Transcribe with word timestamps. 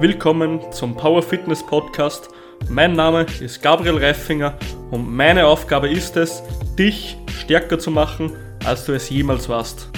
Willkommen 0.00 0.60
zum 0.70 0.96
Power 0.96 1.24
Fitness 1.24 1.66
Podcast. 1.66 2.28
Mein 2.68 2.92
Name 2.92 3.26
ist 3.40 3.60
Gabriel 3.60 3.98
Reifinger 3.98 4.56
und 4.92 5.12
meine 5.12 5.44
Aufgabe 5.44 5.88
ist 5.88 6.16
es, 6.16 6.40
dich 6.78 7.16
stärker 7.26 7.80
zu 7.80 7.90
machen, 7.90 8.30
als 8.64 8.84
du 8.84 8.92
es 8.92 9.10
jemals 9.10 9.48
warst. 9.48 9.90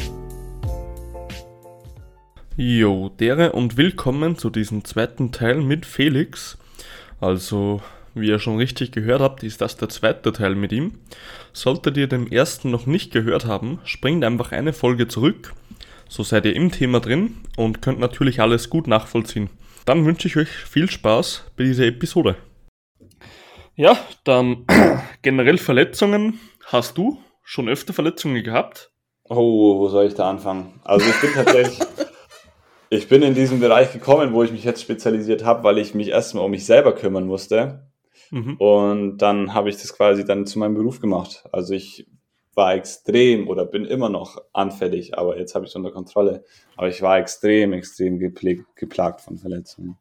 Jo, 2.57 3.11
dere 3.11 3.53
und 3.53 3.77
willkommen 3.77 4.39
zu 4.39 4.49
diesem 4.49 4.87
zweiten 4.87 5.33
Teil 5.33 5.61
mit 5.61 5.85
Felix. 5.85 6.57
Also, 7.21 7.83
wie 8.15 8.29
ihr 8.29 8.39
schon 8.39 8.57
richtig 8.57 8.93
gehört 8.93 9.21
habt, 9.21 9.43
ist 9.43 9.61
das 9.61 9.77
der 9.77 9.91
zweite 9.91 10.33
Teil 10.33 10.55
mit 10.55 10.73
ihm. 10.73 10.95
Solltet 11.53 11.99
ihr 11.99 12.07
den 12.07 12.33
ersten 12.33 12.71
noch 12.71 12.87
nicht 12.87 13.13
gehört 13.13 13.45
haben, 13.45 13.81
springt 13.85 14.25
einfach 14.25 14.53
eine 14.53 14.73
Folge 14.73 15.09
zurück. 15.09 15.53
So 16.09 16.23
seid 16.23 16.47
ihr 16.47 16.57
im 16.57 16.73
Thema 16.73 17.01
drin 17.01 17.37
und 17.59 17.83
könnt 17.83 18.01
natürlich 18.01 18.41
alles 18.41 18.71
gut 18.71 18.87
nachvollziehen. 18.87 19.51
Dann 19.85 20.05
wünsche 20.05 20.29
ich 20.29 20.37
euch 20.37 20.49
viel 20.49 20.91
Spaß 20.91 21.53
bei 21.57 21.65
dieser 21.65 21.85
Episode. 21.85 22.37
Ja, 23.75 23.99
dann 24.25 24.67
generell 25.23 25.59
Verletzungen. 25.59 26.39
Hast 26.67 26.99
du 26.99 27.19
schon 27.43 27.69
öfter 27.69 27.93
Verletzungen 27.93 28.43
gehabt? 28.45 28.93
Oh, 29.25 29.79
wo 29.79 29.89
soll 29.89 30.07
ich 30.07 30.15
da 30.15 30.29
anfangen? 30.29 30.81
Also 30.85 31.09
ich 31.09 31.21
bin 31.21 31.33
tatsächlich, 31.33 31.79
ich 32.91 33.09
bin 33.09 33.23
in 33.23 33.35
diesen 33.35 33.61
Bereich 33.61 33.93
gekommen, 33.93 34.33
wo 34.33 34.43
ich 34.43 34.53
mich 34.53 34.65
jetzt 34.65 34.83
spezialisiert 34.83 35.45
habe, 35.45 35.63
weil 35.63 35.79
ich 35.79 35.95
mich 35.95 36.09
erstmal 36.09 36.45
um 36.45 36.51
mich 36.51 36.67
selber 36.67 36.95
kümmern 36.95 37.27
musste. 37.27 37.91
Mhm. 38.31 38.57
Und 38.57 39.19
dann 39.19 39.55
habe 39.55 39.71
ich 39.71 39.77
das 39.77 39.95
quasi 39.95 40.25
dann 40.25 40.47
zu 40.47 40.59
meinem 40.59 40.75
Beruf 40.75 41.01
gemacht. 41.01 41.45
Also 41.53 41.75
ich 41.75 42.07
war 42.61 42.75
extrem 42.75 43.49
oder 43.49 43.65
bin 43.65 43.87
immer 43.87 44.11
noch 44.11 44.37
anfällig, 44.53 45.17
aber 45.17 45.39
jetzt 45.39 45.55
habe 45.55 45.65
ich 45.65 45.71
es 45.71 45.77
unter 45.77 45.93
Kontrolle. 45.93 46.45
Aber 46.77 46.89
ich 46.89 47.01
war 47.01 47.19
extrem, 47.19 47.73
extrem 47.73 48.19
geplagt 48.19 49.23
von 49.23 49.39
Verletzungen. 49.39 49.97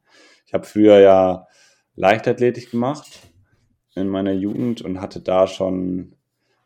Ich 0.46 0.54
habe 0.54 0.66
früher 0.66 1.00
ja 1.00 1.48
Leichtathletik 1.96 2.72
gemacht 2.72 3.08
in 3.96 4.10
meiner 4.10 4.34
Jugend 4.34 4.82
und 4.82 5.00
hatte 5.00 5.22
da 5.22 5.48
schon 5.48 6.16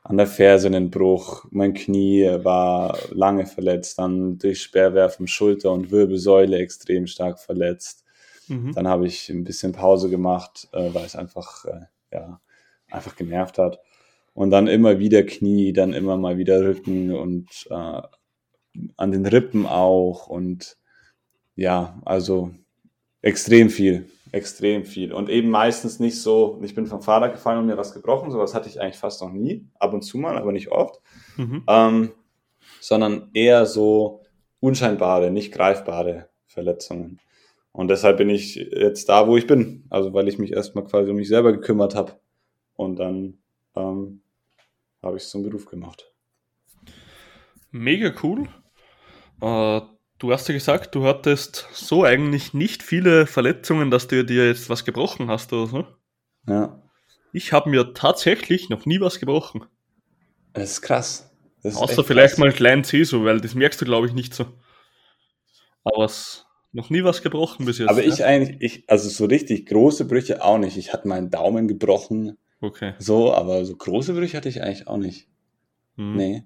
an 0.02 0.18
der 0.18 0.26
Ferse 0.26 0.66
einen 0.66 0.90
Bruch. 0.90 1.46
Mein 1.52 1.76
Knie 1.76 2.28
war 2.44 2.98
lange 3.12 3.46
verletzt, 3.46 4.00
dann 4.00 4.40
durch 4.40 4.64
Sperrwerfen 4.64 5.28
Schulter 5.28 5.72
und 5.72 5.92
Wirbelsäule 5.92 6.58
extrem 6.58 7.06
stark 7.06 7.40
verletzt. 7.40 8.04
Mhm. 8.48 8.74
Dann 8.74 8.88
habe 8.88 9.06
ich 9.06 9.30
ein 9.30 9.44
bisschen 9.44 9.74
Pause 9.74 10.10
gemacht, 10.10 10.70
äh, 10.74 10.92
weil 10.92 11.06
es 11.06 11.16
einfach, 11.16 11.66
äh, 11.66 11.82
ja, 12.12 12.42
einfach 12.90 13.16
genervt 13.16 13.60
hat. 13.60 13.80
Und 14.34 14.50
dann 14.50 14.68
immer 14.68 15.00
wieder 15.00 15.24
Knie, 15.24 15.74
dann 15.74 15.94
immer 15.94 16.18
mal 16.18 16.38
wieder 16.38 16.64
Rücken 16.64 17.14
und 17.14 17.68
äh, 17.70 18.02
an 18.98 19.12
den 19.12 19.26
Rippen 19.26 19.66
auch. 19.66 20.28
Und 20.28 20.78
ja, 21.56 22.02
also 22.04 22.52
extrem 23.22 23.70
viel, 23.70 24.10
extrem 24.32 24.86
viel. 24.86 25.14
Und 25.14 25.30
eben 25.30 25.50
meistens 25.50 26.00
nicht 26.00 26.20
so, 26.20 26.60
ich 26.64 26.74
bin 26.74 26.88
vom 26.88 27.02
Fahrrad 27.02 27.34
gefallen 27.34 27.60
und 27.60 27.68
mir 27.68 27.78
was 27.78 27.94
gebrochen, 27.94 28.32
sowas 28.32 28.56
hatte 28.56 28.70
ich 28.70 28.82
eigentlich 28.82 28.98
fast 28.98 29.22
noch 29.22 29.32
nie, 29.32 29.68
ab 29.80 29.94
und 29.94 30.02
zu 30.02 30.18
mal, 30.18 30.38
aber 30.38 30.52
nicht 30.52 30.72
oft. 30.72 31.00
Mhm. 31.38 31.64
Ähm, 31.68 32.12
sondern 32.80 33.30
eher 33.34 33.66
so 33.66 34.22
unscheinbare, 34.60 35.30
nicht 35.30 35.54
greifbare 35.54 36.30
Verletzungen. 36.48 37.20
Und 37.72 37.88
deshalb 37.88 38.18
bin 38.18 38.30
ich 38.30 38.56
jetzt 38.56 39.10
da, 39.10 39.28
wo 39.28 39.36
ich 39.36 39.48
bin. 39.48 39.86
Also 39.90 40.14
weil 40.14 40.28
ich 40.28 40.38
mich 40.38 40.54
erstmal 40.54 40.86
quasi 40.86 41.10
um 41.10 41.18
mich 41.18 41.28
selber 41.28 41.52
gekümmert 41.52 41.96
habe. 41.96 42.14
Und 42.76 42.98
dann 42.98 43.40
ähm, 43.76 44.22
habe 45.04 45.18
ich 45.18 45.24
es 45.24 45.30
zum 45.30 45.44
Beruf 45.44 45.66
gemacht. 45.66 46.12
Mega 47.72 48.14
cool. 48.24 48.48
Äh, 49.42 49.82
du 50.20 50.32
hast 50.32 50.48
ja 50.48 50.54
gesagt, 50.54 50.96
du 50.96 51.06
hattest 51.06 51.68
so 51.74 52.04
eigentlich 52.04 52.54
nicht 52.54 52.84
viele 52.84 53.28
Verletzungen, 53.28 53.92
dass 53.92 54.08
du 54.08 54.24
dir 54.24 54.48
jetzt 54.48 54.70
was 54.70 54.86
gebrochen 54.86 55.30
hast 55.30 55.52
oder 55.54 55.68
so. 55.68 55.88
Ja. 56.48 56.82
Ich 57.34 57.52
habe 57.52 57.70
mir 57.70 57.94
tatsächlich 57.94 58.70
noch 58.70 58.86
nie 58.86 59.02
was 59.02 59.20
gebrochen. 59.20 59.66
Das 60.54 60.72
ist 60.72 60.82
krass. 60.82 61.32
Das 61.64 61.74
ist 61.74 61.80
Außer 61.80 62.04
vielleicht 62.04 62.36
krass. 62.36 62.40
mal 62.40 62.50
ein 62.50 62.56
kleinen 62.56 62.84
C 62.84 63.04
so, 63.04 63.26
weil 63.26 63.42
das 63.42 63.56
merkst 63.56 63.82
du, 63.82 63.86
glaube 63.86 64.08
ich, 64.08 64.14
nicht 64.14 64.34
so. 64.34 64.46
Aber 65.84 66.06
es 66.06 66.46
noch 66.72 66.90
nie 66.90 67.04
was 67.04 67.22
gebrochen 67.22 67.66
bis 67.66 67.78
jetzt. 67.78 67.90
Aber 67.90 68.04
ich 68.04 68.18
ja? 68.18 68.26
eigentlich, 68.26 68.58
ich, 68.60 68.90
also 68.90 69.10
so 69.10 69.26
richtig 69.26 69.68
große 69.68 70.06
Brüche 70.06 70.44
auch 70.44 70.58
nicht. 70.58 70.78
Ich 70.78 70.92
hatte 70.92 71.08
meinen 71.08 71.30
Daumen 71.30 71.68
gebrochen 71.68 72.38
Okay. 72.64 72.94
So, 72.98 73.34
aber 73.34 73.66
so 73.66 73.76
große 73.76 74.14
Brüche 74.14 74.38
hatte 74.38 74.48
ich 74.48 74.64
eigentlich 74.64 74.88
auch 74.88 74.96
nicht. 74.96 75.28
Hm. 75.98 76.16
Nee. 76.16 76.44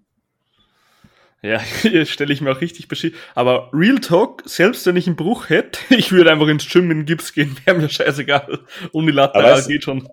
Ja, 1.43 1.61
hier 1.61 2.05
stelle 2.07 2.33
ich 2.33 2.41
mir 2.41 2.51
auch 2.51 2.59
richtig 2.59 2.87
beschissen. 2.87 3.15
Aber 3.35 3.69
Real 3.71 3.99
Talk, 3.99 4.41
selbst 4.45 4.87
wenn 4.87 4.95
ich 4.95 5.05
einen 5.05 5.15
Bruch 5.15 5.49
hätte, 5.49 5.79
ich 5.95 6.11
würde 6.11 6.31
einfach 6.31 6.47
ins 6.47 6.67
Gym 6.67 6.89
in 6.89 7.01
den 7.01 7.05
Gips 7.05 7.33
gehen, 7.33 7.55
wäre 7.65 7.77
mir 7.77 7.87
scheißegal. 7.87 8.61
Unilateral 8.93 9.63
geht 9.67 9.83
schon. 9.83 10.09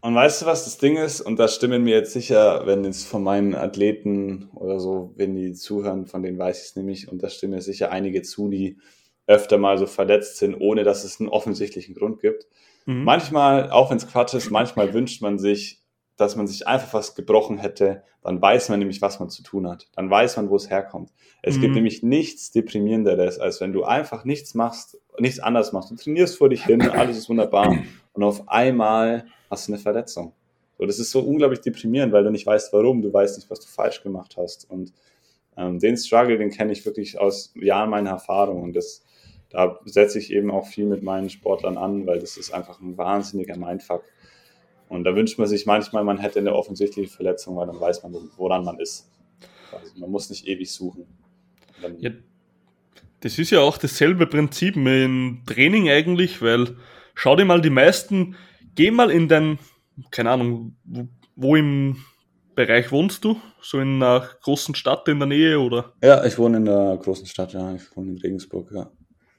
Und 0.00 0.14
weißt 0.14 0.42
du, 0.42 0.46
was 0.46 0.64
das 0.64 0.78
Ding 0.78 0.96
ist? 0.96 1.20
Und 1.20 1.40
da 1.40 1.48
stimmen 1.48 1.82
mir 1.82 1.96
jetzt 1.96 2.12
sicher, 2.12 2.64
wenn 2.66 2.84
es 2.84 3.04
von 3.04 3.24
meinen 3.24 3.56
Athleten 3.56 4.48
oder 4.54 4.78
so, 4.78 5.12
wenn 5.16 5.34
die 5.34 5.54
zuhören, 5.54 6.06
von 6.06 6.22
denen 6.22 6.38
weiß 6.38 6.62
ich 6.62 6.68
es 6.68 6.76
nämlich, 6.76 7.08
und 7.08 7.20
da 7.20 7.28
stimmen 7.28 7.54
mir 7.54 7.62
sicher 7.62 7.90
einige 7.90 8.22
zu, 8.22 8.48
die 8.48 8.78
öfter 9.26 9.58
mal 9.58 9.76
so 9.76 9.86
verletzt 9.86 10.36
sind, 10.36 10.54
ohne 10.54 10.84
dass 10.84 11.02
es 11.02 11.18
einen 11.18 11.28
offensichtlichen 11.28 11.96
Grund 11.96 12.20
gibt. 12.20 12.46
Mhm. 12.88 13.04
Manchmal, 13.04 13.70
auch 13.70 13.90
wenn 13.90 13.98
es 13.98 14.08
Quatsch 14.08 14.32
ist, 14.32 14.50
manchmal 14.50 14.94
wünscht 14.94 15.20
man 15.20 15.38
sich, 15.38 15.82
dass 16.16 16.36
man 16.36 16.46
sich 16.46 16.66
einfach 16.66 16.94
was 16.94 17.14
gebrochen 17.14 17.58
hätte, 17.58 18.02
dann 18.22 18.40
weiß 18.40 18.70
man 18.70 18.78
nämlich, 18.78 19.02
was 19.02 19.20
man 19.20 19.28
zu 19.28 19.42
tun 19.42 19.68
hat. 19.68 19.88
Dann 19.94 20.08
weiß 20.08 20.38
man, 20.38 20.48
wo 20.48 20.56
es 20.56 20.70
herkommt. 20.70 21.12
Es 21.42 21.58
mhm. 21.58 21.60
gibt 21.60 21.74
nämlich 21.74 22.02
nichts 22.02 22.50
deprimierenderes, 22.50 23.38
als 23.38 23.60
wenn 23.60 23.74
du 23.74 23.84
einfach 23.84 24.24
nichts 24.24 24.54
machst, 24.54 24.98
nichts 25.18 25.38
anderes 25.38 25.72
machst. 25.72 25.90
Du 25.90 25.96
trainierst 25.96 26.38
vor 26.38 26.48
dich 26.48 26.64
hin, 26.64 26.80
alles 26.90 27.18
ist 27.18 27.28
wunderbar 27.28 27.76
und 28.14 28.22
auf 28.22 28.48
einmal 28.48 29.26
hast 29.50 29.68
du 29.68 29.72
eine 29.72 29.82
Verletzung. 29.82 30.32
So, 30.78 30.86
das 30.86 30.98
ist 30.98 31.10
so 31.10 31.20
unglaublich 31.20 31.60
deprimierend, 31.60 32.14
weil 32.14 32.24
du 32.24 32.30
nicht 32.30 32.46
weißt, 32.46 32.72
warum, 32.72 33.02
du 33.02 33.12
weißt 33.12 33.36
nicht, 33.36 33.50
was 33.50 33.60
du 33.60 33.66
falsch 33.66 34.02
gemacht 34.02 34.36
hast. 34.38 34.68
Und 34.70 34.94
ähm, 35.58 35.78
den 35.78 35.98
Struggle, 35.98 36.38
den 36.38 36.50
kenne 36.50 36.72
ich 36.72 36.86
wirklich 36.86 37.20
aus 37.20 37.52
Jahren 37.54 37.90
meiner 37.90 38.10
Erfahrung 38.10 38.62
und 38.62 38.74
das 38.74 39.02
da 39.50 39.78
setze 39.84 40.18
ich 40.18 40.32
eben 40.32 40.50
auch 40.50 40.66
viel 40.66 40.86
mit 40.86 41.02
meinen 41.02 41.30
Sportlern 41.30 41.78
an, 41.78 42.06
weil 42.06 42.18
das 42.18 42.36
ist 42.36 42.52
einfach 42.52 42.80
ein 42.80 42.98
wahnsinniger 42.98 43.56
Mindfuck. 43.56 44.04
Und 44.88 45.04
da 45.04 45.14
wünscht 45.14 45.38
man 45.38 45.46
sich 45.46 45.66
manchmal, 45.66 46.04
man 46.04 46.18
hätte 46.18 46.38
eine 46.38 46.54
offensichtliche 46.54 47.10
Verletzung, 47.10 47.56
weil 47.56 47.66
dann 47.66 47.80
weiß 47.80 48.02
man, 48.02 48.14
woran 48.36 48.64
man 48.64 48.78
ist. 48.78 49.10
Also 49.72 49.98
man 49.98 50.10
muss 50.10 50.30
nicht 50.30 50.46
ewig 50.46 50.70
suchen. 50.72 51.06
Ja, 51.98 52.10
das 53.20 53.38
ist 53.38 53.50
ja 53.50 53.60
auch 53.60 53.78
dasselbe 53.78 54.26
Prinzip 54.26 54.76
im 54.76 55.42
Training 55.46 55.88
eigentlich, 55.88 56.40
weil 56.40 56.76
schau 57.14 57.36
dir 57.36 57.44
mal 57.44 57.60
die 57.60 57.70
meisten, 57.70 58.36
geh 58.74 58.90
mal 58.90 59.10
in 59.10 59.28
dein, 59.28 59.58
keine 60.10 60.30
Ahnung, 60.30 60.76
wo, 60.84 61.08
wo 61.36 61.56
im 61.56 61.96
Bereich 62.54 62.90
wohnst 62.90 63.24
du? 63.24 63.40
So 63.60 63.78
in 63.78 64.02
einer 64.02 64.28
großen 64.42 64.74
Stadt 64.74 65.06
in 65.08 65.18
der 65.18 65.28
Nähe 65.28 65.60
oder? 65.60 65.92
Ja, 66.02 66.24
ich 66.24 66.38
wohne 66.38 66.56
in 66.56 66.64
der 66.64 66.98
großen 67.00 67.26
Stadt, 67.26 67.52
ja. 67.52 67.74
Ich 67.74 67.96
wohne 67.96 68.12
in 68.12 68.18
Regensburg, 68.18 68.70
ja. 68.72 68.90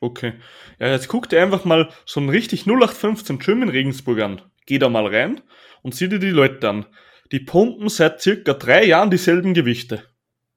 Okay. 0.02 0.34
Ja, 0.80 0.88
jetzt 0.92 1.08
guck 1.08 1.30
dir 1.30 1.42
einfach 1.42 1.66
mal 1.66 1.90
so 2.06 2.20
ein 2.20 2.30
richtig 2.30 2.66
0815 2.66 3.40
Gym 3.40 3.64
in 3.64 3.70
Regensburg 3.70 4.22
an. 4.22 4.42
Geh 4.66 4.80
da 4.80 4.90
mal 4.90 5.08
rein 5.08 5.42
und 5.82 5.96
sieh 5.96 6.08
dir 6.08 6.20
die 6.20 6.30
Leute 6.30 6.70
an. 6.70 6.86
Die 7.32 7.40
pumpen 7.40 7.90
seit 7.90 8.22
circa 8.22 8.54
drei 8.54 8.86
Jahren 8.86 9.12
dieselben 9.12 9.54
Gewichte. 9.54 10.04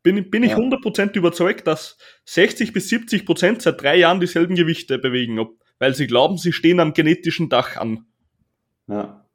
Bin, 0.02 0.31
bin 0.31 0.42
ich 0.42 0.52
ja. 0.52 0.56
100% 0.56 1.16
überzeugt, 1.16 1.66
dass 1.66 1.97
60 2.25 2.72
bis 2.72 2.91
70% 2.91 3.60
seit 3.60 3.81
drei 3.81 3.97
Jahren 3.97 4.20
dieselben 4.20 4.56
Gewichte 4.56 4.98
bewegen, 4.98 5.44
weil 5.78 5.94
sie 5.94 6.06
glauben, 6.06 6.38
sie 6.38 6.52
stehen 6.52 6.81
am 6.81 6.92
genetischen 6.92 7.48
Dach 7.48 7.76
an. 7.76 8.06
Ja. 8.88 9.26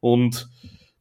Und 0.00 0.48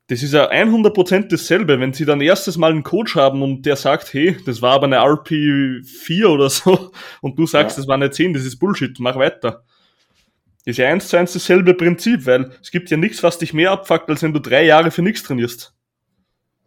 das 0.07 0.23
ist 0.23 0.34
ja 0.34 0.50
100% 0.50 1.28
dasselbe. 1.29 1.79
Wenn 1.79 1.94
sie 1.94 2.06
dann 2.06 2.22
erstes 2.22 2.57
Mal 2.57 2.72
einen 2.72 2.84
Coach 2.84 3.16
haben 3.16 3.41
und 3.41 3.66
der 3.66 3.75
sagt, 3.75 4.13
hey, 4.13 4.38
das 4.45 4.62
war 4.62 4.73
aber 4.73 4.85
eine 4.85 5.00
RP4 5.00 6.28
oder 6.28 6.50
so 6.50 6.91
und 7.22 7.38
du 7.38 7.45
sagst, 7.45 7.78
ja. 7.78 7.81
das 7.81 7.88
war 7.88 7.95
eine 7.95 8.09
10, 8.09 8.34
das 8.34 8.46
ist 8.46 8.58
Bullshit, 8.58 8.97
mach 8.99 9.17
weiter. 9.17 9.64
Das 10.66 10.73
ist 10.73 10.78
ja 10.78 10.87
eins 10.90 11.08
zu 11.08 11.17
eins 11.17 11.34
dasselbe 11.34 11.73
Prinzip, 11.73 12.26
weil 12.26 12.52
es 12.61 12.72
gibt 12.72 12.90
ja 12.90 12.97
nichts, 12.97 13.23
was 13.23 13.37
dich 13.37 13.53
mehr 13.53 13.72
abfuckt, 13.72 14.09
als 14.09 14.23
wenn 14.23 14.34
du 14.34 14.40
drei 14.40 14.66
Jahre 14.66 14.91
für 14.91 15.02
nichts 15.02 15.23
trainierst. 15.23 15.73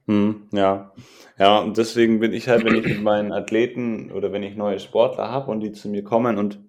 Hm, 0.06 0.48
ja. 0.52 0.92
Ja, 1.38 1.58
und 1.60 1.78
deswegen 1.78 2.20
bin 2.20 2.34
ich 2.34 2.48
halt, 2.48 2.64
wenn 2.64 2.74
ich 2.74 2.86
mit 2.86 3.02
meinen 3.02 3.32
Athleten 3.32 4.10
oder 4.12 4.32
wenn 4.32 4.42
ich 4.42 4.56
neue 4.56 4.78
Sportler 4.78 5.30
habe 5.30 5.50
und 5.50 5.60
die 5.60 5.72
zu 5.72 5.88
mir 5.88 6.04
kommen 6.04 6.36
und 6.36 6.60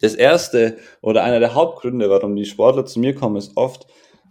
das 0.00 0.14
erste 0.14 0.76
oder 1.00 1.24
einer 1.24 1.40
der 1.40 1.54
Hauptgründe, 1.54 2.10
warum 2.10 2.36
die 2.36 2.44
Sportler 2.44 2.84
zu 2.84 3.00
mir 3.00 3.14
kommen, 3.14 3.36
ist 3.36 3.56
oft, 3.56 3.86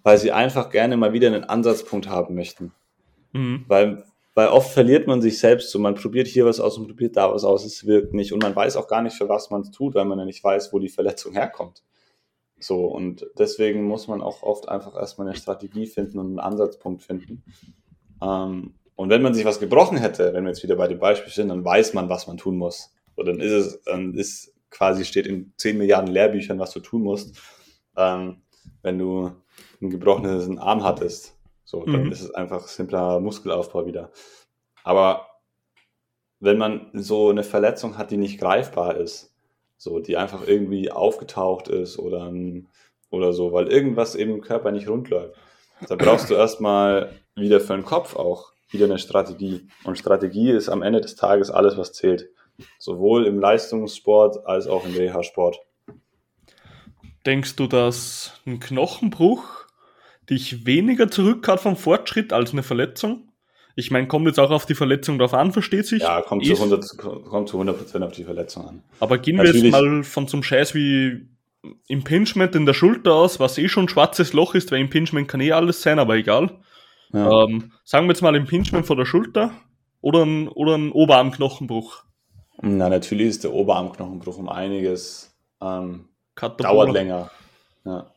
weil 0.06 0.20
sie 0.20 0.32
einfach 0.32 0.70
gerne 0.70 0.98
mal 0.98 1.14
wieder 1.14 1.28
einen 1.28 1.46
Ansatzpunkt 1.46 2.08
haben 2.08 2.36
möchten. 2.36 2.72
Mhm. 3.34 3.66
Weil, 3.68 4.04
weil 4.36 4.50
oft 4.50 4.72
verliert 4.72 5.08
man 5.08 5.20
sich 5.20 5.40
selbst 5.40 5.72
so, 5.72 5.80
man 5.80 5.96
probiert 5.96 6.28
hier 6.28 6.46
was 6.46 6.60
aus 6.60 6.78
und 6.78 6.86
probiert 6.86 7.18
da 7.18 7.34
was 7.34 7.44
aus, 7.44 7.66
es 7.66 7.88
wirkt 7.88 8.14
nicht 8.14 8.32
und 8.32 8.44
man 8.44 8.56
weiß 8.56 8.78
auch 8.78 8.88
gar 8.88 9.02
nicht, 9.02 9.18
für 9.18 9.28
was 9.28 9.50
man 9.50 9.62
es 9.62 9.72
tut, 9.72 9.96
weil 9.96 10.06
man 10.06 10.20
ja 10.20 10.26
nicht 10.26 10.44
weiß, 10.44 10.72
wo 10.72 10.78
die 10.78 10.90
Verletzung 10.90 11.34
herkommt. 11.34 11.82
So, 12.60 12.86
und 12.86 13.26
deswegen 13.40 13.86
muss 13.86 14.08
man 14.08 14.22
auch 14.22 14.44
oft 14.44 14.70
einfach 14.70 14.96
erstmal 14.96 15.28
eine 15.28 15.36
Strategie 15.36 15.88
finden 15.88 16.20
und 16.20 16.28
einen 16.28 16.40
Ansatzpunkt 16.40 17.02
finden. 17.02 17.44
Ähm, 18.22 18.76
und 18.96 19.10
wenn 19.10 19.24
man 19.24 19.34
sich 19.34 19.44
was 19.44 19.60
gebrochen 19.60 19.98
hätte, 19.98 20.34
wenn 20.34 20.44
wir 20.44 20.52
jetzt 20.52 20.62
wieder 20.62 20.76
bei 20.76 20.88
dem 20.88 21.00
Beispiel 21.00 21.34
sind, 21.34 21.50
dann 21.50 21.66
weiß 21.66 21.96
man, 21.96 22.10
was 22.10 22.28
man 22.28 22.38
tun 22.38 22.58
muss. 22.58 22.94
So, 23.16 23.24
dann 23.24 23.40
ist 23.40 23.52
es, 23.52 23.82
dann 23.82 24.14
ist 24.14 24.54
quasi 24.70 25.04
steht 25.04 25.26
in 25.26 25.52
10 25.58 25.80
Milliarden 25.80 26.14
Lehrbüchern, 26.14 26.60
was 26.60 26.74
du 26.74 26.80
tun 26.80 27.02
musst, 27.02 27.40
ähm, 27.98 28.44
wenn 28.84 29.00
du 29.00 29.32
einen 29.82 29.90
gebrochenen 29.90 30.60
Arm 30.60 30.84
hattest. 30.84 31.38
So, 31.64 31.84
dann 31.84 32.06
mhm. 32.06 32.12
ist 32.12 32.22
es 32.22 32.32
einfach 32.34 32.68
simpler 32.68 33.20
Muskelaufbau 33.20 33.86
wieder. 33.86 34.12
Aber 34.84 35.28
wenn 36.40 36.58
man 36.58 36.90
so 36.94 37.30
eine 37.30 37.44
Verletzung 37.44 37.98
hat, 37.98 38.12
die 38.12 38.18
nicht 38.18 38.40
greifbar 38.40 38.98
ist, 38.98 39.34
so, 39.78 40.00
die 40.00 40.18
einfach 40.18 40.48
irgendwie 40.48 40.92
aufgetaucht 40.92 41.68
ist 41.68 41.98
oder, 41.98 42.32
oder 43.10 43.34
so, 43.34 43.52
weil 43.52 43.68
irgendwas 43.68 44.16
eben 44.16 44.36
im 44.36 44.42
Körper 44.42 44.72
nicht 44.72 44.88
rund 44.88 45.10
läuft, 45.10 45.36
da 45.88 45.96
brauchst 45.96 46.30
du 46.30 46.36
erstmal 46.36 47.12
wieder 47.36 47.60
für 47.60 47.74
den 47.74 47.84
Kopf 47.84 48.16
auch 48.16 48.54
wieder 48.70 48.86
eine 48.86 49.00
Strategie. 49.00 49.68
Und 49.84 49.98
Strategie 49.98 50.52
ist 50.52 50.70
am 50.70 50.82
Ende 50.82 51.02
des 51.02 51.16
Tages 51.16 51.52
alles, 51.52 51.78
was 51.78 51.94
zählt. 51.94 52.30
Sowohl 52.80 53.26
im 53.26 53.40
Leistungssport 53.40 54.46
als 54.46 54.68
auch 54.68 54.86
im 54.86 54.96
Reha-Sport. 54.96 55.60
Denkst 57.26 57.56
du, 57.56 57.68
dass 57.68 58.40
ein 58.46 58.60
Knochenbruch 58.60 59.65
dich 60.30 60.66
weniger 60.66 61.10
zurückhat 61.10 61.60
vom 61.60 61.78
Fortschritt 61.78 62.34
als 62.34 62.52
eine 62.52 62.64
Verletzung? 62.64 63.30
Ich 63.76 63.92
meine, 63.92 64.08
kommt 64.08 64.26
jetzt 64.26 64.40
auch 64.40 64.52
auf 64.52 64.66
die 64.66 64.76
Verletzung 64.76 65.20
drauf 65.20 65.34
an, 65.34 65.52
versteht 65.52 65.86
sich? 65.86 66.02
Ja, 66.02 66.22
kommt, 66.22 66.44
ist, 66.44 66.56
zu 66.56 66.64
100, 66.64 66.98
kommt 66.98 67.50
zu 67.50 67.60
100% 67.60 68.02
auf 68.04 68.14
die 68.14 68.24
Verletzung 68.24 68.68
an. 68.68 68.84
Aber 69.02 69.18
gehen 69.18 69.36
Natürlich. 69.36 69.64
wir 69.64 69.70
jetzt 69.70 69.72
mal 69.74 70.04
von 70.04 70.28
so 70.28 70.38
einem 70.38 70.44
Scheiß 70.44 70.74
wie 70.76 71.28
Impingement 71.88 72.56
in 72.56 72.66
der 72.66 72.74
Schulter 72.74 73.14
aus, 73.14 73.40
was 73.40 73.58
eh 73.58 73.68
schon 73.68 73.86
ein 73.86 73.90
schwarzes 73.90 74.32
Loch 74.34 74.56
ist, 74.56 74.72
weil 74.72 74.80
Impingement 74.80 75.28
kann 75.28 75.42
eh 75.42 75.52
alles 75.52 75.82
sein, 75.82 76.00
aber 76.00 76.16
egal. 76.16 76.52
Ja. 77.12 77.44
Ähm, 77.44 77.74
sagen 77.84 78.08
wir 78.08 78.14
jetzt 78.14 78.22
mal 78.22 78.36
Impingement 78.36 78.86
von 78.86 78.98
der 78.98 79.06
Schulter 79.06 79.52
oder 80.02 80.24
ein, 80.24 80.48
oder 80.48 80.76
ein 80.76 80.92
Oberarmknochenbruch. 80.92 82.04
Na, 82.62 82.90
natürlich 82.90 83.28
ist 83.28 83.44
der 83.44 83.54
Oberarmknochenbruch 83.54 84.38
um 84.38 84.48
einiges 84.48 85.36
ähm, 85.62 86.10
dauert 86.36 86.94
länger. 86.94 87.30
Ja. 87.84 88.12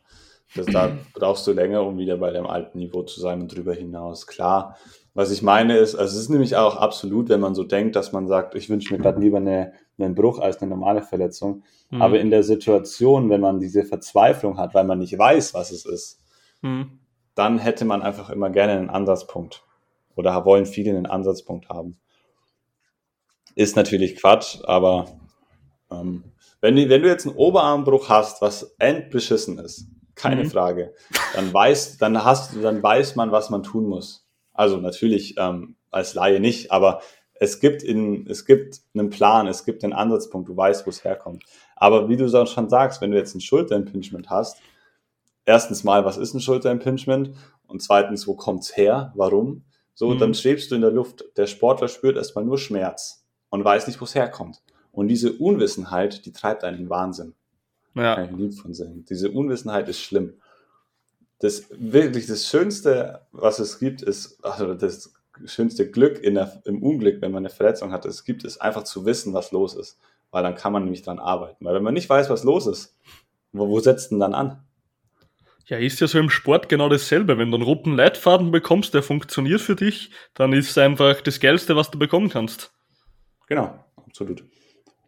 Das, 0.55 0.65
da 0.67 0.97
brauchst 1.13 1.45
du 1.47 1.51
länger, 1.51 1.83
um 1.83 1.97
wieder 1.97 2.17
bei 2.17 2.31
deinem 2.31 2.47
alten 2.47 2.79
Niveau 2.79 3.03
zu 3.03 3.19
sein 3.19 3.41
und 3.41 3.55
drüber 3.55 3.73
hinaus. 3.73 4.27
Klar, 4.27 4.77
was 5.13 5.31
ich 5.31 5.41
meine 5.41 5.77
ist, 5.77 5.95
also 5.95 6.15
es 6.15 6.23
ist 6.23 6.29
nämlich 6.29 6.55
auch 6.55 6.75
absolut, 6.75 7.29
wenn 7.29 7.39
man 7.39 7.55
so 7.55 7.63
denkt, 7.63 7.95
dass 7.95 8.11
man 8.11 8.27
sagt, 8.27 8.55
ich 8.55 8.69
wünsche 8.69 8.93
mir 8.93 9.01
gerade 9.01 9.19
lieber 9.19 9.37
eine, 9.37 9.73
einen 9.97 10.15
Bruch 10.15 10.39
als 10.39 10.61
eine 10.61 10.69
normale 10.69 11.01
Verletzung. 11.01 11.63
Mhm. 11.89 12.01
Aber 12.01 12.19
in 12.19 12.29
der 12.29 12.43
Situation, 12.43 13.29
wenn 13.29 13.41
man 13.41 13.59
diese 13.59 13.83
Verzweiflung 13.83 14.57
hat, 14.57 14.73
weil 14.73 14.85
man 14.85 14.99
nicht 14.99 15.17
weiß, 15.17 15.53
was 15.53 15.71
es 15.71 15.85
ist, 15.85 16.21
mhm. 16.61 16.99
dann 17.35 17.59
hätte 17.59 17.85
man 17.85 18.01
einfach 18.01 18.29
immer 18.29 18.49
gerne 18.49 18.73
einen 18.73 18.89
Ansatzpunkt. 18.89 19.63
Oder 20.15 20.45
wollen 20.45 20.65
viele 20.65 20.91
einen 20.91 21.05
Ansatzpunkt 21.05 21.69
haben. 21.69 21.97
Ist 23.55 23.75
natürlich 23.75 24.15
Quatsch, 24.15 24.59
aber 24.63 25.07
ähm, 25.91 26.23
wenn, 26.61 26.75
wenn 26.75 27.01
du 27.01 27.07
jetzt 27.07 27.25
einen 27.25 27.35
Oberarmbruch 27.35 28.09
hast, 28.09 28.41
was 28.41 28.75
endbeschissen 28.79 29.59
ist, 29.59 29.87
keine 30.19 30.43
mhm. 30.43 30.49
Frage, 30.51 30.93
dann 31.33 31.53
weiß, 31.53 31.97
dann 31.97 32.23
hast, 32.23 32.55
dann 32.61 32.83
weiß 32.83 33.15
man, 33.15 33.31
was 33.31 33.49
man 33.49 33.63
tun 33.63 33.85
muss. 33.85 34.27
Also 34.53 34.77
natürlich 34.77 35.35
ähm, 35.37 35.75
als 35.89 36.13
Laie 36.13 36.39
nicht, 36.39 36.71
aber 36.71 37.01
es 37.39 37.59
gibt, 37.59 37.83
in, 37.83 38.27
es 38.27 38.45
gibt 38.45 38.81
einen 38.93 39.09
Plan, 39.09 39.47
es 39.47 39.63
gibt 39.63 39.83
einen 39.83 39.93
Ansatzpunkt, 39.93 40.49
du 40.49 40.57
weißt, 40.57 40.85
wo 40.85 40.89
es 40.89 41.03
herkommt. 41.03 41.43
Aber 41.75 42.09
wie 42.09 42.17
du 42.17 42.27
schon 42.45 42.69
sagst, 42.69 43.01
wenn 43.01 43.11
du 43.11 43.17
jetzt 43.17 43.33
ein 43.33 43.41
Schulterimpingement 43.41 44.29
hast, 44.29 44.57
erstens 45.45 45.85
mal, 45.85 46.03
was 46.03 46.17
ist 46.17 46.33
ein 46.33 46.41
Schulterimpingement? 46.41 47.31
Und 47.65 47.81
zweitens, 47.81 48.27
wo 48.27 48.35
kommt's 48.35 48.75
her? 48.75 49.13
Warum? 49.15 49.63
So, 49.93 50.09
mhm. 50.09 50.19
dann 50.19 50.33
schwebst 50.33 50.71
du 50.71 50.75
in 50.75 50.81
der 50.81 50.91
Luft. 50.91 51.23
Der 51.37 51.47
Sportler 51.47 51.87
spürt 51.87 52.17
erstmal 52.17 52.43
nur 52.43 52.57
Schmerz 52.57 53.25
und 53.49 53.63
weiß 53.63 53.87
nicht, 53.87 54.01
wo 54.01 54.05
es 54.05 54.15
herkommt. 54.15 54.61
Und 54.91 55.07
diese 55.07 55.33
Unwissenheit, 55.33 56.25
die 56.25 56.33
treibt 56.33 56.63
einen 56.63 56.79
in 56.79 56.89
Wahnsinn. 56.89 57.35
Ja. 57.99 58.15
Kann 58.15 58.25
ich 58.25 58.37
Lied 58.37 58.55
von 58.55 58.73
singen. 58.73 59.05
Diese 59.09 59.31
Unwissenheit 59.31 59.87
ist 59.89 59.99
schlimm 59.99 60.33
das 61.39 61.67
wirklich 61.71 62.27
das 62.27 62.47
Schönste, 62.47 63.21
was 63.31 63.59
es 63.59 63.79
gibt, 63.79 64.01
ist, 64.01 64.43
also 64.43 64.73
das 64.73 65.13
schönste 65.45 65.89
Glück 65.89 66.21
in 66.21 66.35
der, 66.35 66.61
im 66.65 66.83
Unglück, 66.83 67.21
wenn 67.21 67.31
man 67.31 67.43
eine 67.45 67.49
Verletzung 67.49 67.93
hat, 67.93 68.05
es 68.05 68.25
gibt, 68.25 68.43
ist 68.43 68.61
einfach 68.61 68.83
zu 68.83 69.05
wissen, 69.05 69.33
was 69.33 69.51
los 69.51 69.73
ist. 69.73 69.97
Weil 70.31 70.43
dann 70.43 70.55
kann 70.55 70.73
man 70.73 70.83
nämlich 70.83 71.01
dran 71.01 71.17
arbeiten. 71.17 71.65
Weil 71.65 71.75
wenn 71.75 71.83
man 71.83 71.93
nicht 71.93 72.09
weiß, 72.09 72.29
was 72.29 72.43
los 72.43 72.67
ist, 72.67 72.95
wo, 73.51 73.67
wo 73.67 73.79
setzt 73.79 74.11
denn 74.11 74.19
dann 74.19 74.35
an? 74.35 74.61
Ja, 75.65 75.77
ist 75.77 76.01
ja 76.01 76.07
so 76.07 76.19
im 76.19 76.29
Sport 76.29 76.67
genau 76.67 76.89
dasselbe. 76.89 77.37
Wenn 77.37 77.49
du 77.49 77.55
einen 77.55 77.63
roten 77.63 77.95
Leitfaden 77.95 78.51
bekommst, 78.51 78.93
der 78.93 79.01
funktioniert 79.01 79.61
für 79.61 79.75
dich, 79.75 80.11
dann 80.33 80.51
ist 80.51 80.69
es 80.69 80.77
einfach 80.77 81.21
das 81.21 81.39
Geilste, 81.39 81.75
was 81.75 81.89
du 81.89 81.97
bekommen 81.97 82.29
kannst. 82.29 82.71
Genau, 83.47 83.73
absolut. 84.05 84.43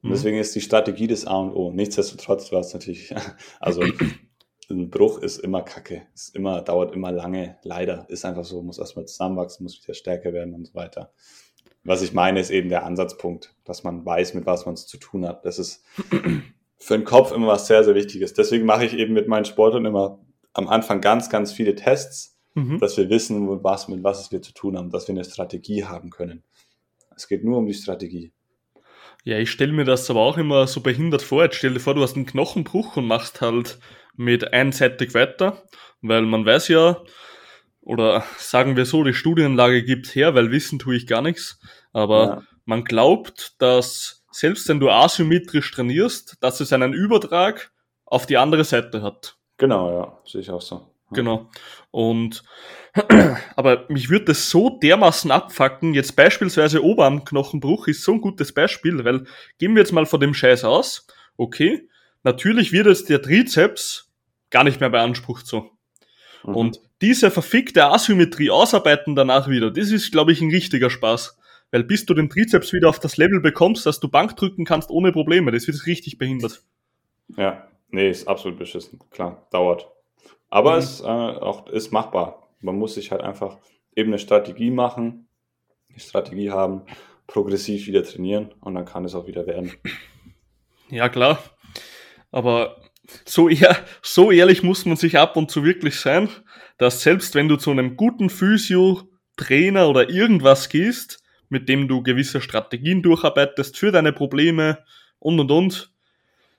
Und 0.01 0.09
mhm. 0.09 0.13
deswegen 0.13 0.37
ist 0.37 0.55
die 0.55 0.61
Strategie 0.61 1.07
des 1.07 1.27
A 1.27 1.37
und 1.37 1.53
O. 1.53 1.71
Nichtsdestotrotz, 1.71 2.49
du 2.49 2.57
hast 2.57 2.73
natürlich, 2.73 3.13
also 3.59 3.83
ein 4.69 4.89
Bruch 4.89 5.19
ist 5.19 5.37
immer 5.37 5.61
kacke. 5.61 6.03
Ist 6.13 6.35
immer, 6.35 6.61
dauert 6.61 6.93
immer 6.93 7.11
lange. 7.11 7.57
Leider. 7.63 8.05
Ist 8.09 8.25
einfach 8.25 8.45
so, 8.45 8.61
muss 8.61 8.79
erstmal 8.79 9.05
zusammenwachsen, 9.05 9.63
muss 9.63 9.81
wieder 9.83 9.93
stärker 9.93 10.33
werden 10.33 10.53
und 10.53 10.65
so 10.65 10.73
weiter. 10.73 11.11
Was 11.83 12.01
ich 12.01 12.13
meine, 12.13 12.39
ist 12.39 12.51
eben 12.51 12.69
der 12.69 12.85
Ansatzpunkt, 12.85 13.55
dass 13.63 13.83
man 13.83 14.05
weiß, 14.05 14.33
mit 14.33 14.45
was 14.45 14.65
man 14.65 14.75
es 14.75 14.87
zu 14.87 14.97
tun 14.97 15.25
hat. 15.25 15.45
Das 15.45 15.59
ist 15.59 15.83
für 16.77 16.97
den 16.97 17.05
Kopf 17.05 17.31
immer 17.31 17.47
was 17.47 17.67
sehr, 17.67 17.83
sehr 17.83 17.95
Wichtiges. 17.95 18.33
Deswegen 18.33 18.65
mache 18.65 18.85
ich 18.85 18.93
eben 18.93 19.13
mit 19.13 19.27
meinen 19.27 19.45
Sportlern 19.45 19.85
immer 19.85 20.19
am 20.53 20.67
Anfang 20.67 21.01
ganz, 21.01 21.29
ganz 21.29 21.51
viele 21.51 21.75
Tests, 21.75 22.39
mhm. 22.53 22.79
dass 22.79 22.97
wir 22.97 23.09
wissen, 23.09 23.63
was, 23.63 23.87
mit 23.87 24.03
was 24.03 24.31
wir 24.31 24.41
zu 24.41 24.53
tun 24.53 24.77
haben, 24.77 24.89
dass 24.89 25.07
wir 25.07 25.15
eine 25.15 25.23
Strategie 25.23 25.85
haben 25.85 26.09
können. 26.09 26.43
Es 27.15 27.27
geht 27.27 27.43
nur 27.43 27.57
um 27.57 27.65
die 27.65 27.73
Strategie. 27.73 28.31
Ja, 29.23 29.37
ich 29.37 29.51
stelle 29.51 29.71
mir 29.71 29.85
das 29.85 30.09
aber 30.09 30.21
auch 30.21 30.37
immer 30.37 30.67
so 30.67 30.81
behindert 30.81 31.21
vor. 31.21 31.43
Jetzt 31.43 31.57
stell 31.57 31.73
dir 31.73 31.79
vor, 31.79 31.93
du 31.93 32.01
hast 32.01 32.15
einen 32.15 32.25
Knochenbruch 32.25 32.97
und 32.97 33.05
machst 33.05 33.41
halt 33.41 33.79
mit 34.15 34.53
einseitig 34.53 35.13
weiter, 35.13 35.63
weil 36.01 36.23
man 36.23 36.45
weiß 36.45 36.69
ja, 36.69 37.01
oder 37.81 38.23
sagen 38.37 38.75
wir 38.75 38.85
so, 38.85 39.03
die 39.03 39.13
Studienlage 39.13 39.83
gibt 39.83 40.13
her, 40.15 40.35
weil 40.35 40.51
wissen 40.51 40.79
tue 40.79 40.95
ich 40.95 41.07
gar 41.07 41.21
nichts, 41.21 41.59
aber 41.93 42.25
ja. 42.25 42.43
man 42.65 42.83
glaubt, 42.83 43.55
dass 43.59 44.23
selbst 44.31 44.67
wenn 44.69 44.79
du 44.79 44.89
asymmetrisch 44.89 45.71
trainierst, 45.71 46.37
dass 46.41 46.59
es 46.59 46.73
einen 46.73 46.93
Übertrag 46.93 47.71
auf 48.05 48.25
die 48.25 48.37
andere 48.37 48.63
Seite 48.63 49.01
hat. 49.01 49.37
Genau, 49.57 49.91
ja, 49.91 50.19
sehe 50.25 50.41
ich 50.41 50.49
auch 50.49 50.61
so. 50.61 50.90
Genau. 51.13 51.49
Und 51.91 52.43
aber 53.55 53.85
mich 53.89 54.09
würde 54.09 54.25
das 54.25 54.49
so 54.49 54.69
dermaßen 54.69 55.31
abfacken. 55.31 55.93
Jetzt 55.93 56.15
beispielsweise 56.15 56.83
Oberarmknochenbruch 56.83 57.87
ist 57.87 58.03
so 58.03 58.13
ein 58.13 58.21
gutes 58.21 58.53
Beispiel, 58.53 59.03
weil 59.03 59.25
gehen 59.57 59.75
wir 59.75 59.81
jetzt 59.81 59.93
mal 59.93 60.05
von 60.05 60.19
dem 60.19 60.33
Scheiß 60.33 60.63
aus. 60.63 61.07
Okay, 61.37 61.87
natürlich 62.23 62.71
wird 62.71 62.87
jetzt 62.87 63.09
der 63.09 63.21
Trizeps 63.21 64.11
gar 64.49 64.63
nicht 64.63 64.79
mehr 64.79 64.89
beansprucht 64.89 65.47
so. 65.47 65.71
Mhm. 66.43 66.55
Und 66.55 66.79
diese 67.01 67.31
verfickte 67.31 67.85
Asymmetrie 67.85 68.51
ausarbeiten 68.51 69.15
danach 69.15 69.47
wieder, 69.47 69.71
das 69.71 69.91
ist, 69.91 70.11
glaube 70.11 70.31
ich, 70.31 70.41
ein 70.41 70.51
richtiger 70.51 70.89
Spaß. 70.89 71.37
Weil 71.71 71.85
bis 71.85 72.05
du 72.05 72.13
den 72.13 72.29
Trizeps 72.29 72.73
wieder 72.73 72.89
auf 72.89 72.99
das 72.99 73.15
Level 73.15 73.39
bekommst, 73.39 73.85
dass 73.85 74.01
du 74.01 74.09
Bank 74.09 74.35
drücken 74.35 74.65
kannst 74.65 74.89
ohne 74.89 75.13
Probleme, 75.13 75.51
das 75.51 75.67
wird 75.67 75.85
richtig 75.87 76.17
behindert. 76.17 76.61
Ja, 77.37 77.65
nee, 77.89 78.09
ist 78.09 78.27
absolut 78.27 78.59
beschissen. 78.59 78.99
Klar, 79.09 79.47
dauert. 79.51 79.87
Aber 80.51 80.73
mhm. 80.73 80.77
es 80.77 81.01
äh, 81.01 81.05
auch 81.05 81.67
ist 81.67 81.91
machbar. 81.91 82.47
Man 82.59 82.77
muss 82.77 82.93
sich 82.93 83.11
halt 83.11 83.21
einfach 83.21 83.57
eben 83.95 84.09
eine 84.09 84.19
Strategie 84.19 84.69
machen, 84.69 85.27
eine 85.89 85.99
Strategie 85.99 86.51
haben, 86.51 86.83
progressiv 87.25 87.87
wieder 87.87 88.03
trainieren 88.03 88.53
und 88.59 88.75
dann 88.75 88.85
kann 88.85 89.05
es 89.05 89.15
auch 89.15 89.25
wieder 89.25 89.47
werden. 89.47 89.73
Ja, 90.89 91.07
klar. 91.07 91.41
Aber 92.31 92.75
so, 93.25 93.47
eher, 93.47 93.77
so 94.01 94.29
ehrlich 94.29 94.61
muss 94.61 94.85
man 94.85 94.97
sich 94.97 95.17
ab 95.17 95.37
und 95.37 95.49
zu 95.49 95.63
wirklich 95.63 95.99
sein, 95.99 96.29
dass 96.77 97.01
selbst 97.01 97.33
wenn 97.33 97.47
du 97.47 97.55
zu 97.55 97.71
einem 97.71 97.95
guten 97.95 98.29
Physio, 98.29 99.03
Trainer 99.37 99.87
oder 99.87 100.09
irgendwas 100.09 100.67
gehst, 100.67 101.23
mit 101.47 101.69
dem 101.69 101.87
du 101.87 102.03
gewisse 102.03 102.41
Strategien 102.41 103.01
durcharbeitest 103.01 103.77
für 103.77 103.91
deine 103.91 104.11
Probleme 104.11 104.79
und 105.19 105.39
und 105.39 105.51
und, 105.51 105.93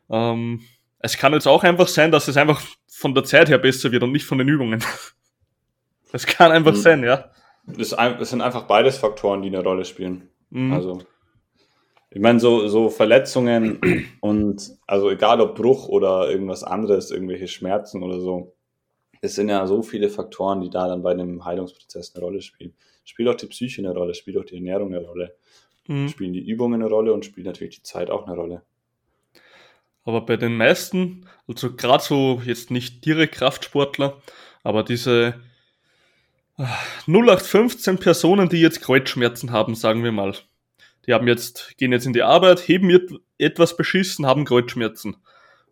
ähm, 0.09 0.63
es 0.99 1.19
kann 1.19 1.33
jetzt 1.35 1.47
auch 1.47 1.65
einfach 1.65 1.89
sein, 1.89 2.11
dass 2.11 2.29
es 2.29 2.37
einfach 2.37 2.63
von 3.03 3.15
der 3.15 3.25
Zeit 3.25 3.49
her 3.49 3.59
besser 3.59 3.93
wird 3.93 4.03
und 4.03 4.13
nicht 4.13 4.25
von 4.25 4.39
den 4.39 4.49
Übungen. 4.49 4.83
Das 6.13 6.27
kann 6.27 6.53
einfach 6.53 6.73
mhm. 6.75 6.77
sein, 6.77 7.03
ja. 7.05 7.31
Es 7.79 7.89
sind 8.29 8.43
einfach 8.43 8.65
beides 8.65 8.99
Faktoren, 8.99 9.41
die 9.41 9.49
eine 9.49 9.65
Rolle 9.65 9.87
spielen. 9.87 10.29
Mhm. 10.51 10.75
Also 10.75 11.01
ich 12.11 12.21
meine, 12.21 12.39
so, 12.39 12.69
so 12.69 12.91
Verletzungen 12.91 13.81
und 14.21 14.77
also 14.87 15.11
egal 15.11 15.41
ob 15.41 15.55
Bruch 15.55 15.89
oder 15.89 16.31
irgendwas 16.31 16.65
anderes, 16.65 17.11
irgendwelche 17.11 17.49
Schmerzen 17.49 18.03
oder 18.03 18.21
so, 18.21 18.55
es 19.23 19.37
sind 19.37 19.49
ja 19.49 19.67
so 19.67 19.81
viele 19.83 20.11
Faktoren, 20.11 20.61
die 20.61 20.69
da 20.69 20.87
dann 20.87 21.03
bei 21.03 21.13
einem 21.13 21.47
Heilungsprozess 21.47 22.15
eine 22.15 22.23
Rolle 22.23 22.43
spielen. 22.43 22.75
Spielt 23.05 23.31
auch 23.31 23.37
die 23.37 23.47
Psyche 23.47 23.81
eine 23.81 23.95
Rolle, 23.95 24.13
spielt 24.13 24.37
auch 24.37 24.45
die 24.45 24.57
Ernährung 24.57 24.95
eine 24.95 25.07
Rolle, 25.07 25.35
mhm. 25.87 26.09
spielen 26.09 26.35
die 26.35 26.47
Übungen 26.47 26.83
eine 26.83 26.91
Rolle 26.91 27.15
und 27.15 27.25
spielt 27.25 27.47
natürlich 27.47 27.77
die 27.77 27.83
Zeit 27.85 28.11
auch 28.11 28.27
eine 28.27 28.37
Rolle. 28.37 28.63
Aber 30.05 30.27
bei 30.27 30.37
den 30.37 30.57
meisten, 30.57 31.27
also 31.47 31.75
gerade 31.75 32.03
so 32.03 32.43
jetzt 32.45 32.71
nicht 32.71 33.05
direkt 33.05 33.35
Kraftsportler, 33.35 34.21
aber 34.63 34.83
diese 34.83 35.41
0815 37.07 37.99
Personen, 37.99 38.49
die 38.49 38.61
jetzt 38.61 38.83
Kreuzschmerzen 38.83 39.53
haben, 39.53 39.75
sagen 39.75 40.05
wir 40.05 40.13
mal, 40.13 40.35
die 41.07 41.15
haben 41.15 41.27
jetzt, 41.27 41.77
gehen 41.79 41.93
jetzt 41.93 42.07
in 42.07 42.13
die 42.13 42.23
Arbeit, 42.23 42.61
heben 42.61 43.21
etwas 43.39 43.77
beschissen, 43.77 44.27
haben 44.27 44.45
Kreuzschmerzen. 44.45 45.17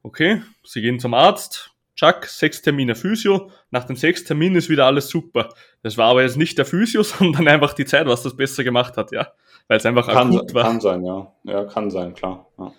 Okay, 0.02 0.42
sie 0.64 0.80
gehen 0.80 0.98
zum 0.98 1.14
Arzt, 1.14 1.70
Chuck, 1.94 2.24
sechs 2.24 2.62
Termine 2.62 2.94
Physio, 2.94 3.50
nach 3.70 3.84
dem 3.84 3.94
sechs 3.94 4.24
Termin 4.24 4.54
ist 4.56 4.70
wieder 4.70 4.86
alles 4.86 5.08
super. 5.08 5.50
Das 5.82 5.98
war 5.98 6.08
aber 6.08 6.22
jetzt 6.22 6.38
nicht 6.38 6.56
der 6.56 6.64
Physio, 6.64 7.02
sondern 7.04 7.46
einfach 7.46 7.74
die 7.74 7.84
Zeit, 7.84 8.06
was 8.06 8.22
das 8.22 8.36
besser 8.36 8.64
gemacht 8.64 8.96
hat, 8.96 9.12
ja. 9.12 9.28
Weil 9.68 9.76
es 9.76 9.86
einfach 9.86 10.08
kann, 10.08 10.34
akut 10.34 10.54
war. 10.54 10.64
Kann 10.64 10.80
sein, 10.80 11.04
ja. 11.04 11.32
Ja, 11.44 11.64
kann 11.64 11.90
sein, 11.90 12.14
klar. 12.14 12.46
Ja. 12.58 12.72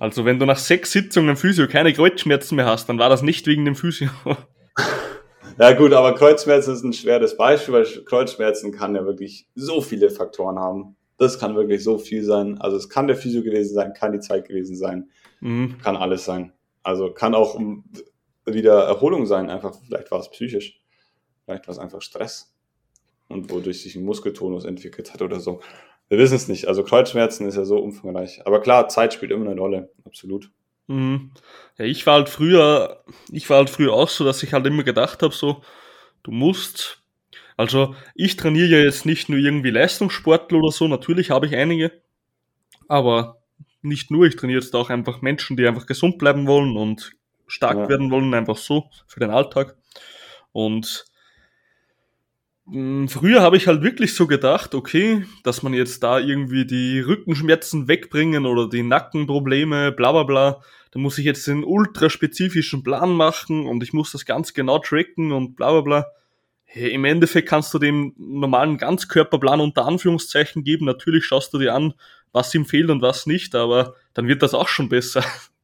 Also 0.00 0.24
wenn 0.24 0.38
du 0.38 0.46
nach 0.46 0.58
sechs 0.58 0.92
Sitzungen 0.92 1.36
Physio 1.36 1.66
keine 1.66 1.92
Kreuzschmerzen 1.92 2.56
mehr 2.56 2.66
hast, 2.66 2.88
dann 2.88 2.98
war 2.98 3.08
das 3.08 3.22
nicht 3.22 3.46
wegen 3.46 3.64
dem 3.64 3.74
Physio. 3.74 4.10
Ja 5.60 5.72
gut, 5.72 5.92
aber 5.92 6.14
Kreuzschmerzen 6.14 6.72
ist 6.72 6.84
ein 6.84 6.92
schweres 6.92 7.36
Beispiel, 7.36 7.74
weil 7.74 7.84
Kreuzschmerzen 8.04 8.70
kann 8.70 8.94
ja 8.94 9.04
wirklich 9.04 9.48
so 9.56 9.80
viele 9.80 10.08
Faktoren 10.08 10.56
haben. 10.56 10.96
Das 11.16 11.40
kann 11.40 11.56
wirklich 11.56 11.82
so 11.82 11.98
viel 11.98 12.22
sein. 12.22 12.58
Also 12.60 12.76
es 12.76 12.88
kann 12.88 13.08
der 13.08 13.16
Physio 13.16 13.42
gewesen 13.42 13.74
sein, 13.74 13.92
kann 13.92 14.12
die 14.12 14.20
Zeit 14.20 14.46
gewesen 14.46 14.76
sein, 14.76 15.10
mhm. 15.40 15.78
kann 15.82 15.96
alles 15.96 16.24
sein. 16.24 16.52
Also 16.84 17.12
kann 17.12 17.34
auch 17.34 17.58
wieder 18.46 18.84
Erholung 18.84 19.26
sein, 19.26 19.50
einfach 19.50 19.74
vielleicht 19.84 20.12
war 20.12 20.20
es 20.20 20.30
psychisch, 20.30 20.80
vielleicht 21.44 21.66
war 21.66 21.72
es 21.72 21.80
einfach 21.80 22.02
Stress 22.02 22.54
und 23.28 23.50
wodurch 23.50 23.82
sich 23.82 23.96
ein 23.96 24.04
Muskeltonus 24.04 24.64
entwickelt 24.64 25.12
hat 25.12 25.22
oder 25.22 25.40
so. 25.40 25.60
Wir 26.08 26.18
wissen 26.18 26.36
es 26.36 26.48
nicht. 26.48 26.66
Also 26.68 26.84
Kreuzschmerzen 26.84 27.46
ist 27.46 27.56
ja 27.56 27.64
so 27.64 27.78
umfangreich. 27.78 28.40
Aber 28.46 28.60
klar, 28.60 28.88
Zeit 28.88 29.12
spielt 29.12 29.30
immer 29.30 29.50
eine 29.50 29.60
Rolle, 29.60 29.90
absolut. 30.04 30.50
Mhm. 30.86 31.32
Ja, 31.76 31.84
ich 31.84 32.06
war 32.06 32.14
halt 32.14 32.28
früher, 32.28 33.04
ich 33.30 33.48
war 33.50 33.58
halt 33.58 33.70
früher 33.70 33.92
auch 33.92 34.08
so, 34.08 34.24
dass 34.24 34.42
ich 34.42 34.52
halt 34.52 34.66
immer 34.66 34.84
gedacht 34.84 35.22
habe, 35.22 35.34
so, 35.34 35.62
du 36.22 36.30
musst, 36.30 37.02
also 37.56 37.94
ich 38.14 38.36
trainiere 38.36 38.68
ja 38.68 38.78
jetzt 38.78 39.04
nicht 39.04 39.28
nur 39.28 39.38
irgendwie 39.38 39.70
Leistungssportler 39.70 40.58
oder 40.58 40.70
so, 40.70 40.88
natürlich 40.88 41.30
habe 41.30 41.46
ich 41.46 41.54
einige, 41.54 41.92
aber 42.88 43.42
nicht 43.82 44.10
nur, 44.10 44.26
ich 44.26 44.36
trainiere 44.36 44.60
jetzt 44.60 44.74
auch 44.74 44.90
einfach 44.90 45.20
Menschen, 45.20 45.56
die 45.56 45.66
einfach 45.66 45.86
gesund 45.86 46.18
bleiben 46.18 46.46
wollen 46.46 46.76
und 46.76 47.12
stark 47.46 47.78
ja. 47.78 47.88
werden 47.88 48.10
wollen, 48.10 48.34
einfach 48.34 48.56
so 48.56 48.90
für 49.06 49.20
den 49.20 49.30
Alltag. 49.30 49.76
Und 50.52 51.04
Früher 52.70 53.40
habe 53.40 53.56
ich 53.56 53.66
halt 53.66 53.82
wirklich 53.82 54.14
so 54.14 54.26
gedacht, 54.26 54.74
okay, 54.74 55.24
dass 55.42 55.62
man 55.62 55.72
jetzt 55.72 56.02
da 56.02 56.18
irgendwie 56.18 56.66
die 56.66 57.00
Rückenschmerzen 57.00 57.88
wegbringen 57.88 58.44
oder 58.44 58.68
die 58.68 58.82
Nackenprobleme, 58.82 59.92
bla 59.92 60.12
bla 60.12 60.24
bla. 60.24 60.60
Da 60.90 60.98
muss 60.98 61.16
ich 61.16 61.24
jetzt 61.24 61.48
einen 61.48 61.64
ultraspezifischen 61.64 62.82
Plan 62.82 63.12
machen 63.12 63.66
und 63.66 63.82
ich 63.82 63.94
muss 63.94 64.12
das 64.12 64.26
ganz 64.26 64.52
genau 64.52 64.80
tracken 64.80 65.32
und 65.32 65.56
bla 65.56 65.72
bla 65.72 65.80
bla. 65.80 66.06
Hey, 66.64 66.90
Im 66.90 67.06
Endeffekt 67.06 67.48
kannst 67.48 67.72
du 67.72 67.78
dem 67.78 68.12
normalen 68.18 68.76
Ganzkörperplan 68.76 69.60
unter 69.60 69.86
Anführungszeichen 69.86 70.62
geben. 70.62 70.84
Natürlich 70.84 71.24
schaust 71.24 71.54
du 71.54 71.58
dir 71.58 71.74
an, 71.74 71.94
was 72.32 72.54
ihm 72.54 72.66
fehlt 72.66 72.90
und 72.90 73.00
was 73.00 73.24
nicht, 73.24 73.54
aber 73.54 73.94
dann 74.12 74.28
wird 74.28 74.42
das 74.42 74.52
auch 74.52 74.68
schon 74.68 74.90
besser. 74.90 75.24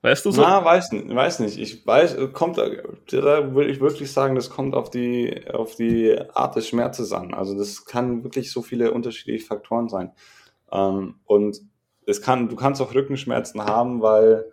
Weißt 0.00 0.24
du 0.24 0.30
so? 0.30 0.42
Na, 0.42 0.64
weiß, 0.64 0.92
weiß 0.92 1.40
nicht. 1.40 1.58
Ich 1.58 1.84
weiß, 1.84 2.16
kommt, 2.32 2.56
da 2.58 2.64
würde 3.54 3.70
ich 3.70 3.80
wirklich 3.80 4.12
sagen, 4.12 4.36
das 4.36 4.48
kommt 4.48 4.74
auf 4.74 4.90
die, 4.90 5.42
auf 5.52 5.74
die 5.74 6.16
Art 6.34 6.54
des 6.54 6.68
Schmerzes 6.68 7.12
an. 7.12 7.34
Also 7.34 7.58
das 7.58 7.84
kann 7.84 8.22
wirklich 8.22 8.52
so 8.52 8.62
viele 8.62 8.92
unterschiedliche 8.92 9.44
Faktoren 9.44 9.88
sein. 9.88 10.12
Ähm, 10.70 11.16
und 11.24 11.60
es 12.06 12.22
kann, 12.22 12.48
du 12.48 12.54
kannst 12.54 12.80
auch 12.80 12.94
Rückenschmerzen 12.94 13.60
haben, 13.60 14.00
weil, 14.00 14.44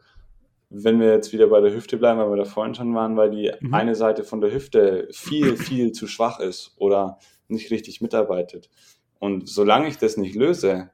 wenn 0.71 0.99
wir 0.99 1.11
jetzt 1.11 1.31
wieder 1.31 1.47
bei 1.47 1.61
der 1.61 1.73
Hüfte 1.73 1.97
bleiben, 1.97 2.19
weil 2.19 2.31
wir 2.31 2.37
da 2.37 2.45
vorhin 2.45 2.73
schon 2.73 2.95
waren, 2.95 3.15
weil 3.15 3.29
die 3.29 3.51
mhm. 3.59 3.73
eine 3.73 3.93
Seite 3.93 4.23
von 4.23 4.41
der 4.41 4.51
Hüfte 4.51 5.07
viel, 5.11 5.57
viel 5.57 5.91
zu 5.91 6.07
schwach 6.07 6.39
ist 6.39 6.73
oder 6.77 7.19
nicht 7.47 7.69
richtig 7.69 8.01
mitarbeitet. 8.01 8.71
Und 9.19 9.47
solange 9.47 9.87
ich 9.89 9.99
das 9.99 10.17
nicht 10.17 10.35
löse, 10.35 10.89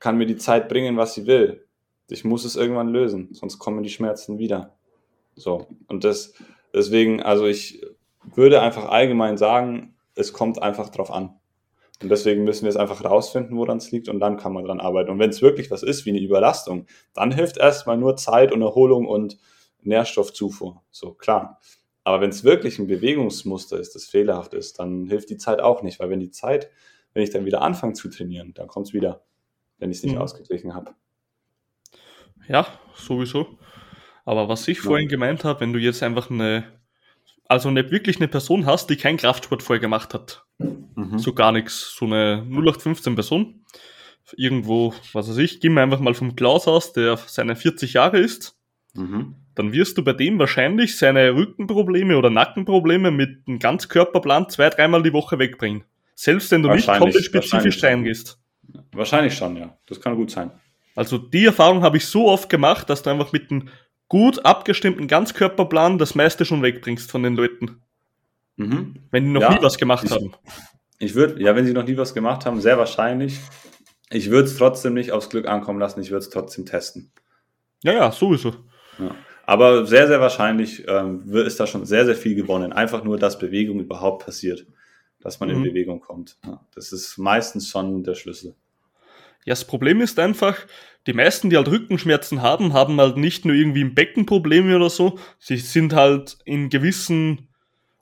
kann 0.00 0.16
mir 0.16 0.26
die 0.26 0.36
Zeit 0.36 0.70
bringen, 0.70 0.96
was 0.96 1.12
sie 1.14 1.26
will 1.26 1.63
ich 2.08 2.24
muss 2.24 2.44
es 2.44 2.56
irgendwann 2.56 2.88
lösen, 2.88 3.28
sonst 3.32 3.58
kommen 3.58 3.82
die 3.82 3.90
Schmerzen 3.90 4.38
wieder. 4.38 4.76
So. 5.34 5.66
Und 5.88 6.04
das, 6.04 6.34
deswegen, 6.72 7.22
also 7.22 7.46
ich 7.46 7.82
würde 8.34 8.60
einfach 8.60 8.88
allgemein 8.88 9.36
sagen, 9.36 9.94
es 10.14 10.32
kommt 10.32 10.62
einfach 10.62 10.88
drauf 10.90 11.10
an. 11.10 11.34
Und 12.02 12.08
deswegen 12.08 12.44
müssen 12.44 12.64
wir 12.64 12.70
es 12.70 12.76
einfach 12.76 13.04
rausfinden, 13.04 13.56
woran 13.56 13.78
es 13.78 13.90
liegt, 13.90 14.08
und 14.08 14.20
dann 14.20 14.36
kann 14.36 14.52
man 14.52 14.64
dran 14.64 14.80
arbeiten. 14.80 15.10
Und 15.10 15.18
wenn 15.18 15.30
es 15.30 15.42
wirklich 15.42 15.70
was 15.70 15.82
ist 15.82 16.04
wie 16.04 16.10
eine 16.10 16.20
Überlastung, 16.20 16.86
dann 17.14 17.32
hilft 17.32 17.56
erstmal 17.56 17.96
nur 17.96 18.16
Zeit 18.16 18.52
und 18.52 18.62
Erholung 18.62 19.06
und 19.06 19.38
Nährstoffzufuhr. 19.82 20.82
So, 20.90 21.12
klar. 21.12 21.60
Aber 22.02 22.20
wenn 22.20 22.30
es 22.30 22.44
wirklich 22.44 22.78
ein 22.78 22.86
Bewegungsmuster 22.86 23.78
ist, 23.78 23.94
das 23.94 24.04
fehlerhaft 24.04 24.54
ist, 24.54 24.78
dann 24.78 25.06
hilft 25.06 25.30
die 25.30 25.38
Zeit 25.38 25.60
auch 25.60 25.82
nicht, 25.82 26.00
weil 26.00 26.10
wenn 26.10 26.20
die 26.20 26.30
Zeit, 26.30 26.70
wenn 27.14 27.22
ich 27.22 27.30
dann 27.30 27.46
wieder 27.46 27.62
anfange 27.62 27.94
zu 27.94 28.10
trainieren, 28.10 28.52
dann 28.54 28.66
kommt 28.66 28.88
es 28.88 28.92
wieder, 28.92 29.24
wenn 29.78 29.90
ich 29.90 29.98
es 29.98 30.02
nicht 30.02 30.16
mhm. 30.16 30.20
ausgeglichen 30.20 30.74
habe. 30.74 30.94
Ja, 32.48 32.66
sowieso. 32.94 33.58
Aber 34.24 34.48
was 34.48 34.66
ich 34.68 34.78
ja. 34.78 34.84
vorhin 34.84 35.08
gemeint 35.08 35.44
habe, 35.44 35.60
wenn 35.60 35.72
du 35.72 35.78
jetzt 35.78 36.02
einfach 36.02 36.30
eine, 36.30 36.64
also 37.46 37.70
nicht 37.70 37.90
wirklich 37.90 38.16
eine 38.16 38.28
Person 38.28 38.66
hast, 38.66 38.88
die 38.88 38.96
keinen 38.96 39.18
Kraftsport 39.18 39.62
vorher 39.62 39.80
gemacht 39.80 40.14
hat, 40.14 40.44
mhm. 40.58 41.18
so 41.18 41.32
gar 41.32 41.52
nichts, 41.52 41.94
so 41.96 42.06
eine 42.06 42.44
0815 42.48 43.14
Person, 43.14 43.64
irgendwo, 44.36 44.94
was 45.12 45.28
weiß 45.28 45.36
ich, 45.38 45.60
gehen 45.60 45.74
wir 45.74 45.82
einfach 45.82 46.00
mal 46.00 46.14
vom 46.14 46.36
Klaus 46.36 46.66
aus, 46.66 46.92
der 46.92 47.16
seine 47.16 47.56
40 47.56 47.92
Jahre 47.92 48.18
ist, 48.18 48.58
mhm. 48.94 49.34
dann 49.54 49.72
wirst 49.72 49.98
du 49.98 50.04
bei 50.04 50.14
dem 50.14 50.38
wahrscheinlich 50.38 50.96
seine 50.96 51.34
Rückenprobleme 51.34 52.16
oder 52.16 52.30
Nackenprobleme 52.30 53.10
mit 53.10 53.46
einem 53.46 53.58
Ganzkörperplan 53.58 54.48
zwei, 54.48 54.70
dreimal 54.70 55.02
die 55.02 55.12
Woche 55.12 55.38
wegbringen. 55.38 55.84
Selbst 56.14 56.50
wenn 56.50 56.62
du 56.62 56.70
nicht 56.70 56.86
komplett 56.86 57.24
spezifisch 57.24 57.82
reingehst. 57.82 58.38
Wahrscheinlich 58.92 59.34
schon, 59.34 59.56
ja. 59.56 59.76
Das 59.86 60.00
kann 60.00 60.16
gut 60.16 60.30
sein. 60.30 60.52
Also 60.94 61.18
die 61.18 61.44
Erfahrung 61.44 61.82
habe 61.82 61.96
ich 61.96 62.06
so 62.06 62.28
oft 62.28 62.48
gemacht, 62.48 62.88
dass 62.88 63.02
du 63.02 63.10
einfach 63.10 63.32
mit 63.32 63.50
einem 63.50 63.68
gut 64.08 64.44
abgestimmten 64.44 65.08
Ganzkörperplan 65.08 65.98
das 65.98 66.14
meiste 66.14 66.44
schon 66.44 66.62
wegbringst 66.62 67.10
von 67.10 67.22
den 67.22 67.34
Leuten. 67.34 67.82
Mhm. 68.56 68.96
Wenn 69.10 69.24
die 69.24 69.30
noch 69.30 69.40
ja, 69.40 69.54
nie 69.54 69.62
was 69.62 69.78
gemacht 69.78 70.04
ich, 70.04 70.12
haben. 70.12 70.32
Ich 70.98 71.14
würde, 71.14 71.42
ja, 71.42 71.56
wenn 71.56 71.66
sie 71.66 71.72
noch 71.72 71.84
nie 71.84 71.96
was 71.96 72.14
gemacht 72.14 72.46
haben, 72.46 72.60
sehr 72.60 72.78
wahrscheinlich. 72.78 73.40
Ich 74.10 74.30
würde 74.30 74.48
es 74.48 74.56
trotzdem 74.56 74.94
nicht 74.94 75.10
aufs 75.10 75.30
Glück 75.30 75.48
ankommen 75.48 75.80
lassen, 75.80 76.00
ich 76.00 76.10
würde 76.10 76.24
es 76.24 76.30
trotzdem 76.30 76.66
testen. 76.66 77.10
Ja, 77.82 77.92
ja, 77.92 78.12
sowieso. 78.12 78.54
Ja. 78.98 79.14
Aber 79.46 79.86
sehr, 79.86 80.06
sehr 80.06 80.20
wahrscheinlich 80.20 80.84
ähm, 80.88 81.28
ist 81.32 81.60
da 81.60 81.66
schon 81.66 81.84
sehr, 81.84 82.06
sehr 82.06 82.14
viel 82.14 82.34
gewonnen. 82.34 82.72
Einfach 82.72 83.04
nur, 83.04 83.18
dass 83.18 83.38
Bewegung 83.38 83.80
überhaupt 83.80 84.24
passiert. 84.24 84.66
Dass 85.20 85.40
man 85.40 85.48
mhm. 85.48 85.56
in 85.56 85.62
Bewegung 85.64 86.00
kommt. 86.00 86.38
Ja, 86.44 86.60
das 86.74 86.92
ist 86.92 87.18
meistens 87.18 87.68
schon 87.68 88.04
der 88.04 88.14
Schlüssel. 88.14 88.54
Ja, 89.44 89.52
das 89.52 89.66
Problem 89.66 90.00
ist 90.00 90.18
einfach, 90.18 90.56
die 91.06 91.12
meisten, 91.12 91.50
die 91.50 91.56
halt 91.56 91.68
Rückenschmerzen 91.68 92.42
haben, 92.42 92.72
haben 92.72 92.98
halt 93.00 93.16
nicht 93.16 93.44
nur 93.44 93.54
irgendwie 93.54 93.82
im 93.82 93.94
Becken 93.94 94.26
Probleme 94.26 94.74
oder 94.74 94.90
so, 94.90 95.18
sie 95.38 95.58
sind 95.58 95.92
halt 95.92 96.38
in 96.44 96.70
gewissen 96.70 97.48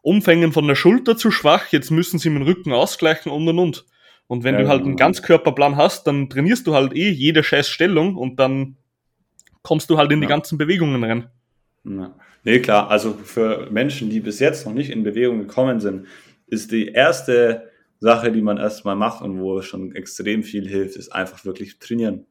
Umfängen 0.02 0.52
von 0.52 0.66
der 0.66 0.74
Schulter 0.74 1.16
zu 1.16 1.30
schwach, 1.30 1.66
jetzt 1.70 1.90
müssen 1.90 2.18
sie 2.18 2.30
mit 2.30 2.42
dem 2.42 2.46
Rücken 2.46 2.72
ausgleichen 2.72 3.30
und 3.30 3.48
und 3.48 3.58
und. 3.58 3.86
Und 4.28 4.44
wenn 4.44 4.54
ja, 4.54 4.62
du 4.62 4.68
halt 4.68 4.84
einen 4.84 4.96
Ganzkörperplan 4.96 5.76
hast, 5.76 6.06
dann 6.06 6.30
trainierst 6.30 6.66
du 6.66 6.74
halt 6.74 6.94
eh 6.94 7.10
jede 7.10 7.42
scheiß 7.42 7.68
Stellung 7.68 8.16
und 8.16 8.38
dann 8.38 8.76
kommst 9.62 9.90
du 9.90 9.98
halt 9.98 10.10
in 10.12 10.20
ja. 10.20 10.26
die 10.26 10.30
ganzen 10.30 10.58
Bewegungen 10.58 11.02
rein. 11.04 11.28
Ja. 11.84 12.14
Nee, 12.44 12.60
klar, 12.60 12.90
also 12.90 13.12
für 13.12 13.68
Menschen, 13.70 14.10
die 14.10 14.20
bis 14.20 14.40
jetzt 14.40 14.66
noch 14.66 14.74
nicht 14.74 14.90
in 14.90 15.04
Bewegung 15.04 15.38
gekommen 15.38 15.80
sind, 15.80 16.06
ist 16.46 16.72
die 16.72 16.88
erste 16.88 17.70
Sache, 18.02 18.32
die 18.32 18.42
man 18.42 18.58
erstmal 18.58 18.96
macht 18.96 19.22
und 19.22 19.40
wo 19.40 19.62
schon 19.62 19.94
extrem 19.94 20.42
viel 20.42 20.68
hilft, 20.68 20.96
ist 20.96 21.10
einfach 21.10 21.44
wirklich 21.44 21.78
trainieren. 21.78 22.26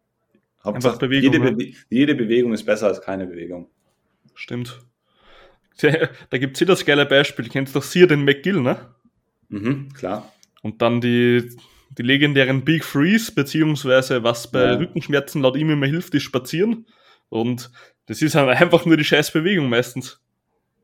Hauptsache, 0.63 0.97
Bewegung, 0.97 1.33
jede, 1.33 1.51
Be 1.53 1.73
jede, 1.89 2.13
Bewegung 2.13 2.53
ist 2.53 2.65
besser 2.65 2.87
als 2.87 3.01
keine 3.01 3.25
Bewegung. 3.25 3.69
Stimmt. 4.35 4.79
Da 5.81 6.37
gibt 6.37 6.53
es 6.53 6.59
hier 6.59 6.67
das 6.67 6.85
geile 6.85 7.07
Beispiel. 7.07 7.45
Du 7.45 7.49
kennst 7.49 7.75
doch 7.75 7.81
Sear 7.81 8.05
den 8.05 8.23
McGill, 8.23 8.61
ne? 8.61 8.93
Mhm, 9.49 9.91
klar. 9.93 10.31
Und 10.61 10.79
dann 10.83 11.01
die, 11.01 11.57
die 11.97 12.03
legendären 12.03 12.63
Big 12.63 12.83
Freeze, 12.85 13.31
beziehungsweise 13.33 14.23
was 14.23 14.51
bei 14.51 14.63
ja. 14.63 14.73
Rückenschmerzen 14.73 15.41
laut 15.41 15.57
ihm 15.57 15.71
immer 15.71 15.87
hilft, 15.87 16.13
ist 16.13 16.21
Spazieren. 16.21 16.85
Und 17.29 17.71
das 18.05 18.21
ist 18.21 18.35
halt 18.35 18.49
einfach 18.49 18.85
nur 18.85 18.95
die 18.95 19.03
scheiß 19.03 19.31
Bewegung 19.31 19.69
meistens. 19.69 20.21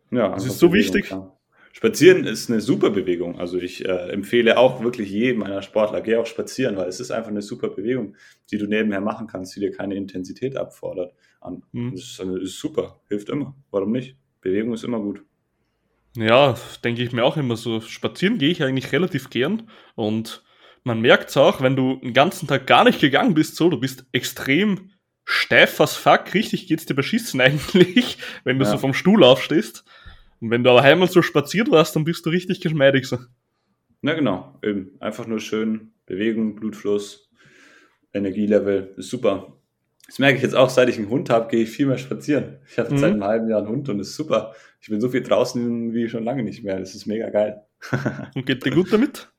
Ja, 0.09 0.29
das 0.29 0.45
ist 0.45 0.57
so 0.57 0.69
Bewegung, 0.69 0.95
wichtig. 0.95 1.05
Klar. 1.07 1.36
Spazieren 1.77 2.25
ist 2.25 2.49
eine 2.49 2.59
super 2.59 2.89
Bewegung. 2.89 3.39
Also 3.39 3.59
ich 3.59 3.85
äh, 3.85 4.09
empfehle 4.09 4.57
auch 4.57 4.81
wirklich 4.81 5.11
jedem 5.11 5.41
meiner 5.41 5.61
Sportler, 5.61 6.01
geh 6.01 6.15
auch 6.15 6.25
spazieren, 6.25 6.75
weil 6.75 6.87
es 6.87 6.99
ist 6.99 7.11
einfach 7.11 7.29
eine 7.29 7.43
super 7.43 7.69
Bewegung, 7.69 8.15
die 8.49 8.57
du 8.57 8.65
nebenher 8.65 8.99
machen 8.99 9.27
kannst, 9.27 9.55
die 9.55 9.59
dir 9.59 9.69
keine 9.69 9.93
Intensität 9.93 10.57
abfordert. 10.57 11.13
Mhm. 11.71 11.91
Das 11.91 12.01
ist, 12.01 12.19
das 12.19 12.41
ist 12.41 12.59
super, 12.59 12.99
hilft 13.09 13.29
immer. 13.29 13.55
Warum 13.69 13.91
nicht? 13.91 14.17
Bewegung 14.41 14.73
ist 14.73 14.85
immer 14.85 14.99
gut. 14.99 15.21
Ja, 16.15 16.57
denke 16.83 17.03
ich 17.03 17.11
mir 17.11 17.23
auch 17.23 17.37
immer 17.37 17.55
so. 17.55 17.79
Spazieren 17.79 18.39
gehe 18.39 18.49
ich 18.49 18.63
eigentlich 18.63 18.91
relativ 18.91 19.29
gern 19.29 19.69
und 19.93 20.43
man 20.83 20.99
merkt 20.99 21.29
es 21.29 21.37
auch, 21.37 21.61
wenn 21.61 21.75
du 21.75 21.97
den 21.97 22.13
ganzen 22.13 22.47
Tag 22.47 22.65
gar 22.65 22.85
nicht 22.85 22.99
gegangen 22.99 23.35
bist, 23.35 23.55
so, 23.55 23.69
du 23.69 23.79
bist 23.79 24.07
extrem 24.13 24.93
steif 25.25 25.79
as 25.79 25.95
fuck, 25.95 26.33
richtig 26.33 26.65
geht's 26.65 26.87
dir 26.87 26.95
beschissen 26.95 27.39
eigentlich, 27.41 28.17
wenn 28.45 28.57
du 28.57 28.65
ja. 28.65 28.71
so 28.71 28.79
vom 28.79 28.95
Stuhl 28.95 29.23
aufstehst. 29.23 29.83
Und 30.39 30.51
wenn 30.51 30.63
du 30.63 30.69
aber 30.69 30.81
einmal 30.81 31.09
so 31.09 31.21
spaziert 31.21 31.71
warst, 31.71 31.95
dann 31.95 32.03
bist 32.03 32.25
du 32.25 32.29
richtig 32.29 32.61
geschmeidig 32.61 33.07
so. 33.07 33.17
Na 34.01 34.13
genau, 34.13 34.59
eben. 34.63 34.91
Einfach 34.99 35.27
nur 35.27 35.39
schön 35.39 35.91
Bewegung, 36.05 36.55
Blutfluss 36.55 37.29
Energielevel 38.13 38.93
ist 38.97 39.09
super. 39.09 39.57
Das 40.07 40.19
merke 40.19 40.37
ich 40.37 40.43
jetzt 40.43 40.55
auch, 40.55 40.69
seit 40.69 40.87
ich 40.87 40.97
einen 40.97 41.09
Hund 41.09 41.29
habe, 41.29 41.49
gehe 41.49 41.63
ich 41.63 41.69
viel 41.69 41.85
mehr 41.85 41.97
spazieren. 41.97 42.59
Ich 42.69 42.79
habe 42.79 42.93
mhm. 42.93 42.97
seit 42.97 43.11
einem 43.11 43.23
halben 43.23 43.49
Jahr 43.49 43.59
einen 43.59 43.69
Hund 43.69 43.89
und 43.89 43.99
ist 43.99 44.15
super. 44.15 44.55
Ich 44.79 44.87
bin 44.87 45.01
so 45.01 45.09
viel 45.09 45.21
draußen 45.21 45.93
wie 45.93 46.07
schon 46.07 46.23
lange 46.23 46.43
nicht 46.43 46.63
mehr. 46.63 46.79
Das 46.79 46.95
ist 46.95 47.05
mega 47.07 47.29
geil. 47.29 47.65
und 48.35 48.45
geht 48.45 48.65
dir 48.65 48.71
gut 48.71 48.91
damit? 48.93 49.29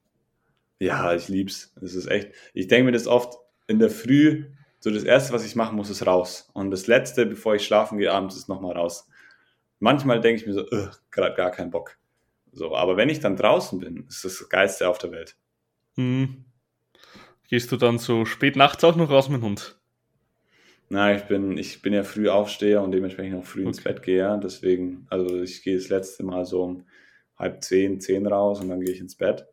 Ja, 0.79 1.15
ich 1.15 1.29
lieb's. 1.29 1.73
Das 1.81 1.95
ist 1.95 2.07
echt. 2.07 2.33
Ich 2.53 2.69
denke 2.69 2.85
mir 2.85 2.93
das 2.93 3.07
oft 3.07 3.39
in 3.67 3.79
der 3.79 3.91
Früh, 3.91 4.45
so 4.81 4.91
das 4.91 5.05
erste, 5.05 5.33
was 5.33 5.45
ich 5.45 5.57
machen 5.57 5.77
muss, 5.77 5.91
ist 5.91 6.07
raus. 6.07 6.51
Und 6.53 6.71
das 6.71 6.87
letzte, 6.87 7.27
bevor 7.27 7.55
ich 7.55 7.65
schlafen 7.65 7.99
gehe 7.99 8.13
abends, 8.13 8.37
ist 8.37 8.49
nochmal 8.49 8.77
raus. 8.77 9.09
Manchmal 9.79 10.21
denke 10.21 10.41
ich 10.41 10.47
mir 10.47 10.55
so, 10.55 10.67
gerade 11.11 11.35
gar 11.35 11.51
keinen 11.51 11.71
Bock. 11.71 11.99
So, 12.53 12.75
aber 12.75 12.97
wenn 12.97 13.09
ich 13.09 13.21
dann 13.21 13.37
draußen 13.37 13.79
bin, 13.79 14.07
ist 14.09 14.25
das, 14.25 14.39
das 14.39 14.49
Geilste 14.49 14.89
auf 14.89 14.99
der 14.99 15.13
Welt. 15.13 15.37
Hm. 15.95 16.45
Gehst 17.49 17.73
du 17.73 17.77
dann 17.77 17.99
so 17.99 18.25
spät 18.25 18.57
nachts 18.57 18.85
auch 18.85 18.97
noch 18.97 19.11
raus 19.11 19.29
mit 19.29 19.41
dem 19.41 19.45
Hund? 19.45 19.79
Nein, 20.91 21.19
ich 21.19 21.25
bin, 21.25 21.59
ich 21.59 21.83
bin 21.83 21.93
ja 21.93 22.03
früh 22.03 22.29
Aufsteher 22.29 22.83
und 22.83 22.93
dementsprechend 22.93 23.39
auch 23.39 23.45
früh 23.45 23.61
okay. 23.61 23.69
ins 23.69 23.85
Bett 23.85 24.03
gehe. 24.03 24.41
Deswegen, 24.43 25.07
also 25.11 25.43
ich 25.43 25.63
gehe 25.63 25.77
das 25.77 25.89
letzte 25.89 26.25
Mal 26.25 26.45
so 26.45 26.63
um 26.63 26.87
halb 27.37 27.63
zehn, 27.63 28.01
zehn 28.01 28.27
raus 28.27 28.61
und 28.61 28.69
dann 28.69 28.81
gehe 28.81 28.95
ich 28.95 29.01
ins 29.01 29.15
Bett. 29.15 29.47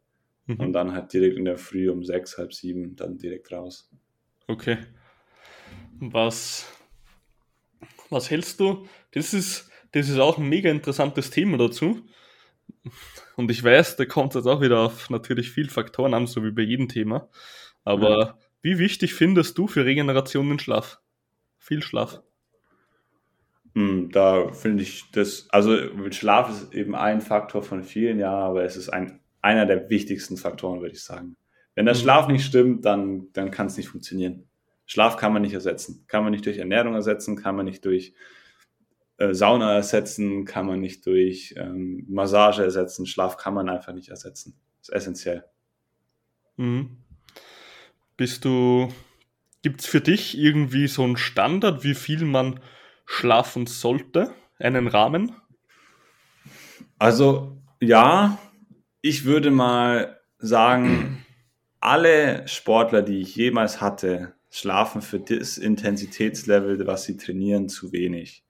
Mhm. 0.46 0.60
Und 0.60 0.74
dann 0.74 0.94
halt 0.94 1.12
direkt 1.12 1.38
in 1.38 1.46
der 1.46 1.58
Früh 1.58 1.90
um 1.90 2.04
sechs, 2.04 2.38
halb 2.38 2.54
sieben 2.54 2.96
dann 2.96 3.18
direkt 3.18 3.52
raus. 3.52 3.90
Okay. 4.48 4.78
Was, 6.00 6.72
was 8.10 8.30
hältst 8.30 8.60
du? 8.60 8.88
Das 9.12 9.34
ist, 9.34 9.70
das 9.96 10.10
ist 10.10 10.20
auch 10.20 10.38
ein 10.38 10.50
mega 10.50 10.70
interessantes 10.70 11.30
Thema 11.30 11.58
dazu. 11.58 12.02
Und 13.38 13.50
ich 13.50 13.64
weiß, 13.64 13.96
da 13.96 14.06
kommt 14.06 14.36
es 14.36 14.46
auch 14.46 14.60
wieder 14.60 14.80
auf 14.80 15.10
natürlich 15.10 15.52
viele 15.52 15.70
Faktoren 15.70 16.14
an, 16.14 16.28
so 16.28 16.44
wie 16.44 16.52
bei 16.52 16.64
jedem 16.64 16.90
Thema. 16.90 17.30
Aber 17.86 18.20
ja. 18.20 18.38
wie 18.62 18.78
wichtig 18.78 19.14
findest 19.14 19.58
du 19.58 19.68
für 19.68 19.86
Regeneration 19.86 20.50
den 20.50 20.60
Schlaf? 20.60 21.00
Viel 21.60 21.82
Schlaf. 21.82 22.22
Hm, 23.74 24.10
da 24.12 24.52
finde 24.52 24.84
ich 24.84 25.12
das, 25.12 25.48
also 25.50 25.78
Schlaf 26.12 26.50
ist 26.50 26.74
eben 26.74 26.94
ein 26.94 27.22
Faktor 27.22 27.64
von 27.64 27.82
vielen, 27.82 28.20
ja, 28.20 28.34
aber 28.34 28.66
es 28.66 28.76
ist 28.76 28.90
ein, 28.90 29.22
einer 29.42 29.66
der 29.66 29.90
wichtigsten 29.90 30.36
Faktoren, 30.36 30.82
würde 30.82 30.96
ich 30.96 31.04
sagen. 31.04 31.38
Wenn 31.74 31.86
der 31.86 31.96
mhm. 31.96 32.00
Schlaf 32.00 32.28
nicht 32.28 32.46
stimmt, 32.46 32.84
dann, 32.84 33.32
dann 33.32 33.50
kann 33.50 33.68
es 33.68 33.78
nicht 33.78 33.88
funktionieren. 33.88 34.50
Schlaf 34.88 35.16
kann 35.16 35.32
man 35.32 35.42
nicht 35.42 35.54
ersetzen. 35.54 36.04
Kann 36.08 36.24
man 36.24 36.34
nicht 36.34 36.46
durch 36.46 36.58
Ernährung 36.58 36.96
ersetzen, 36.96 37.38
kann 37.38 37.56
man 37.56 37.66
nicht 37.66 37.86
durch 37.86 38.14
äh, 39.18 39.34
Sauna 39.34 39.74
ersetzen, 39.74 40.46
kann 40.46 40.66
man 40.66 40.80
nicht 40.80 41.06
durch 41.06 41.56
ähm, 41.58 42.06
Massage 42.10 42.64
ersetzen. 42.64 43.06
Schlaf 43.06 43.38
kann 43.38 43.54
man 43.54 43.70
einfach 43.70 43.94
nicht 43.94 44.10
ersetzen. 44.10 44.60
Das 44.80 44.90
ist 44.90 44.96
essentiell. 44.96 45.46
Mhm. 46.58 46.98
Bist 48.18 48.46
du, 48.46 48.90
gibt 49.62 49.82
es 49.82 49.88
für 49.88 50.02
dich 50.02 50.38
irgendwie 50.38 50.88
so 50.88 51.04
einen 51.04 51.18
Standard, 51.18 51.84
wie 51.84 51.96
viel 51.96 52.24
man 52.26 52.60
schlafen 53.06 53.68
sollte? 53.68 54.34
Einen 54.58 54.88
Rahmen? 54.88 55.36
Also 56.98 57.58
ja, 57.82 58.38
ich 59.02 59.26
würde 59.26 59.52
mal 59.52 60.20
sagen, 60.40 61.26
alle 61.80 62.48
Sportler, 62.48 63.02
die 63.02 63.20
ich 63.20 63.36
jemals 63.36 63.82
hatte, 63.82 64.34
schlafen 64.50 65.02
für 65.02 65.20
das 65.20 65.58
Intensitätslevel, 65.58 66.88
was 66.88 67.04
sie 67.04 67.18
trainieren, 67.18 67.68
zu 67.68 67.92
wenig. 67.92 68.45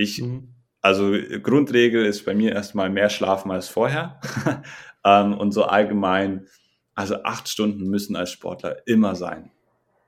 Ich, 0.00 0.22
mhm. 0.22 0.48
also 0.80 1.12
Grundregel 1.42 2.06
ist 2.06 2.24
bei 2.24 2.34
mir 2.34 2.52
erstmal 2.52 2.88
mehr 2.88 3.10
schlafen 3.10 3.50
als 3.50 3.68
vorher. 3.68 4.18
ähm, 5.04 5.36
und 5.36 5.52
so 5.52 5.64
allgemein, 5.64 6.46
also 6.94 7.22
acht 7.22 7.50
Stunden 7.50 7.84
müssen 7.90 8.16
als 8.16 8.32
Sportler 8.32 8.86
immer 8.86 9.14
sein. 9.14 9.50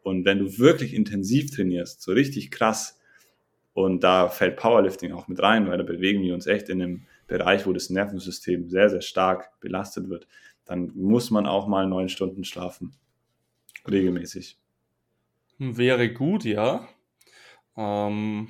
Und 0.03 0.25
wenn 0.25 0.39
du 0.39 0.59
wirklich 0.59 0.95
intensiv 0.95 1.55
trainierst, 1.55 2.01
so 2.01 2.13
richtig 2.13 2.51
krass, 2.51 2.99
und 3.75 4.03
da 4.03 4.29
fällt 4.29 4.57
Powerlifting 4.57 5.13
auch 5.13 5.29
mit 5.29 5.43
rein, 5.43 5.69
weil 5.69 5.77
da 5.77 5.85
bewegen 5.85 6.23
wir 6.23 6.33
uns 6.33 6.47
echt 6.47 6.71
in 6.71 6.81
einem 6.81 7.07
Bereich, 7.27 7.67
wo 7.67 7.75
das 7.75 7.91
Nervensystem 7.91 8.71
sehr, 8.71 8.89
sehr 8.89 9.03
stark 9.03 9.61
belastet 9.61 10.09
wird, 10.09 10.27
dann 10.65 10.91
muss 10.95 11.31
man 11.31 11.47
auch 11.47 11.67
mal 11.67 11.87
neun 11.87 12.09
Stunden 12.09 12.45
schlafen. 12.45 12.95
Regelmäßig. 13.91 14.59
Wäre 15.59 16.13
gut, 16.13 16.45
ja. 16.45 16.89
Ähm, 17.77 18.49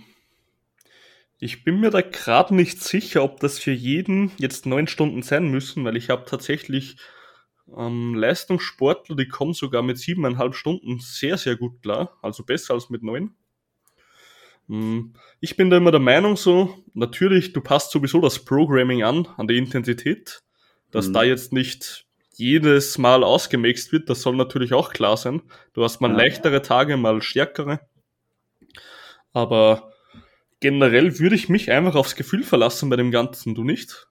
ich 1.43 1.65
bin 1.65 1.81
mir 1.81 1.91
da 1.91 2.03
gerade 2.03 2.55
nicht 2.55 2.81
sicher, 2.85 3.25
ob 3.25 3.41
das 3.41 3.59
für 3.59 3.73
jeden 3.73 4.31
jetzt 4.39 4.65
neun 4.65 4.87
Stunden 4.87 5.23
sein 5.23 5.49
müssen, 5.49 5.85
weil 5.85 5.97
ich 5.97 6.09
habe 6.09 6.25
tatsächlich 6.25 6.99
ähm, 7.77 8.15
Leistungssportler, 8.15 9.17
die 9.17 9.27
kommen 9.27 9.53
sogar 9.53 9.83
mit 9.83 9.99
siebeneinhalb 9.99 10.55
Stunden 10.55 11.01
sehr, 11.01 11.37
sehr 11.39 11.57
gut 11.57 11.83
klar. 11.83 12.17
Also 12.23 12.45
besser 12.45 12.75
als 12.75 12.91
mit 12.91 13.03
neun. 13.03 13.35
Hm, 14.69 15.15
ich 15.41 15.57
bin 15.57 15.69
da 15.69 15.79
immer 15.79 15.91
der 15.91 15.99
Meinung 15.99 16.37
so, 16.37 16.79
natürlich, 16.95 17.53
du 17.53 17.61
passt 17.61 17.91
sowieso 17.91 18.21
das 18.21 18.45
Programming 18.45 19.03
an, 19.03 19.27
an 19.37 19.49
die 19.49 19.59
Intensität, 19.59 20.45
dass 20.93 21.09
mhm. 21.09 21.13
da 21.13 21.23
jetzt 21.25 21.53
nicht 21.53 22.07
jedes 22.37 22.99
Mal 22.99 23.25
ausgemixt 23.25 23.91
wird, 23.91 24.09
das 24.09 24.23
soll 24.23 24.37
natürlich 24.37 24.75
auch 24.75 24.93
klar 24.93 25.17
sein. 25.17 25.43
Du 25.73 25.83
hast 25.83 26.01
mal 26.01 26.13
ja. 26.13 26.19
leichtere 26.19 26.63
Tage, 26.63 26.97
mal 26.97 27.21
stärkere. 27.21 27.81
Aber 29.33 29.92
generell 30.63 31.19
würde 31.19 31.35
ich 31.35 31.51
mich 31.51 31.71
einfach 31.71 31.95
aufs 31.95 32.17
Gefühl 32.17 32.45
verlassen 32.45 32.89
bei 32.89 32.97
dem 32.97 33.11
Ganzen, 33.11 33.55
du 33.55 33.65
nicht? 33.65 34.09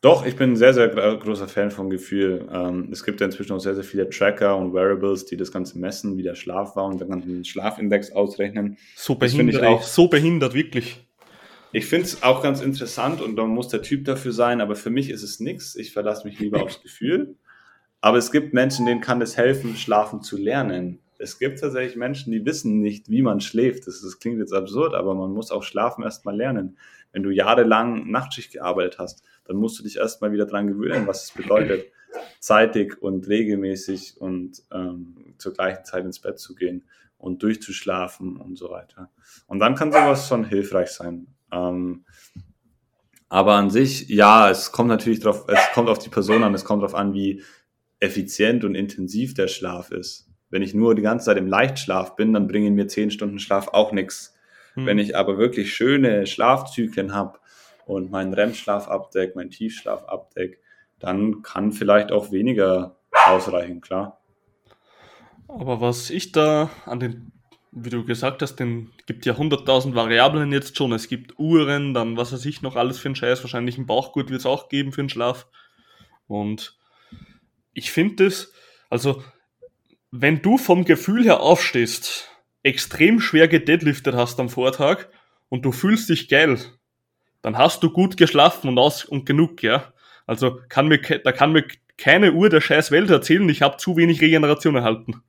Doch, 0.00 0.26
ich 0.26 0.36
bin 0.36 0.52
ein 0.52 0.56
sehr, 0.56 0.74
sehr 0.74 0.88
großer 0.88 1.48
Fan 1.48 1.70
vom 1.70 1.90
Gefühl. 1.90 2.48
Ähm, 2.52 2.88
es 2.92 3.04
gibt 3.04 3.20
ja 3.20 3.26
inzwischen 3.26 3.52
auch 3.52 3.60
sehr, 3.60 3.74
sehr 3.74 3.84
viele 3.84 4.08
Tracker 4.08 4.56
und 4.56 4.72
Wearables, 4.74 5.26
die 5.26 5.36
das 5.36 5.52
Ganze 5.52 5.78
messen, 5.78 6.16
wie 6.16 6.22
der 6.22 6.34
Schlaf 6.34 6.74
war 6.76 6.86
und 6.86 7.00
dann 7.00 7.22
den 7.22 7.44
Schlafindex 7.44 8.12
ausrechnen. 8.12 8.78
So 8.96 9.14
behindert, 9.14 9.62
auch, 9.62 9.82
so 9.82 10.08
behindert, 10.08 10.54
wirklich. 10.54 11.06
Ich 11.72 11.86
finde 11.86 12.06
es 12.06 12.22
auch 12.22 12.42
ganz 12.42 12.60
interessant 12.60 13.20
und 13.20 13.36
da 13.36 13.44
muss 13.44 13.68
der 13.68 13.82
Typ 13.82 14.04
dafür 14.04 14.32
sein, 14.32 14.60
aber 14.60 14.76
für 14.76 14.90
mich 14.90 15.10
ist 15.10 15.22
es 15.22 15.40
nichts. 15.40 15.76
Ich 15.76 15.92
verlasse 15.92 16.26
mich 16.26 16.38
lieber 16.38 16.62
aufs 16.62 16.82
Gefühl. 16.82 17.36
Aber 18.00 18.18
es 18.18 18.30
gibt 18.30 18.54
Menschen, 18.54 18.86
denen 18.86 19.00
kann 19.00 19.20
es 19.20 19.36
helfen, 19.36 19.76
schlafen 19.76 20.22
zu 20.22 20.36
lernen 20.36 21.00
es 21.18 21.38
gibt 21.38 21.60
tatsächlich 21.60 21.96
Menschen, 21.96 22.32
die 22.32 22.44
wissen 22.44 22.80
nicht, 22.80 23.10
wie 23.10 23.22
man 23.22 23.40
schläft. 23.40 23.86
Das, 23.86 24.02
das 24.02 24.18
klingt 24.18 24.38
jetzt 24.38 24.52
absurd, 24.52 24.94
aber 24.94 25.14
man 25.14 25.32
muss 25.32 25.50
auch 25.50 25.62
Schlafen 25.62 26.04
erstmal 26.04 26.36
lernen. 26.36 26.76
Wenn 27.12 27.22
du 27.22 27.30
jahrelang 27.30 28.10
Nachtschicht 28.10 28.52
gearbeitet 28.52 28.98
hast, 28.98 29.22
dann 29.44 29.56
musst 29.56 29.78
du 29.78 29.82
dich 29.82 29.96
erstmal 29.96 30.32
wieder 30.32 30.46
dran 30.46 30.66
gewöhnen, 30.66 31.06
was 31.06 31.24
es 31.24 31.30
bedeutet, 31.32 31.86
zeitig 32.40 33.00
und 33.00 33.28
regelmäßig 33.28 34.20
und 34.20 34.62
ähm, 34.72 35.34
zur 35.38 35.52
gleichen 35.52 35.84
Zeit 35.84 36.04
ins 36.04 36.20
Bett 36.20 36.38
zu 36.38 36.54
gehen 36.54 36.84
und 37.18 37.42
durchzuschlafen 37.42 38.36
und 38.36 38.56
so 38.56 38.70
weiter. 38.70 39.10
Und 39.46 39.60
dann 39.60 39.74
kann 39.74 39.92
sowas 39.92 40.28
schon 40.28 40.44
hilfreich 40.44 40.90
sein. 40.90 41.28
Ähm, 41.52 42.04
aber 43.28 43.54
an 43.54 43.70
sich, 43.70 44.08
ja, 44.08 44.50
es 44.50 44.70
kommt 44.70 44.88
natürlich 44.88 45.20
drauf, 45.20 45.46
es 45.48 45.72
kommt 45.74 45.88
auf 45.88 45.98
die 45.98 46.08
Person 46.08 46.44
an, 46.44 46.54
es 46.54 46.64
kommt 46.64 46.82
darauf 46.82 46.94
an, 46.94 47.12
wie 47.12 47.42
effizient 47.98 48.64
und 48.64 48.74
intensiv 48.74 49.34
der 49.34 49.48
Schlaf 49.48 49.90
ist. 49.90 50.25
Wenn 50.50 50.62
ich 50.62 50.74
nur 50.74 50.94
die 50.94 51.02
ganze 51.02 51.26
Zeit 51.26 51.36
im 51.36 51.48
Leichtschlaf 51.48 52.16
bin, 52.16 52.32
dann 52.32 52.46
bringen 52.46 52.74
mir 52.74 52.86
zehn 52.86 53.10
Stunden 53.10 53.38
Schlaf 53.38 53.68
auch 53.68 53.92
nichts. 53.92 54.36
Hm. 54.74 54.86
Wenn 54.86 54.98
ich 54.98 55.16
aber 55.16 55.38
wirklich 55.38 55.74
schöne 55.74 56.26
Schlafzyklen 56.26 57.14
habe 57.14 57.38
und 57.86 58.10
meinen 58.10 58.34
REM-Schlaf 58.34 58.88
abdeck, 58.88 59.34
meinen 59.34 59.50
Tiefschlaf 59.50 60.04
abdeck, 60.04 60.60
dann 60.98 61.42
kann 61.42 61.72
vielleicht 61.72 62.12
auch 62.12 62.30
weniger 62.30 62.96
ausreichen, 63.10 63.80
klar. 63.80 64.20
Aber 65.48 65.80
was 65.80 66.10
ich 66.10 66.32
da 66.32 66.70
an 66.84 67.00
den, 67.00 67.32
wie 67.70 67.90
du 67.90 68.04
gesagt 68.04 68.42
hast, 68.42 68.56
den 68.56 68.90
gibt 69.06 69.26
ja 69.26 69.34
100.000 69.34 69.94
Variablen 69.94 70.52
jetzt 70.52 70.76
schon. 70.76 70.92
Es 70.92 71.08
gibt 71.08 71.38
Uhren, 71.38 71.94
dann 71.94 72.16
was 72.16 72.32
weiß 72.32 72.44
ich 72.46 72.62
noch 72.62 72.76
alles 72.76 72.98
für 72.98 73.08
einen 73.08 73.16
Scheiß. 73.16 73.42
Wahrscheinlich 73.42 73.78
ein 73.78 73.86
Bauchgurt 73.86 74.30
wird 74.30 74.40
es 74.40 74.46
auch 74.46 74.68
geben 74.68 74.92
für 74.92 75.02
den 75.02 75.08
Schlaf. 75.08 75.46
Und 76.26 76.76
ich 77.72 77.92
finde 77.92 78.24
das, 78.24 78.52
also 78.90 79.22
wenn 80.10 80.42
du 80.42 80.58
vom 80.58 80.84
Gefühl 80.84 81.24
her 81.24 81.40
aufstehst, 81.40 82.30
extrem 82.62 83.20
schwer 83.20 83.48
gedeadliftet 83.48 84.14
hast 84.14 84.40
am 84.40 84.48
Vortag 84.48 85.06
und 85.48 85.64
du 85.64 85.72
fühlst 85.72 86.08
dich 86.08 86.28
geil, 86.28 86.58
dann 87.42 87.58
hast 87.58 87.82
du 87.82 87.90
gut 87.90 88.16
geschlafen 88.16 88.68
und 88.68 88.78
aus 88.78 89.04
und 89.04 89.26
genug, 89.26 89.62
ja. 89.62 89.92
Also 90.26 90.60
kann 90.68 90.88
mir, 90.88 90.98
da 90.98 91.30
kann 91.30 91.52
mir 91.52 91.64
keine 91.96 92.32
Uhr 92.32 92.48
der 92.50 92.60
scheiß 92.60 92.90
Welt 92.90 93.10
erzählen, 93.10 93.48
ich 93.48 93.62
habe 93.62 93.76
zu 93.76 93.96
wenig 93.96 94.20
Regeneration 94.20 94.74
erhalten. 94.74 95.22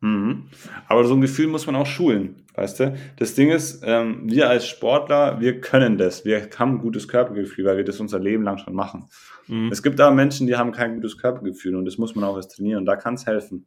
Mhm. 0.00 0.48
Aber 0.88 1.04
so 1.04 1.14
ein 1.14 1.20
Gefühl 1.20 1.46
muss 1.46 1.66
man 1.66 1.76
auch 1.76 1.86
schulen, 1.86 2.44
weißt 2.54 2.80
du? 2.80 2.98
Das 3.16 3.34
Ding 3.34 3.50
ist, 3.50 3.82
ähm, 3.84 4.22
wir 4.24 4.48
als 4.48 4.66
Sportler, 4.66 5.40
wir 5.40 5.60
können 5.60 5.96
das. 5.96 6.24
Wir 6.24 6.48
haben 6.58 6.74
ein 6.74 6.78
gutes 6.78 7.08
Körpergefühl, 7.08 7.64
weil 7.64 7.78
wir 7.78 7.84
das 7.84 8.00
unser 8.00 8.18
Leben 8.18 8.42
lang 8.42 8.58
schon 8.58 8.74
machen. 8.74 9.08
Mhm. 9.46 9.70
Es 9.72 9.82
gibt 9.82 10.00
aber 10.00 10.14
Menschen, 10.14 10.46
die 10.46 10.56
haben 10.56 10.72
kein 10.72 10.96
gutes 10.96 11.16
Körpergefühl 11.16 11.76
und 11.76 11.86
das 11.86 11.96
muss 11.96 12.14
man 12.14 12.24
auch 12.24 12.36
erst 12.36 12.56
trainieren 12.56 12.80
und 12.80 12.86
da 12.86 12.96
kann 12.96 13.14
es 13.14 13.26
helfen. 13.26 13.66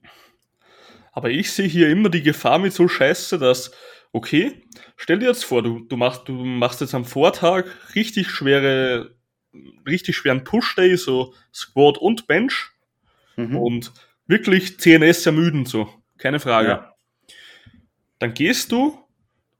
Aber 1.19 1.32
ich 1.32 1.51
sehe 1.51 1.67
hier 1.67 1.89
immer 1.89 2.08
die 2.08 2.23
Gefahr 2.23 2.60
mit 2.60 2.71
so 2.71 2.88
Scheiße, 2.88 3.39
dass, 3.39 3.71
okay, 4.13 4.63
stell 4.95 5.19
dir 5.19 5.27
jetzt 5.27 5.43
vor, 5.43 5.62
du, 5.62 5.82
du, 5.82 5.97
machst, 5.97 6.29
du 6.29 6.32
machst 6.32 6.79
jetzt 6.79 6.95
am 6.95 7.03
Vortag 7.03 7.65
richtig 7.93 8.29
schwere, 8.29 9.17
richtig 9.86 10.15
schweren 10.15 10.45
Push-Day, 10.45 10.95
so 10.95 11.34
Squat 11.53 11.97
und 11.97 12.25
Bench 12.25 12.69
mhm. 13.36 13.58
und 13.58 13.91
wirklich 14.27 14.79
CNS 14.79 15.25
ermüden 15.25 15.65
so. 15.65 15.93
keine 16.17 16.39
Frage. 16.39 16.69
Ja. 16.69 16.95
Dann 18.19 18.34
gehst 18.34 18.71
du 18.71 18.97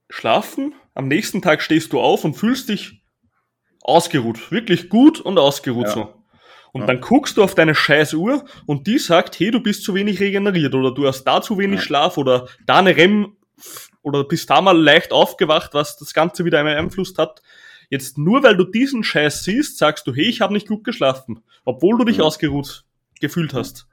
schlafen, 0.08 0.74
am 0.94 1.08
nächsten 1.08 1.42
Tag 1.42 1.60
stehst 1.60 1.92
du 1.92 2.00
auf 2.00 2.24
und 2.24 2.38
fühlst 2.38 2.70
dich 2.70 3.02
ausgeruht, 3.82 4.50
wirklich 4.50 4.88
gut 4.88 5.20
und 5.20 5.36
ausgeruht 5.36 5.88
ja. 5.88 5.92
so. 5.92 6.19
Und 6.72 6.82
ja. 6.82 6.86
dann 6.86 7.00
guckst 7.00 7.36
du 7.36 7.42
auf 7.42 7.54
deine 7.54 7.74
scheiß 7.74 8.14
Uhr 8.14 8.44
und 8.66 8.86
die 8.86 8.98
sagt, 8.98 9.38
hey, 9.40 9.50
du 9.50 9.60
bist 9.60 9.84
zu 9.84 9.94
wenig 9.94 10.20
regeneriert 10.20 10.74
oder 10.74 10.92
du 10.92 11.06
hast 11.06 11.24
da 11.24 11.42
zu 11.42 11.58
wenig 11.58 11.80
ja. 11.80 11.86
Schlaf 11.86 12.18
oder 12.18 12.48
da 12.66 12.78
eine 12.78 12.96
REM 12.96 13.36
oder 14.02 14.24
bist 14.24 14.48
da 14.50 14.60
mal 14.60 14.80
leicht 14.80 15.12
aufgewacht, 15.12 15.74
was 15.74 15.96
das 15.98 16.14
Ganze 16.14 16.44
wieder 16.44 16.62
beeinflusst 16.62 17.18
hat. 17.18 17.42
Jetzt 17.90 18.18
nur 18.18 18.42
weil 18.42 18.56
du 18.56 18.64
diesen 18.64 19.02
Scheiß 19.02 19.42
siehst, 19.42 19.78
sagst 19.78 20.06
du, 20.06 20.14
hey, 20.14 20.26
ich 20.26 20.40
habe 20.40 20.52
nicht 20.52 20.68
gut 20.68 20.84
geschlafen, 20.84 21.42
obwohl 21.64 21.98
du 21.98 22.04
dich 22.04 22.18
ja. 22.18 22.24
ausgeruht 22.24 22.84
gefühlt 23.20 23.52
hast. 23.52 23.86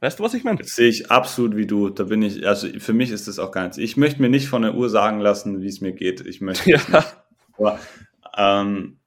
Weißt 0.00 0.18
du, 0.18 0.22
was 0.22 0.34
ich 0.34 0.44
meine? 0.44 0.58
Das 0.58 0.70
sehe 0.76 0.88
ich 0.88 1.10
absolut 1.10 1.56
wie 1.56 1.66
du. 1.66 1.88
Da 1.88 2.04
bin 2.04 2.22
ich, 2.22 2.46
also 2.46 2.68
für 2.78 2.92
mich 2.92 3.10
ist 3.10 3.26
das 3.26 3.38
auch 3.38 3.50
gar 3.50 3.62
nichts. 3.62 3.78
Ich 3.78 3.96
möchte 3.96 4.22
mir 4.22 4.28
nicht 4.28 4.48
von 4.48 4.62
der 4.62 4.74
Uhr 4.74 4.88
sagen 4.88 5.18
lassen, 5.18 5.60
wie 5.60 5.66
es 5.66 5.80
mir 5.80 5.92
geht. 5.92 6.20
Ich 6.26 6.40
möchte. 6.40 6.70
Ja. 6.78 7.04
Aber, 7.56 7.80
ähm, 8.36 8.98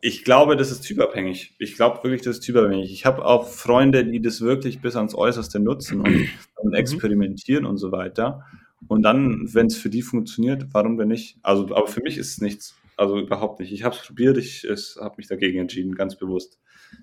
ich 0.00 0.24
glaube, 0.24 0.56
das 0.56 0.70
ist 0.70 0.82
typabhängig. 0.82 1.54
Ich 1.58 1.74
glaube 1.74 2.02
wirklich, 2.02 2.22
das 2.22 2.36
ist 2.36 2.44
typabhängig. 2.44 2.92
Ich 2.92 3.06
habe 3.06 3.24
auch 3.24 3.48
Freunde, 3.48 4.04
die 4.04 4.20
das 4.20 4.40
wirklich 4.40 4.80
bis 4.80 4.96
ans 4.96 5.14
Äußerste 5.14 5.58
nutzen 5.58 6.00
und, 6.00 6.06
und 6.56 6.70
mhm. 6.70 6.74
experimentieren 6.74 7.64
und 7.64 7.78
so 7.78 7.92
weiter. 7.92 8.44
Und 8.88 9.02
dann, 9.02 9.52
wenn 9.52 9.66
es 9.66 9.76
für 9.76 9.90
die 9.90 10.02
funktioniert, 10.02 10.66
warum 10.72 10.96
denn 10.96 11.08
nicht? 11.08 11.38
Also, 11.42 11.64
aber 11.74 11.86
für 11.86 12.02
mich 12.02 12.18
ist 12.18 12.32
es 12.32 12.40
nichts. 12.40 12.76
Also 12.96 13.18
überhaupt 13.18 13.60
nicht. 13.60 13.72
Ich 13.72 13.82
habe 13.84 13.94
es 13.94 14.06
probiert, 14.06 14.38
ich 14.38 14.66
habe 15.00 15.14
mich 15.18 15.26
dagegen 15.26 15.60
entschieden, 15.60 15.94
ganz 15.94 16.16
bewusst. 16.16 16.58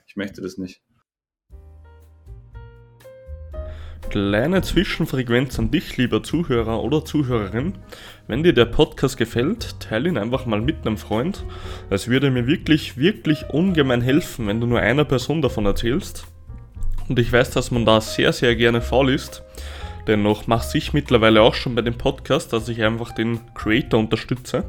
Ich 0.08 0.16
möchte 0.16 0.42
das 0.42 0.58
nicht. 0.58 0.82
Kleine 4.14 4.62
Zwischenfrequenz 4.62 5.58
an 5.58 5.72
dich, 5.72 5.98
lieber 5.98 6.22
Zuhörer 6.22 6.84
oder 6.84 7.04
Zuhörerin. 7.04 7.74
Wenn 8.28 8.44
dir 8.44 8.54
der 8.54 8.66
Podcast 8.66 9.18
gefällt, 9.18 9.80
teile 9.80 10.08
ihn 10.08 10.20
einfach 10.20 10.46
mal 10.46 10.62
mit 10.62 10.86
einem 10.86 11.00
Freund. 11.00 11.44
Es 11.90 12.08
würde 12.08 12.30
mir 12.30 12.46
wirklich, 12.46 12.96
wirklich 12.96 13.50
ungemein 13.50 14.02
helfen, 14.02 14.46
wenn 14.46 14.62
du 14.62 14.68
nur 14.68 14.82
einer 14.82 15.04
Person 15.04 15.42
davon 15.42 15.66
erzählst. 15.66 16.28
Und 17.10 17.18
ich 17.18 17.34
weiß, 17.34 17.50
dass 17.50 17.72
man 17.72 17.88
da 17.88 18.02
sehr, 18.02 18.34
sehr 18.34 18.56
gerne 18.56 18.84
faul 18.84 19.10
ist. 19.10 19.42
Dennoch 20.06 20.46
mache 20.46 20.78
ich 20.78 20.94
mittlerweile 20.94 21.42
auch 21.42 21.56
schon 21.56 21.74
bei 21.74 21.82
dem 21.82 21.98
Podcast, 21.98 22.54
dass 22.54 22.70
ich 22.70 22.84
einfach 22.84 23.14
den 23.14 23.40
Creator 23.56 24.00
unterstütze. 24.00 24.64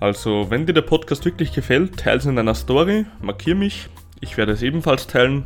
Also, 0.00 0.50
wenn 0.50 0.66
dir 0.66 0.72
der 0.72 0.82
Podcast 0.82 1.24
wirklich 1.24 1.52
gefällt, 1.52 1.98
teile 1.98 2.18
es 2.18 2.26
in 2.26 2.34
deiner 2.34 2.56
Story, 2.56 3.06
markiere 3.22 3.54
mich, 3.54 3.86
ich 4.18 4.36
werde 4.36 4.50
es 4.50 4.62
ebenfalls 4.62 5.06
teilen. 5.06 5.44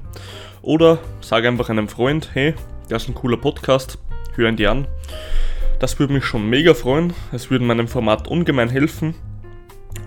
Oder 0.62 1.00
sage 1.20 1.48
einfach 1.48 1.68
einem 1.68 1.88
Freund, 1.88 2.30
hey, 2.32 2.54
das 2.90 3.04
ist 3.04 3.08
ein 3.08 3.14
cooler 3.14 3.36
Podcast, 3.36 3.98
hören 4.34 4.56
die 4.56 4.66
an. 4.66 4.88
Das 5.78 5.98
würde 6.00 6.12
mich 6.12 6.24
schon 6.24 6.50
mega 6.50 6.74
freuen. 6.74 7.12
Es 7.32 7.50
würde 7.50 7.64
meinem 7.64 7.86
Format 7.86 8.26
ungemein 8.26 8.68
helfen. 8.68 9.14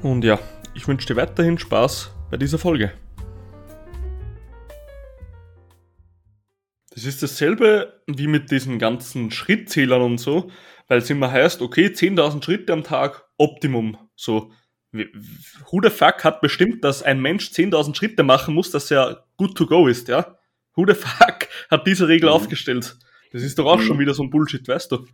Und 0.01 0.25
ja, 0.25 0.37
ich 0.75 0.87
wünsche 0.87 1.07
dir 1.07 1.15
weiterhin 1.15 1.57
Spaß 1.57 2.13
bei 2.29 2.35
dieser 2.35 2.57
Folge. 2.57 2.91
Das 6.89 7.05
ist 7.05 7.23
dasselbe 7.23 8.01
wie 8.05 8.27
mit 8.27 8.51
diesen 8.51 8.79
ganzen 8.79 9.31
Schrittzählern 9.31 10.01
und 10.01 10.17
so, 10.19 10.51
weil 10.89 10.99
es 10.99 11.09
immer 11.09 11.31
heißt, 11.31 11.61
okay, 11.61 11.87
10.000 11.87 12.43
Schritte 12.43 12.73
am 12.73 12.83
Tag, 12.83 13.23
Optimum. 13.37 13.97
So, 14.15 14.51
who 14.91 15.79
the 15.81 15.89
fuck 15.89 16.23
hat 16.23 16.41
bestimmt, 16.41 16.83
dass 16.83 17.01
ein 17.01 17.21
Mensch 17.21 17.47
10.000 17.47 17.95
Schritte 17.95 18.23
machen 18.23 18.53
muss, 18.53 18.71
dass 18.71 18.91
er 18.91 19.25
good 19.37 19.55
to 19.57 19.65
go 19.65 19.87
ist, 19.87 20.09
ja? 20.09 20.37
Who 20.75 20.86
the 20.88 20.93
fuck 20.93 21.47
hat 21.69 21.88
diese 21.88 22.07
Regel 22.07 22.29
mhm. 22.29 22.36
aufgestellt? 22.36 22.97
Das 23.31 23.41
ist 23.41 23.57
doch 23.57 23.65
auch 23.65 23.79
mhm. 23.79 23.83
schon 23.83 23.99
wieder 23.99 24.13
so 24.13 24.23
ein 24.23 24.29
Bullshit, 24.29 24.67
weißt 24.67 24.91
du? 24.91 25.05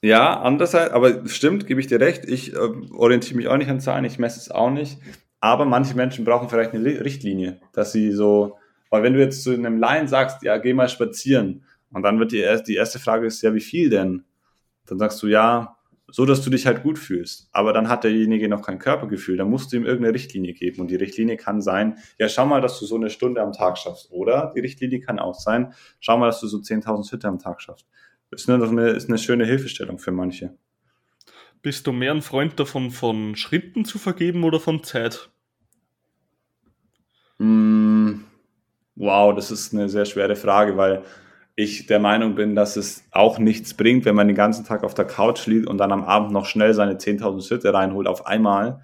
Ja, 0.00 0.40
andererseits, 0.40 0.92
aber 0.92 1.26
stimmt, 1.28 1.66
gebe 1.66 1.80
ich 1.80 1.88
dir 1.88 2.00
recht. 2.00 2.24
Ich 2.24 2.52
äh, 2.52 2.56
orientiere 2.56 3.36
mich 3.36 3.48
auch 3.48 3.56
nicht 3.56 3.68
an 3.68 3.80
Zahlen, 3.80 4.04
ich 4.04 4.18
messe 4.18 4.38
es 4.38 4.50
auch 4.50 4.70
nicht. 4.70 4.98
Aber 5.40 5.64
manche 5.64 5.94
Menschen 5.94 6.24
brauchen 6.24 6.48
vielleicht 6.48 6.72
eine 6.72 6.84
Richtlinie, 6.84 7.60
dass 7.72 7.92
sie 7.92 8.12
so, 8.12 8.58
weil 8.90 9.02
wenn 9.02 9.14
du 9.14 9.20
jetzt 9.20 9.42
zu 9.42 9.52
einem 9.52 9.78
Laien 9.78 10.08
sagst, 10.08 10.42
ja, 10.42 10.58
geh 10.58 10.72
mal 10.72 10.88
spazieren, 10.88 11.64
und 11.92 12.02
dann 12.02 12.18
wird 12.18 12.32
die, 12.32 12.44
die 12.66 12.74
erste 12.74 12.98
Frage 12.98 13.26
ist, 13.26 13.42
ja, 13.42 13.54
wie 13.54 13.60
viel 13.60 13.90
denn? 13.90 14.24
Dann 14.86 14.98
sagst 14.98 15.22
du, 15.22 15.26
ja, 15.26 15.77
so 16.10 16.24
dass 16.24 16.42
du 16.42 16.50
dich 16.50 16.66
halt 16.66 16.82
gut 16.82 16.98
fühlst. 16.98 17.48
Aber 17.52 17.72
dann 17.72 17.88
hat 17.88 18.04
derjenige 18.04 18.48
noch 18.48 18.62
kein 18.62 18.78
Körpergefühl. 18.78 19.36
Dann 19.36 19.50
musst 19.50 19.72
du 19.72 19.76
ihm 19.76 19.84
irgendeine 19.84 20.14
Richtlinie 20.14 20.54
geben. 20.54 20.80
Und 20.80 20.90
die 20.90 20.96
Richtlinie 20.96 21.36
kann 21.36 21.60
sein, 21.60 21.98
ja, 22.18 22.28
schau 22.28 22.46
mal, 22.46 22.62
dass 22.62 22.80
du 22.80 22.86
so 22.86 22.96
eine 22.96 23.10
Stunde 23.10 23.42
am 23.42 23.52
Tag 23.52 23.76
schaffst. 23.76 24.10
Oder 24.10 24.52
die 24.56 24.60
Richtlinie 24.60 25.00
kann 25.00 25.18
auch 25.18 25.34
sein, 25.34 25.74
schau 26.00 26.16
mal, 26.16 26.26
dass 26.26 26.40
du 26.40 26.46
so 26.46 26.58
10.000 26.58 27.08
Schritte 27.08 27.28
am 27.28 27.38
Tag 27.38 27.60
schaffst. 27.60 27.86
Das 28.30 28.42
ist 28.42 28.48
eine, 28.48 28.88
ist 28.90 29.08
eine 29.08 29.18
schöne 29.18 29.44
Hilfestellung 29.44 29.98
für 29.98 30.12
manche. 30.12 30.56
Bist 31.60 31.86
du 31.86 31.92
mehr 31.92 32.12
ein 32.12 32.22
Freund 32.22 32.58
davon, 32.58 32.90
von 32.90 33.36
Schritten 33.36 33.84
zu 33.84 33.98
vergeben 33.98 34.44
oder 34.44 34.60
von 34.60 34.82
Zeit? 34.84 35.30
Mm, 37.38 38.20
wow, 38.96 39.34
das 39.34 39.50
ist 39.50 39.74
eine 39.74 39.88
sehr 39.88 40.04
schwere 40.04 40.36
Frage, 40.36 40.76
weil 40.76 41.02
ich 41.58 41.86
der 41.86 41.98
Meinung 41.98 42.36
bin, 42.36 42.54
dass 42.54 42.76
es 42.76 43.02
auch 43.10 43.40
nichts 43.40 43.74
bringt, 43.74 44.04
wenn 44.04 44.14
man 44.14 44.28
den 44.28 44.36
ganzen 44.36 44.64
Tag 44.64 44.84
auf 44.84 44.94
der 44.94 45.06
Couch 45.06 45.44
liegt 45.46 45.66
und 45.66 45.78
dann 45.78 45.90
am 45.90 46.04
Abend 46.04 46.30
noch 46.30 46.46
schnell 46.46 46.72
seine 46.72 46.98
10.000 46.98 47.44
Schritte 47.44 47.74
reinholt 47.74 48.06
auf 48.06 48.26
einmal. 48.26 48.80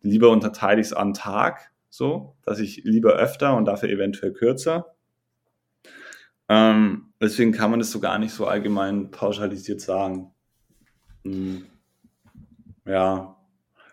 Lieber 0.00 0.30
unterteile 0.30 0.80
ich 0.80 0.86
es 0.86 0.92
am 0.94 1.12
Tag 1.12 1.70
so, 1.90 2.34
dass 2.42 2.58
ich 2.58 2.84
lieber 2.84 3.12
öfter 3.12 3.54
und 3.54 3.66
dafür 3.66 3.90
eventuell 3.90 4.32
kürzer. 4.32 4.94
Ähm, 6.48 7.12
deswegen 7.20 7.52
kann 7.52 7.70
man 7.70 7.80
das 7.80 7.90
so 7.90 8.00
gar 8.00 8.18
nicht 8.18 8.32
so 8.32 8.46
allgemein 8.46 9.10
pauschalisiert 9.10 9.82
sagen. 9.82 10.30
Hm. 11.22 11.66
Ja, 12.86 13.36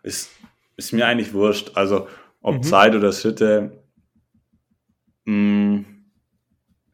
ist, 0.02 0.32
ist 0.78 0.94
mir 0.94 1.08
eigentlich 1.08 1.34
wurscht. 1.34 1.72
Also 1.76 2.08
ob 2.42 2.56
mhm. 2.56 2.64
Zeit 2.64 2.96
oder 2.96 3.12
Schritte, 3.12 3.84
hm, 5.26 5.93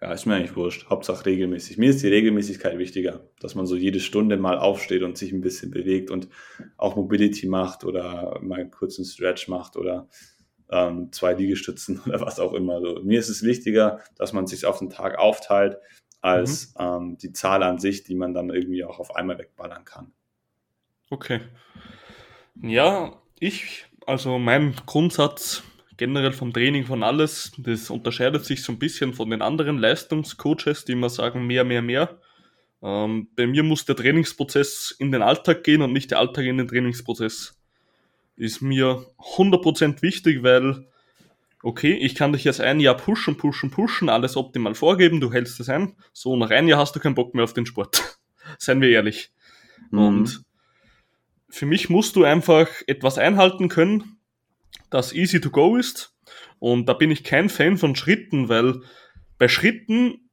ja, 0.01 0.13
ist 0.13 0.25
mir 0.25 0.35
eigentlich 0.35 0.55
wurscht. 0.55 0.89
Hauptsache 0.89 1.25
regelmäßig. 1.25 1.77
Mir 1.77 1.89
ist 1.89 2.01
die 2.01 2.07
Regelmäßigkeit 2.07 2.77
wichtiger, 2.77 3.29
dass 3.41 3.55
man 3.55 3.65
so 3.65 3.75
jede 3.75 3.99
Stunde 3.99 4.37
mal 4.37 4.57
aufsteht 4.57 5.03
und 5.03 5.17
sich 5.17 5.33
ein 5.33 5.41
bisschen 5.41 5.71
bewegt 5.71 6.09
und 6.09 6.29
auch 6.77 6.95
Mobility 6.95 7.47
macht 7.47 7.83
oder 7.83 8.39
mal 8.41 8.59
einen 8.59 8.71
kurzen 8.71 9.03
Stretch 9.03 9.49
macht 9.49 9.75
oder 9.75 10.07
ähm, 10.71 11.11
zwei 11.11 11.33
Liegestützen 11.33 12.01
oder 12.05 12.21
was 12.21 12.39
auch 12.39 12.53
immer. 12.53 12.79
So, 12.79 13.01
mir 13.03 13.19
ist 13.19 13.29
es 13.29 13.43
wichtiger, 13.43 13.99
dass 14.15 14.31
man 14.31 14.47
sich 14.47 14.65
auf 14.65 14.79
den 14.79 14.89
Tag 14.89 15.17
aufteilt, 15.17 15.77
als 16.21 16.73
mhm. 16.77 16.85
ähm, 16.85 17.17
die 17.17 17.33
Zahl 17.33 17.63
an 17.63 17.79
sich, 17.79 18.03
die 18.03 18.15
man 18.15 18.33
dann 18.33 18.49
irgendwie 18.49 18.85
auch 18.85 18.99
auf 18.99 19.15
einmal 19.15 19.37
wegballern 19.37 19.83
kann. 19.83 20.13
Okay. 21.09 21.41
Ja, 22.61 23.21
ich, 23.39 23.85
also 24.05 24.37
mein 24.37 24.75
Grundsatz 24.85 25.63
generell 25.99 26.31
vom 26.31 26.53
Training, 26.53 26.85
von 26.85 27.03
alles. 27.03 27.51
Das 27.57 27.89
unterscheidet 27.89 28.45
sich 28.45 28.63
so 28.63 28.71
ein 28.71 28.79
bisschen 28.79 29.13
von 29.13 29.29
den 29.29 29.43
anderen 29.43 29.77
Leistungscoaches, 29.77 30.85
die 30.85 30.93
immer 30.93 31.09
sagen, 31.09 31.45
mehr, 31.45 31.65
mehr, 31.65 31.81
mehr. 31.81 32.19
Ähm, 32.81 33.27
bei 33.35 33.45
mir 33.45 33.63
muss 33.63 33.85
der 33.85 33.97
Trainingsprozess 33.97 34.95
in 34.97 35.11
den 35.11 35.21
Alltag 35.21 35.63
gehen 35.63 35.81
und 35.81 35.91
nicht 35.91 36.11
der 36.11 36.19
Alltag 36.19 36.45
in 36.45 36.57
den 36.57 36.69
Trainingsprozess. 36.69 37.59
Ist 38.37 38.61
mir 38.61 39.05
100% 39.35 40.01
wichtig, 40.01 40.41
weil, 40.41 40.87
okay, 41.61 41.93
ich 41.93 42.15
kann 42.15 42.31
dich 42.31 42.45
jetzt 42.45 42.61
ein 42.61 42.79
Jahr 42.79 42.95
pushen, 42.95 43.35
pushen, 43.35 43.69
pushen, 43.69 44.07
alles 44.07 44.37
optimal 44.37 44.75
vorgeben, 44.75 45.19
du 45.19 45.33
hältst 45.33 45.59
es 45.59 45.67
ein. 45.67 45.97
So, 46.13 46.37
nach 46.37 46.49
einem 46.49 46.69
Jahr 46.69 46.79
hast 46.79 46.95
du 46.95 47.01
keinen 47.01 47.15
Bock 47.15 47.35
mehr 47.35 47.43
auf 47.43 47.53
den 47.53 47.65
Sport. 47.65 48.17
Seien 48.57 48.79
wir 48.79 48.89
ehrlich. 48.89 49.31
Mhm. 49.91 49.99
Und 49.99 50.43
für 51.49 51.65
mich 51.65 51.89
musst 51.89 52.15
du 52.15 52.23
einfach 52.23 52.69
etwas 52.87 53.17
einhalten 53.17 53.67
können, 53.67 54.18
das 54.89 55.13
easy 55.13 55.39
to 55.41 55.49
go 55.49 55.75
ist. 55.75 56.15
Und 56.59 56.87
da 56.87 56.93
bin 56.93 57.11
ich 57.11 57.23
kein 57.23 57.49
Fan 57.49 57.77
von 57.77 57.95
Schritten, 57.95 58.49
weil 58.49 58.81
bei 59.37 59.47
Schritten, 59.47 60.29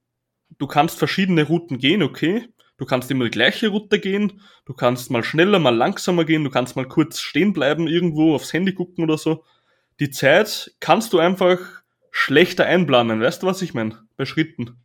du 0.59 0.67
kannst 0.67 0.99
verschiedene 0.99 1.45
Routen 1.45 1.79
gehen, 1.79 2.03
okay. 2.03 2.49
Du 2.79 2.85
kannst 2.85 3.11
immer 3.11 3.25
die 3.25 3.31
gleiche 3.31 3.69
Route 3.69 3.99
gehen, 3.99 4.43
du 4.67 4.75
kannst 4.75 5.11
mal 5.11 5.25
schneller, 5.25 5.59
mal 5.59 5.75
langsamer 5.75 6.27
gehen, 6.27 6.45
du 6.45 6.51
kannst 6.51 6.77
mal 6.77 6.87
kurz 6.87 7.21
stehen 7.21 7.55
bleiben 7.55 7.87
irgendwo, 7.87 8.35
aufs 8.35 8.53
Handy 8.53 8.75
gucken 8.75 9.03
oder 9.03 9.17
so. 9.17 9.45
Die 9.99 10.11
Zeit 10.11 10.75
kannst 10.79 11.15
du 11.15 11.19
einfach 11.19 11.59
schlechter 12.11 12.67
einplanen, 12.67 13.21
weißt 13.21 13.43
du, 13.43 13.47
was 13.47 13.63
ich 13.63 13.73
meine? 13.73 14.07
Bei 14.17 14.27
Schritten. 14.27 14.77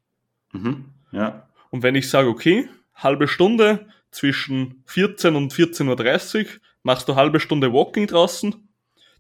Mhm, 0.54 0.86
ja. 1.12 1.50
Und 1.70 1.84
wenn 1.84 1.96
ich 1.96 2.10
sage, 2.10 2.30
okay, 2.30 2.70
halbe 2.96 3.28
Stunde 3.28 3.88
zwischen 4.10 4.84
14 4.86 5.36
und 5.36 5.54
14.30 5.54 6.40
Uhr, 6.46 6.52
machst 6.84 7.10
du 7.10 7.16
halbe 7.16 7.40
Stunde 7.40 7.74
Walking 7.74 8.08
draußen, 8.08 8.70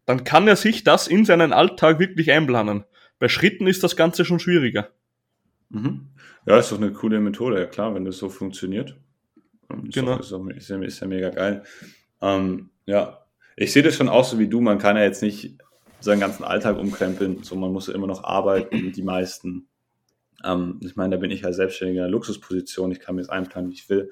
dann 0.05 0.23
kann 0.23 0.47
er 0.47 0.55
sich 0.55 0.83
das 0.83 1.07
in 1.07 1.25
seinen 1.25 1.53
Alltag 1.53 1.99
wirklich 1.99 2.31
einplanen. 2.31 2.85
Bei 3.19 3.29
Schritten 3.29 3.67
ist 3.67 3.83
das 3.83 3.95
Ganze 3.95 4.25
schon 4.25 4.39
schwieriger. 4.39 4.89
Mhm. 5.69 6.07
Ja, 6.45 6.57
ist 6.57 6.71
doch 6.71 6.77
eine 6.77 6.91
coole 6.91 7.19
Methode, 7.19 7.59
ja 7.59 7.65
klar, 7.65 7.93
wenn 7.93 8.05
das 8.05 8.17
so 8.17 8.29
funktioniert. 8.29 8.97
Ist 9.83 9.93
genau. 9.93 10.13
Doch, 10.13 10.21
ist, 10.21 10.31
doch, 10.31 10.47
ist, 10.47 10.69
ja, 10.69 10.81
ist, 10.81 10.99
ja, 10.99 11.07
mega 11.07 11.29
geil. 11.29 11.63
Ähm, 12.21 12.71
ja, 12.85 13.25
ich 13.55 13.71
sehe 13.71 13.83
das 13.83 13.95
schon 13.95 14.09
auch 14.09 14.25
so 14.25 14.39
wie 14.39 14.47
du. 14.47 14.59
Man 14.59 14.79
kann 14.79 14.97
ja 14.97 15.03
jetzt 15.03 15.21
nicht 15.21 15.57
seinen 15.99 16.19
ganzen 16.19 16.43
Alltag 16.43 16.77
umkrempeln, 16.77 17.43
so 17.43 17.55
man 17.55 17.71
muss 17.71 17.87
ja 17.87 17.93
immer 17.93 18.07
noch 18.07 18.23
arbeiten, 18.23 18.91
die 18.91 19.03
meisten. 19.03 19.67
Ähm, 20.43 20.79
ich 20.81 20.95
meine, 20.95 21.15
da 21.15 21.21
bin 21.21 21.31
ich 21.31 21.41
ja 21.41 21.53
selbstständig 21.53 21.97
in 21.97 22.01
einer 22.01 22.11
Luxusposition, 22.11 22.91
ich 22.91 22.99
kann 22.99 23.15
mir 23.15 23.21
das 23.21 23.29
einplanen, 23.29 23.69
wie 23.69 23.75
ich 23.75 23.89
will. 23.89 24.11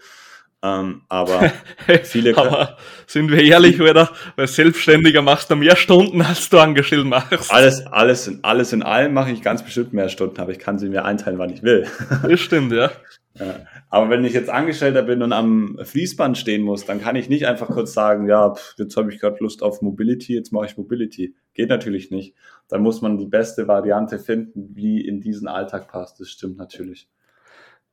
Ähm, 0.61 1.03
aber 1.07 1.51
viele 2.03 2.35
aber 2.37 2.77
sind 3.07 3.31
wir 3.31 3.41
ehrlich, 3.41 3.81
oder? 3.81 4.09
Weil 4.35 4.47
Selbstständiger 4.47 5.21
machst 5.21 5.49
du 5.49 5.55
mehr 5.55 5.77
Stunden, 5.77 6.21
als 6.21 6.49
du 6.49 6.59
angestellt 6.59 7.05
machst. 7.05 7.53
Alles, 7.53 7.87
alles, 7.87 8.27
in, 8.27 8.43
alles 8.43 8.73
in 8.73 8.83
allem 8.83 9.13
mache 9.13 9.31
ich 9.31 9.41
ganz 9.41 9.63
bestimmt 9.63 9.93
mehr 9.93 10.09
Stunden, 10.09 10.39
aber 10.41 10.51
ich 10.51 10.59
kann 10.59 10.77
sie 10.77 10.89
mir 10.89 11.05
einteilen, 11.05 11.37
wann 11.37 11.53
ich 11.53 11.63
will. 11.63 11.87
Das 12.23 12.41
stimmt, 12.41 12.73
ja. 12.73 12.91
ja. 13.35 13.55
Aber 13.89 14.09
wenn 14.09 14.25
ich 14.25 14.33
jetzt 14.33 14.49
Angestellter 14.49 15.01
bin 15.01 15.21
und 15.21 15.31
am 15.31 15.79
Fließband 15.81 16.37
stehen 16.37 16.61
muss, 16.61 16.85
dann 16.85 16.99
kann 16.99 17.15
ich 17.15 17.29
nicht 17.29 17.47
einfach 17.47 17.67
kurz 17.67 17.93
sagen, 17.93 18.27
ja, 18.27 18.53
pff, 18.53 18.75
jetzt 18.77 18.97
habe 18.97 19.13
ich 19.13 19.19
gerade 19.19 19.37
Lust 19.39 19.63
auf 19.63 19.81
Mobility, 19.81 20.35
jetzt 20.35 20.51
mache 20.51 20.65
ich 20.65 20.77
Mobility. 20.77 21.35
Geht 21.53 21.69
natürlich 21.69 22.11
nicht. 22.11 22.35
Dann 22.67 22.81
muss 22.81 23.01
man 23.01 23.17
die 23.17 23.27
beste 23.27 23.69
Variante 23.69 24.19
finden, 24.19 24.75
wie 24.75 24.99
in 24.99 25.21
diesen 25.21 25.47
Alltag 25.47 25.87
passt. 25.87 26.19
Das 26.19 26.29
stimmt 26.29 26.57
natürlich. 26.57 27.07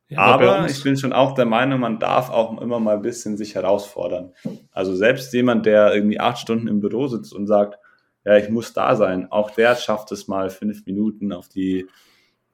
Ja, 0.08 0.18
aber 0.18 0.66
ich 0.68 0.82
bin 0.84 0.96
schon 0.96 1.12
auch 1.12 1.34
der 1.34 1.46
Meinung, 1.46 1.80
man 1.80 1.98
darf 1.98 2.30
auch 2.30 2.60
immer 2.60 2.78
mal 2.78 2.96
ein 2.96 3.02
bisschen 3.02 3.36
sich 3.36 3.56
herausfordern. 3.56 4.32
Also 4.70 4.94
selbst 4.94 5.32
jemand, 5.32 5.66
der 5.66 5.94
irgendwie 5.94 6.20
acht 6.20 6.38
Stunden 6.38 6.68
im 6.68 6.80
Büro 6.80 7.08
sitzt 7.08 7.32
und 7.32 7.48
sagt, 7.48 7.78
ja, 8.24 8.36
ich 8.36 8.48
muss 8.48 8.72
da 8.72 8.94
sein, 8.94 9.30
auch 9.32 9.50
der 9.50 9.74
schafft 9.74 10.12
es 10.12 10.28
mal 10.28 10.50
fünf 10.50 10.86
Minuten 10.86 11.32
auf 11.32 11.48
die, 11.48 11.86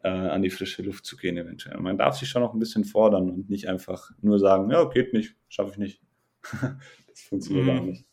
äh, 0.02 0.08
an 0.08 0.42
die 0.42 0.50
frische 0.50 0.82
Luft 0.82 1.04
zu 1.04 1.16
gehen 1.16 1.36
eventuell. 1.36 1.78
Man 1.78 1.98
darf 1.98 2.16
sich 2.16 2.28
schon 2.28 2.42
noch 2.42 2.54
ein 2.54 2.58
bisschen 2.58 2.84
fordern 2.84 3.30
und 3.30 3.50
nicht 3.50 3.68
einfach 3.68 4.10
nur 4.22 4.38
sagen, 4.38 4.70
ja, 4.70 4.84
geht 4.84 5.12
nicht, 5.12 5.34
schaffe 5.48 5.72
ich 5.72 5.78
nicht. 5.78 6.00
das 6.52 7.20
funktioniert 7.28 7.66
mhm. 7.66 7.78
auch 7.78 7.84
nicht. 7.84 8.04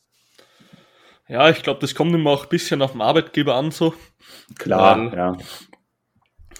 Ja, 1.30 1.50
ich 1.50 1.64
glaube, 1.64 1.80
das 1.80 1.96
kommt 1.96 2.14
immer 2.14 2.32
auch 2.32 2.44
ein 2.44 2.50
bisschen 2.50 2.82
auf 2.82 2.94
den 2.94 3.02
Arbeitgeber 3.02 3.56
an, 3.56 3.72
so. 3.72 3.94
Klar, 4.58 5.16
ja 5.16 5.38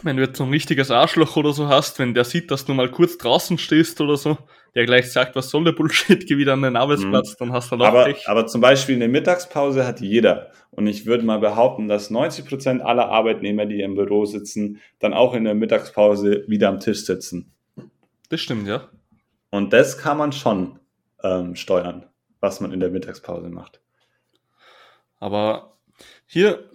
wenn 0.04 0.18
du 0.18 0.24
jetzt 0.24 0.38
so 0.38 0.44
ein 0.44 0.50
richtiges 0.50 0.92
Arschloch 0.92 1.36
oder 1.36 1.54
so 1.54 1.68
hast, 1.68 2.00
wenn 2.00 2.14
der 2.14 2.24
sieht, 2.24 2.52
dass 2.52 2.66
du 2.66 2.74
mal 2.74 2.90
kurz 2.90 3.18
draußen 3.18 3.58
stehst 3.58 4.00
oder 4.02 4.18
so, 4.18 4.38
der 4.76 4.86
gleich 4.86 5.12
sagt, 5.12 5.36
was 5.36 5.50
soll 5.50 5.64
der 5.64 5.72
Bullshit, 5.72 6.26
geh 6.28 6.38
wieder 6.38 6.54
an 6.54 6.62
den 6.62 6.76
Arbeitsplatz, 6.76 7.32
mhm. 7.32 7.36
dann 7.40 7.54
hast 7.54 7.72
du 7.72 7.76
auch 7.76 7.82
aber, 7.82 8.06
Pech. 8.06 8.28
Aber 8.28 8.48
zum 8.48 8.62
Beispiel 8.62 8.96
eine 8.96 9.08
Mittagspause 9.08 9.86
hat 9.86 10.02
jeder. 10.02 10.52
Und 10.72 10.88
ich 10.88 11.06
würde 11.06 11.24
mal 11.24 11.40
behaupten, 11.40 11.88
dass 11.88 12.10
90 12.10 12.46
Prozent 12.46 12.82
aller 12.82 13.10
Arbeitnehmer, 13.10 13.66
die 13.66 13.82
im 13.82 13.96
Büro 13.96 14.26
sitzen, 14.26 14.80
dann 15.00 15.14
auch 15.14 15.34
in 15.34 15.44
der 15.44 15.56
Mittagspause 15.56 16.46
wieder 16.48 16.70
am 16.70 16.80
Tisch 16.80 17.06
sitzen. 17.06 17.52
Das 18.30 18.40
stimmt, 18.40 18.68
ja. 18.68 18.88
Und 19.50 19.74
das 19.74 19.98
kann 19.98 20.18
man 20.18 20.32
schon 20.32 20.80
ähm, 21.24 21.56
steuern, 21.56 22.06
was 22.40 22.62
man 22.62 22.72
in 22.72 22.80
der 22.80 22.90
Mittagspause 22.90 23.50
macht. 23.50 23.82
Aber 25.20 25.78
hier, 26.28 26.70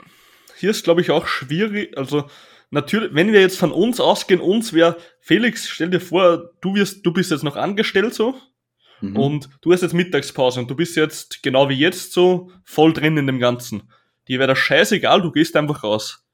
hier 0.58 0.70
ist, 0.70 0.84
glaube 0.84 1.00
ich, 1.00 1.10
auch 1.10 1.26
schwierig, 1.26 1.96
also 1.96 2.24
natürlich, 2.70 3.14
wenn 3.14 3.33
wir 3.33 3.40
jetzt 3.40 3.59
von 3.59 3.72
uns 3.72 4.00
ausgehen, 4.00 4.40
uns 4.40 4.72
wäre, 4.72 4.96
Felix, 5.20 5.68
stell 5.68 5.90
dir 5.90 6.00
vor, 6.00 6.50
du 6.61 6.74
wirst, 6.74 7.05
du 7.05 7.12
bist 7.12 7.31
jetzt 7.31 7.44
noch 7.44 7.57
angestellt 7.57 8.14
so 8.14 8.35
mhm. 9.00 9.16
und 9.16 9.48
du 9.62 9.72
hast 9.72 9.83
jetzt 9.83 9.94
Mittagspause 9.94 10.61
und 10.61 10.70
du 10.70 10.74
bist 10.74 10.96
jetzt 10.96 11.42
genau 11.42 11.68
wie 11.68 11.79
jetzt 11.79 12.12
so 12.12 12.50
voll 12.64 12.92
drin 12.92 13.16
in 13.16 13.27
dem 13.27 13.38
Ganzen. 13.38 13.90
Dir 14.29 14.38
wäre 14.38 14.48
das 14.48 14.59
scheißegal, 14.59 15.22
du 15.22 15.33
gehst 15.33 15.57
einfach 15.57 15.83
raus. 15.83 16.24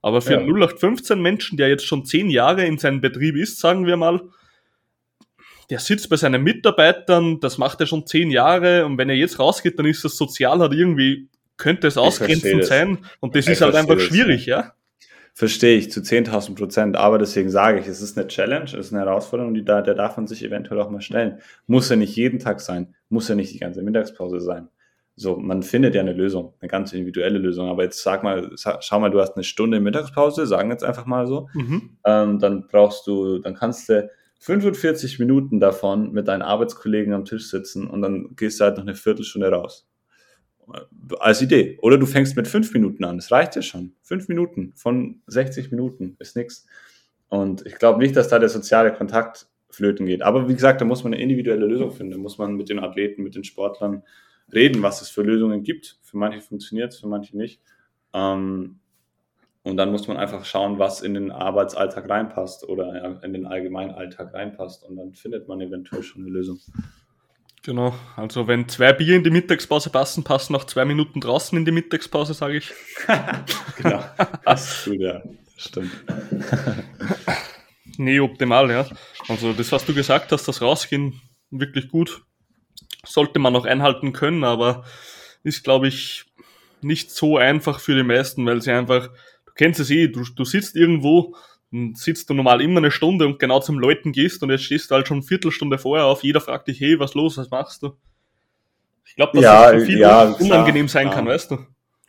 Aber 0.00 0.20
für 0.20 0.34
ja. 0.34 0.40
0815 0.40 1.20
Menschen, 1.20 1.56
der 1.56 1.68
jetzt 1.68 1.84
schon 1.84 2.04
zehn 2.04 2.30
Jahre 2.30 2.64
in 2.64 2.78
seinem 2.78 3.00
Betrieb 3.00 3.36
ist, 3.36 3.58
sagen 3.58 3.86
wir 3.86 3.96
mal, 3.96 4.20
der 5.70 5.80
sitzt 5.80 6.08
bei 6.08 6.16
seinen 6.16 6.42
Mitarbeitern, 6.42 7.40
das 7.40 7.58
macht 7.58 7.80
er 7.80 7.86
schon 7.86 8.06
zehn 8.06 8.30
Jahre 8.30 8.86
und 8.86 8.96
wenn 8.96 9.10
er 9.10 9.16
jetzt 9.16 9.38
rausgeht, 9.38 9.78
dann 9.78 9.86
ist 9.86 10.04
das 10.04 10.16
sozial 10.16 10.60
halt 10.60 10.72
irgendwie, 10.72 11.28
könnte 11.56 11.88
es 11.88 11.98
ausgrenzend 11.98 12.64
sein 12.64 12.98
und 13.20 13.34
das 13.34 13.46
ich 13.46 13.52
ist 13.52 13.60
halt 13.60 13.74
einfach 13.74 13.98
schwierig, 14.00 14.46
ja. 14.46 14.72
Verstehe 15.38 15.78
ich 15.78 15.92
zu 15.92 16.00
10.000 16.00 16.56
Prozent, 16.56 16.96
aber 16.96 17.16
deswegen 17.16 17.48
sage 17.48 17.78
ich, 17.78 17.86
es 17.86 18.02
ist 18.02 18.18
eine 18.18 18.26
Challenge, 18.26 18.64
es 18.64 18.72
ist 18.72 18.92
eine 18.92 19.04
Herausforderung, 19.04 19.54
die 19.54 19.64
da, 19.64 19.82
der 19.82 19.94
darf 19.94 20.16
man 20.16 20.26
sich 20.26 20.44
eventuell 20.44 20.80
auch 20.80 20.90
mal 20.90 21.00
stellen. 21.00 21.38
Muss 21.68 21.88
ja 21.90 21.94
nicht 21.94 22.16
jeden 22.16 22.40
Tag 22.40 22.60
sein, 22.60 22.96
muss 23.08 23.28
ja 23.28 23.36
nicht 23.36 23.54
die 23.54 23.60
ganze 23.60 23.84
Mittagspause 23.84 24.40
sein. 24.40 24.66
So, 25.14 25.36
man 25.36 25.62
findet 25.62 25.94
ja 25.94 26.00
eine 26.00 26.12
Lösung, 26.12 26.54
eine 26.58 26.68
ganz 26.68 26.92
individuelle 26.92 27.38
Lösung. 27.38 27.68
Aber 27.68 27.84
jetzt 27.84 28.02
sag 28.02 28.24
mal, 28.24 28.50
schau 28.80 28.98
mal, 28.98 29.12
du 29.12 29.20
hast 29.20 29.36
eine 29.36 29.44
Stunde 29.44 29.78
Mittagspause, 29.78 30.44
sagen 30.44 30.72
jetzt 30.72 30.82
einfach 30.82 31.06
mal 31.06 31.28
so. 31.28 31.48
Mhm. 31.54 31.98
Ähm, 32.04 32.40
dann 32.40 32.66
brauchst 32.66 33.06
du, 33.06 33.38
dann 33.38 33.54
kannst 33.54 33.88
du 33.88 34.10
45 34.40 35.20
Minuten 35.20 35.60
davon 35.60 36.10
mit 36.10 36.26
deinen 36.26 36.42
Arbeitskollegen 36.42 37.12
am 37.12 37.24
Tisch 37.24 37.48
sitzen 37.48 37.86
und 37.86 38.02
dann 38.02 38.34
gehst 38.34 38.58
du 38.58 38.64
halt 38.64 38.76
noch 38.76 38.82
eine 38.82 38.96
Viertelstunde 38.96 39.52
raus 39.52 39.88
als 41.18 41.42
Idee. 41.42 41.78
Oder 41.82 41.98
du 41.98 42.06
fängst 42.06 42.36
mit 42.36 42.48
fünf 42.48 42.72
Minuten 42.72 43.04
an. 43.04 43.16
Das 43.16 43.30
reicht 43.30 43.56
ja 43.56 43.62
schon. 43.62 43.92
Fünf 44.02 44.28
Minuten 44.28 44.72
von 44.76 45.22
60 45.26 45.70
Minuten 45.70 46.16
ist 46.18 46.36
nichts. 46.36 46.66
Und 47.28 47.66
ich 47.66 47.76
glaube 47.76 47.98
nicht, 47.98 48.16
dass 48.16 48.28
da 48.28 48.38
der 48.38 48.48
soziale 48.48 48.92
Kontakt 48.92 49.48
flöten 49.70 50.06
geht. 50.06 50.22
Aber 50.22 50.48
wie 50.48 50.54
gesagt, 50.54 50.80
da 50.80 50.84
muss 50.84 51.04
man 51.04 51.12
eine 51.12 51.22
individuelle 51.22 51.66
Lösung 51.66 51.90
finden. 51.92 52.12
Da 52.12 52.18
muss 52.18 52.38
man 52.38 52.54
mit 52.54 52.68
den 52.68 52.78
Athleten, 52.78 53.22
mit 53.22 53.34
den 53.34 53.44
Sportlern 53.44 54.02
reden, 54.52 54.82
was 54.82 55.02
es 55.02 55.10
für 55.10 55.22
Lösungen 55.22 55.62
gibt. 55.62 55.98
Für 56.02 56.16
manche 56.16 56.40
funktioniert 56.40 56.92
es, 56.92 57.00
für 57.00 57.08
manche 57.08 57.36
nicht. 57.36 57.60
Ähm, 58.14 58.78
und 59.62 59.76
dann 59.76 59.90
muss 59.90 60.08
man 60.08 60.16
einfach 60.16 60.44
schauen, 60.46 60.78
was 60.78 61.02
in 61.02 61.14
den 61.14 61.30
Arbeitsalltag 61.30 62.08
reinpasst 62.08 62.66
oder 62.66 63.22
in 63.22 63.32
den 63.34 63.46
allgemeinen 63.46 63.90
Alltag 63.90 64.32
reinpasst. 64.32 64.84
Und 64.84 64.96
dann 64.96 65.12
findet 65.12 65.48
man 65.48 65.60
eventuell 65.60 66.02
schon 66.02 66.22
eine 66.22 66.30
Lösung. 66.30 66.58
Genau, 67.62 67.94
also 68.16 68.46
wenn 68.46 68.68
zwei 68.68 68.92
Bier 68.92 69.16
in 69.16 69.24
die 69.24 69.30
Mittagspause 69.30 69.90
passen, 69.90 70.24
passen 70.24 70.54
auch 70.54 70.64
zwei 70.64 70.84
Minuten 70.84 71.20
draußen 71.20 71.58
in 71.58 71.64
die 71.64 71.72
Mittagspause, 71.72 72.32
sage 72.34 72.58
ich. 72.58 72.72
genau, 73.76 74.04
das 74.44 74.78
ist 74.78 74.84
gut, 74.84 75.00
ja, 75.00 75.22
stimmt. 75.56 75.92
nee, 77.96 78.20
optimal, 78.20 78.70
ja. 78.70 78.86
Also 79.28 79.52
das, 79.52 79.72
was 79.72 79.84
du 79.84 79.92
gesagt 79.92 80.30
hast, 80.32 80.46
das 80.46 80.62
Rausgehen, 80.62 81.20
wirklich 81.50 81.88
gut. 81.88 82.22
Sollte 83.04 83.38
man 83.38 83.52
noch 83.52 83.64
einhalten 83.64 84.12
können, 84.12 84.44
aber 84.44 84.84
ist, 85.42 85.64
glaube 85.64 85.88
ich, 85.88 86.26
nicht 86.80 87.10
so 87.10 87.38
einfach 87.38 87.80
für 87.80 87.96
die 87.96 88.02
meisten, 88.02 88.46
weil 88.46 88.62
sie 88.62 88.72
einfach, 88.72 89.08
du 89.46 89.52
kennst 89.54 89.80
es 89.80 89.90
eh, 89.90 90.08
du, 90.08 90.24
du 90.24 90.44
sitzt 90.44 90.76
irgendwo, 90.76 91.34
sitzt 91.94 92.30
du 92.30 92.34
normal 92.34 92.60
immer 92.62 92.78
eine 92.78 92.90
Stunde 92.90 93.26
und 93.26 93.38
genau 93.38 93.60
zum 93.60 93.78
Leuten 93.78 94.12
gehst 94.12 94.42
und 94.42 94.50
jetzt 94.50 94.64
stehst 94.64 94.90
du 94.90 94.94
halt 94.94 95.06
schon 95.06 95.18
eine 95.18 95.26
Viertelstunde 95.26 95.78
vorher 95.78 96.06
auf, 96.06 96.24
jeder 96.24 96.40
fragt 96.40 96.68
dich, 96.68 96.80
hey, 96.80 96.98
was 96.98 97.14
los, 97.14 97.36
was 97.36 97.50
machst 97.50 97.82
du? 97.82 97.92
Ich 99.04 99.16
glaube, 99.16 99.32
dass 99.34 99.42
ja, 99.42 99.72
das 99.72 99.82
für 99.82 99.86
viele 99.86 100.00
ja, 100.00 100.22
unangenehm 100.24 100.86
klar, 100.86 100.88
sein 100.88 101.04
klar. 101.04 101.14
kann, 101.14 101.26
weißt 101.26 101.50
du? 101.50 101.58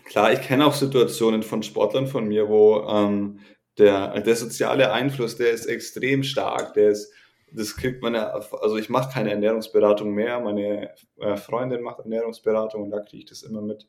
Klar, 0.06 0.34
ich 0.34 0.42
kenne 0.42 0.66
auch 0.66 0.74
Situationen 0.74 1.44
von 1.44 1.62
Sportlern 1.64 2.08
von 2.08 2.28
mir, 2.28 2.48
wo 2.48 2.88
ähm, 2.90 3.40
der, 3.78 4.20
der 4.22 4.36
soziale 4.36 4.92
Einfluss, 4.92 5.38
der 5.38 5.52
ist 5.52 5.66
extrem 5.66 6.24
stark, 6.24 6.74
der 6.74 6.90
ist, 6.90 7.14
das 7.52 7.76
kriegt 7.76 8.02
man 8.02 8.16
ja, 8.16 8.30
also 8.30 8.78
ich 8.78 8.90
mache 8.90 9.12
keine 9.12 9.32
Ernährungsberatung 9.32 10.12
mehr, 10.12 10.40
meine 10.40 10.92
äh, 11.20 11.38
Freundin 11.38 11.82
macht 11.82 12.00
Ernährungsberatung 12.00 12.84
und 12.84 12.92
da 12.92 13.00
kriege 13.00 13.24
ich 13.24 13.30
das 13.30 13.44
immer 13.44 13.62
mit. 13.62 13.88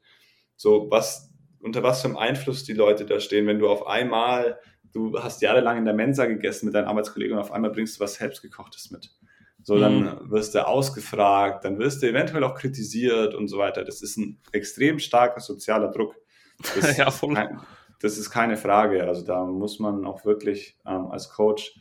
So, 0.57 0.89
was, 0.91 1.31
unter 1.61 1.83
was 1.83 2.03
für 2.03 2.09
einem 2.09 2.17
Einfluss 2.17 2.65
die 2.65 2.73
Leute 2.73 3.07
da 3.07 3.21
stehen, 3.21 3.47
wenn 3.47 3.59
du 3.59 3.69
auf 3.69 3.87
einmal 3.87 4.59
du 4.93 5.19
hast 5.23 5.43
jahrelang 5.43 5.79
in 5.79 5.85
der 5.85 5.95
Mensa 5.95 6.27
gegessen 6.27 6.67
mit 6.67 6.75
deinen 6.75 6.87
Arbeitskollegen 6.87 7.37
und 7.37 7.43
auf 7.43 7.53
einmal 7.53 7.71
bringst 7.71 7.97
du 7.97 8.01
was 8.01 8.15
selbstgekochtes 8.15 8.91
mit. 8.91 9.11
So, 9.63 9.79
dann 9.79 10.05
mhm. 10.05 10.31
wirst 10.31 10.55
du 10.55 10.67
ausgefragt, 10.67 11.65
dann 11.65 11.79
wirst 11.79 12.03
du 12.03 12.09
eventuell 12.09 12.45
auch 12.45 12.55
kritisiert 12.55 13.35
und 13.35 13.49
so 13.49 13.59
weiter. 13.59 13.85
Das 13.85 14.03
ist 14.03 14.17
ein 14.17 14.39
extrem 14.53 14.99
starker 14.99 15.41
sozialer 15.41 15.91
Druck. 15.91 16.15
Das, 16.75 16.97
ja. 16.97 17.11
Kein, 17.11 17.61
das 18.01 18.17
ist 18.17 18.31
keine 18.31 18.57
Frage. 18.57 19.07
Also 19.07 19.25
da 19.25 19.45
muss 19.45 19.79
man 19.79 20.07
auch 20.07 20.25
wirklich 20.25 20.79
ähm, 20.87 21.07
als 21.11 21.31
Coach 21.31 21.79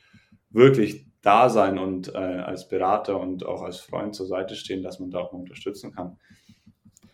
wirklich 0.50 1.06
da 1.22 1.50
sein 1.50 1.78
und 1.78 2.14
äh, 2.14 2.18
als 2.18 2.68
Berater 2.68 3.20
und 3.20 3.46
auch 3.46 3.62
als 3.62 3.80
Freund 3.80 4.16
zur 4.16 4.26
Seite 4.26 4.56
stehen, 4.56 4.84
dass 4.84 5.00
man 5.00 5.12
da 5.12 5.20
auch 5.20 5.34
unterstützen 5.34 5.94
kann. 5.94 6.18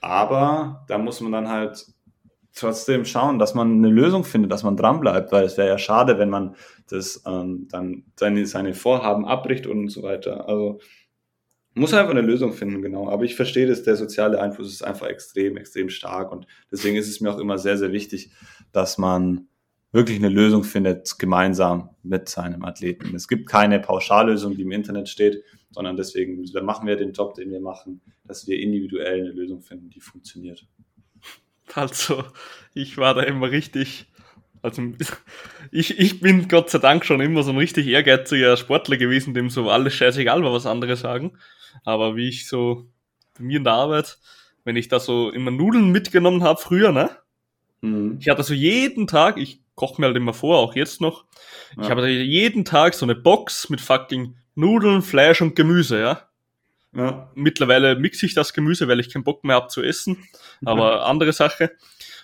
Aber 0.02 0.86
da 0.88 0.98
muss 0.98 1.22
man 1.22 1.32
dann 1.32 1.50
halt 1.50 1.86
trotzdem 2.56 3.06
schauen, 3.06 3.38
dass 3.38 3.54
man 3.54 3.72
eine 3.74 3.90
Lösung 3.90 4.24
findet, 4.24 4.52
dass 4.52 4.64
man 4.64 4.78
dranbleibt, 4.78 5.32
weil 5.32 5.44
es 5.44 5.58
wäre 5.58 5.68
ja 5.68 5.78
schade, 5.78 6.18
wenn 6.18 6.30
man 6.30 6.56
das 6.90 7.22
ähm, 7.26 7.68
dann 7.70 8.06
seine, 8.18 8.46
seine 8.46 8.74
Vorhaben 8.74 9.26
abbricht 9.26 9.68
und 9.68 9.90
so 9.90 10.04
weiter. 10.04 10.48
Also 10.48 10.80
muss 11.74 11.94
einfach 11.94 12.12
eine 12.12 12.22
Lösung 12.22 12.54
finden, 12.54 12.82
genau. 12.82 13.10
Aber 13.10 13.26
ich 13.26 13.36
verstehe 13.36 13.68
dass 13.68 13.84
der 13.84 13.98
soziale 13.98 14.42
Einfluss 14.42 14.72
ist 14.72 14.84
einfach 14.84 15.08
extrem, 15.08 15.58
extrem 15.58 15.90
stark 15.90 16.32
und 16.32 16.48
deswegen 16.72 16.96
ist 16.96 17.10
es 17.10 17.20
mir 17.20 17.32
auch 17.32 17.40
immer 17.40 17.58
sehr, 17.58 17.78
sehr 17.78 17.92
wichtig, 17.92 18.32
dass 18.72 18.98
man 18.98 19.48
wirklich 19.92 20.18
eine 20.18 20.30
Lösung 20.30 20.64
findet, 20.64 21.20
gemeinsam 21.20 21.90
mit 22.04 22.28
seinem 22.30 22.64
Athleten. 22.66 23.16
Es 23.16 23.28
gibt 23.28 23.48
keine 23.48 23.80
Pauschallösung, 23.80 24.56
die 24.56 24.64
im 24.64 24.72
Internet 24.72 25.10
steht, 25.10 25.44
sondern 25.72 25.98
deswegen 25.98 26.44
machen 26.64 26.88
wir 26.88 26.96
den 26.96 27.12
Job, 27.12 27.34
den 27.36 27.52
wir 27.52 27.62
machen, 27.62 28.02
dass 28.26 28.48
wir 28.48 28.60
individuell 28.60 29.22
eine 29.22 29.32
Lösung 29.32 29.62
finden, 29.62 29.90
die 29.90 30.02
funktioniert. 30.02 30.68
Also, 31.74 32.24
ich 32.74 32.98
war 32.98 33.16
da 33.16 33.22
immer 33.24 33.50
richtig. 33.50 34.06
Also, 34.62 34.82
ich, 35.72 36.00
ich 36.00 36.20
bin 36.22 36.48
Gott 36.48 36.70
sei 36.70 36.80
Dank 36.80 37.06
schon 37.06 37.22
immer 37.22 37.44
so 37.44 37.52
ein 37.52 37.58
richtig 37.58 37.88
ehrgeiziger 37.88 38.56
Sportler 38.56 38.98
gewesen, 38.98 39.34
dem 39.34 39.50
so 39.50 39.70
alles 39.70 39.94
scheißegal 39.96 40.44
war, 40.44 40.54
was 40.54 40.66
andere 40.66 40.96
sagen. 40.96 41.38
Aber 41.84 42.16
wie 42.16 42.30
ich 42.30 42.48
so 42.48 42.88
bei 43.38 43.44
mir 43.44 43.58
in 43.58 43.64
der 43.64 43.74
Arbeit, 43.74 44.18
wenn 44.64 44.76
ich 44.76 44.88
da 44.88 45.00
so 45.00 45.30
immer 45.32 45.52
Nudeln 45.52 45.92
mitgenommen 45.92 46.44
habe 46.44 46.60
früher, 46.60 46.92
ne? 46.92 47.10
Mhm. 47.82 48.18
Ich 48.20 48.30
hatte 48.30 48.44
so 48.44 48.54
jeden 48.54 49.08
Tag, 49.08 49.38
ich 49.38 49.62
koche 49.76 50.02
mir 50.02 50.08
halt 50.08 50.18
immer 50.18 50.34
vor, 50.34 50.58
auch 50.58 50.76
jetzt 50.76 51.02
noch. 51.02 51.26
Ja. 51.78 51.84
Ich 51.84 51.90
habe 51.90 52.10
jeden 52.10 52.66
Tag 52.66 52.94
so 52.94 53.06
eine 53.06 53.16
Box 53.16 53.70
mit 53.70 53.82
fucking 53.82 54.36
Nudeln, 54.56 55.02
Fleisch 55.02 55.42
und 55.42 55.56
Gemüse, 55.56 56.00
ja. 56.00 56.30
Ja. 56.96 57.30
Mittlerweile 57.36 57.96
mixe 57.96 58.26
ich 58.26 58.34
das 58.34 58.54
Gemüse, 58.54 58.88
weil 58.88 59.00
ich 59.00 59.12
keinen 59.12 59.24
Bock 59.24 59.44
mehr 59.44 59.56
habe 59.56 59.68
zu 59.68 59.84
essen. 59.84 60.28
Aber 60.64 61.06
andere 61.08 61.34
Sache. 61.34 61.72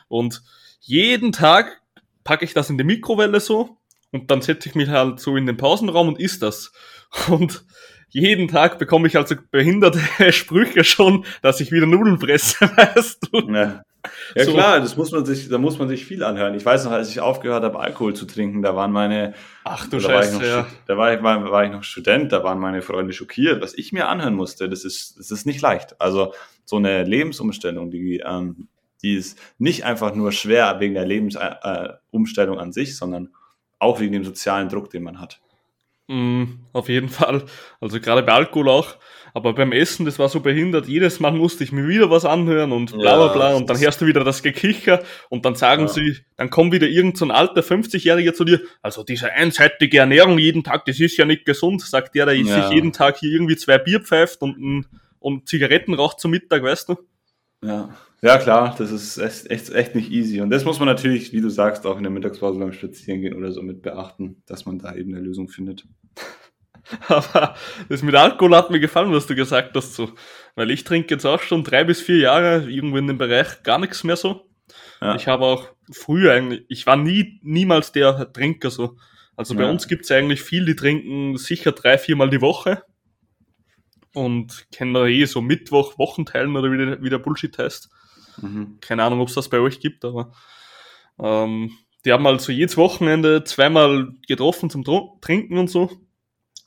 Und 0.07 0.41
jeden 0.79 1.31
Tag 1.31 1.81
packe 2.23 2.45
ich 2.45 2.53
das 2.53 2.69
in 2.69 2.77
die 2.77 2.83
Mikrowelle 2.83 3.39
so 3.39 3.77
und 4.11 4.29
dann 4.29 4.41
setze 4.41 4.69
ich 4.69 4.75
mich 4.75 4.89
halt 4.89 5.19
so 5.19 5.35
in 5.37 5.45
den 5.45 5.57
Pausenraum 5.57 6.09
und 6.09 6.19
isst 6.19 6.41
das. 6.41 6.71
Und 7.27 7.65
jeden 8.09 8.47
Tag 8.47 8.77
bekomme 8.77 9.07
ich 9.07 9.17
also 9.17 9.35
behinderte 9.51 9.99
Sprüche 10.33 10.83
schon, 10.83 11.25
dass 11.41 11.59
ich 11.59 11.71
wieder 11.71 11.85
Nudeln 11.85 12.19
fresse, 12.19 12.69
weißt 12.75 13.29
du? 13.31 13.51
Ja. 13.51 13.83
Ja 14.35 14.45
so. 14.45 14.53
klar, 14.53 14.79
das 14.79 14.95
muss 14.95 15.11
man 15.11 15.25
sich, 15.25 15.49
da 15.49 15.57
muss 15.57 15.77
man 15.77 15.87
sich 15.89 16.05
viel 16.05 16.23
anhören. 16.23 16.55
Ich 16.55 16.65
weiß 16.65 16.85
noch, 16.85 16.91
als 16.91 17.09
ich 17.09 17.19
aufgehört 17.19 17.63
habe, 17.63 17.79
Alkohol 17.79 18.15
zu 18.15 18.25
trinken, 18.25 18.61
da 18.61 18.75
waren 18.75 18.91
meine, 18.91 19.33
ach 19.63 19.87
du 19.87 19.99
Scheiße, 19.99 20.39
war 20.39 20.45
ja. 20.45 20.67
da 20.87 20.97
war 20.97 21.13
ich, 21.13 21.21
war, 21.21 21.51
war 21.51 21.65
ich 21.65 21.71
noch 21.71 21.83
Student, 21.83 22.31
da 22.31 22.43
waren 22.43 22.59
meine 22.59 22.81
Freunde 22.81 23.13
schockiert, 23.13 23.61
was 23.61 23.73
ich 23.73 23.91
mir 23.91 24.07
anhören 24.07 24.33
musste. 24.33 24.69
Das 24.69 24.85
ist, 24.85 25.19
das 25.19 25.31
ist 25.31 25.45
nicht 25.45 25.61
leicht. 25.61 25.99
Also 25.99 26.33
so 26.65 26.77
eine 26.77 27.03
Lebensumstellung, 27.03 27.91
die, 27.91 28.23
ähm, 28.25 28.69
die 29.01 29.15
ist 29.15 29.37
nicht 29.57 29.85
einfach 29.85 30.15
nur 30.15 30.31
schwer 30.31 30.79
wegen 30.79 30.93
der 30.93 31.05
Lebensumstellung 31.05 32.57
äh, 32.57 32.61
an 32.61 32.71
sich, 32.71 32.97
sondern 32.97 33.33
auch 33.79 33.99
wegen 33.99 34.13
dem 34.13 34.23
sozialen 34.23 34.69
Druck, 34.69 34.89
den 34.89 35.03
man 35.03 35.19
hat. 35.19 35.41
Mm, 36.07 36.59
auf 36.73 36.89
jeden 36.89 37.09
Fall. 37.09 37.43
Also 37.79 37.99
gerade 37.99 38.23
bei 38.23 38.33
Alkohol 38.33 38.69
auch. 38.69 38.95
Aber 39.33 39.53
beim 39.53 39.71
Essen, 39.71 40.05
das 40.05 40.19
war 40.19 40.29
so 40.29 40.39
behindert. 40.39 40.87
Jedes 40.87 41.19
Mal 41.19 41.31
musste 41.31 41.63
ich 41.63 41.71
mir 41.71 41.87
wieder 41.87 42.09
was 42.09 42.25
anhören 42.25 42.71
und 42.71 42.91
bla 42.91 43.15
bla 43.15 43.27
bla. 43.33 43.49
Ja, 43.51 43.55
und 43.55 43.69
dann 43.69 43.79
hörst 43.79 44.01
du 44.01 44.05
wieder 44.05 44.23
das 44.23 44.43
Gekicher 44.43 45.01
und 45.29 45.45
dann 45.45 45.55
sagen 45.55 45.83
ja. 45.83 45.87
sie, 45.87 46.17
dann 46.37 46.49
kommt 46.49 46.73
wieder 46.73 46.87
irgend 46.87 47.17
so 47.17 47.25
ein 47.25 47.31
alter 47.31 47.61
50-Jähriger 47.61 48.33
zu 48.33 48.43
dir. 48.43 48.61
Also 48.81 49.03
diese 49.03 49.31
einseitige 49.31 49.99
Ernährung 49.99 50.37
jeden 50.37 50.63
Tag, 50.63 50.85
das 50.85 50.99
ist 50.99 51.17
ja 51.17 51.25
nicht 51.25 51.45
gesund, 51.45 51.81
sagt 51.81 52.15
der, 52.15 52.25
der 52.25 52.35
ja. 52.35 52.61
sich 52.63 52.71
jeden 52.73 52.93
Tag 52.93 53.17
hier 53.17 53.31
irgendwie 53.31 53.55
zwei 53.55 53.77
Bier 53.77 54.01
pfeift 54.01 54.41
und, 54.41 54.85
und 55.19 55.47
Zigaretten 55.47 55.93
raucht 55.93 56.19
zum 56.19 56.31
Mittag, 56.31 56.63
weißt 56.63 56.89
du? 56.89 56.97
Ja. 57.63 57.89
Ja, 58.23 58.37
klar, 58.37 58.75
das 58.77 58.91
ist 58.91 59.17
echt, 59.17 59.49
echt, 59.49 59.69
echt 59.71 59.95
nicht 59.95 60.11
easy. 60.11 60.41
Und 60.41 60.51
das 60.51 60.63
muss 60.63 60.77
man 60.77 60.87
natürlich, 60.87 61.33
wie 61.33 61.41
du 61.41 61.49
sagst, 61.49 61.87
auch 61.87 61.97
in 61.97 62.03
der 62.03 62.11
Mittagspause 62.11 62.59
beim 62.59 62.71
Spazierengehen 62.71 63.33
oder 63.35 63.51
so 63.51 63.63
mit 63.63 63.81
beachten, 63.81 64.43
dass 64.45 64.67
man 64.67 64.77
da 64.77 64.93
eben 64.93 65.11
eine 65.13 65.23
Lösung 65.23 65.47
findet. 65.47 65.85
Aber 67.07 67.55
das 67.89 68.01
mit 68.01 68.15
Alkohol 68.15 68.55
hat 68.55 68.71
mir 68.71 68.79
gefallen, 68.79 69.11
was 69.11 69.27
du 69.27 69.35
gesagt 69.35 69.75
hast, 69.75 69.95
so. 69.95 70.11
Weil 70.55 70.71
ich 70.71 70.83
trinke 70.83 71.13
jetzt 71.13 71.25
auch 71.25 71.41
schon 71.41 71.63
drei 71.63 71.83
bis 71.83 72.01
vier 72.01 72.17
Jahre 72.17 72.69
irgendwo 72.69 72.97
in 72.97 73.07
dem 73.07 73.17
Bereich 73.17 73.63
gar 73.63 73.77
nichts 73.79 74.03
mehr 74.03 74.15
so. 74.15 74.49
Ja. 74.99 75.15
Ich 75.15 75.27
habe 75.27 75.45
auch 75.45 75.69
früher 75.91 76.33
eigentlich, 76.33 76.65
ich 76.69 76.85
war 76.85 76.97
nie, 76.97 77.39
niemals 77.43 77.91
der 77.91 78.31
Trinker 78.31 78.69
so. 78.69 78.97
Also 79.35 79.55
bei 79.55 79.63
ja. 79.63 79.69
uns 79.69 79.87
gibt's 79.87 80.11
eigentlich 80.11 80.41
viel, 80.41 80.65
die 80.65 80.75
trinken 80.75 81.37
sicher 81.37 81.71
drei, 81.71 81.97
viermal 81.97 82.29
die 82.29 82.41
Woche 82.41 82.83
und 84.13 84.67
kennen 84.71 84.93
da 84.93 85.05
eh 85.05 85.25
so 85.25 85.41
Mittwoch, 85.41 85.97
Wochenteilen 85.97 86.55
oder 86.55 86.71
wie 86.71 86.77
der, 86.77 87.01
wie 87.01 87.09
der 87.09 87.17
Bullshit 87.17 87.57
heißt. 87.57 87.89
Mhm. 88.41 88.77
Keine 88.81 89.03
Ahnung, 89.03 89.21
ob 89.21 89.29
es 89.29 89.35
das 89.35 89.49
bei 89.49 89.59
euch 89.59 89.79
gibt, 89.79 90.05
aber 90.05 90.33
ähm, 91.19 91.71
die 92.05 92.11
haben 92.11 92.25
halt 92.25 92.41
so 92.41 92.51
jedes 92.51 92.77
Wochenende 92.77 93.43
zweimal 93.43 94.09
getroffen 94.27 94.69
zum 94.69 94.83
Trinken 95.21 95.57
und 95.57 95.69
so. 95.69 95.89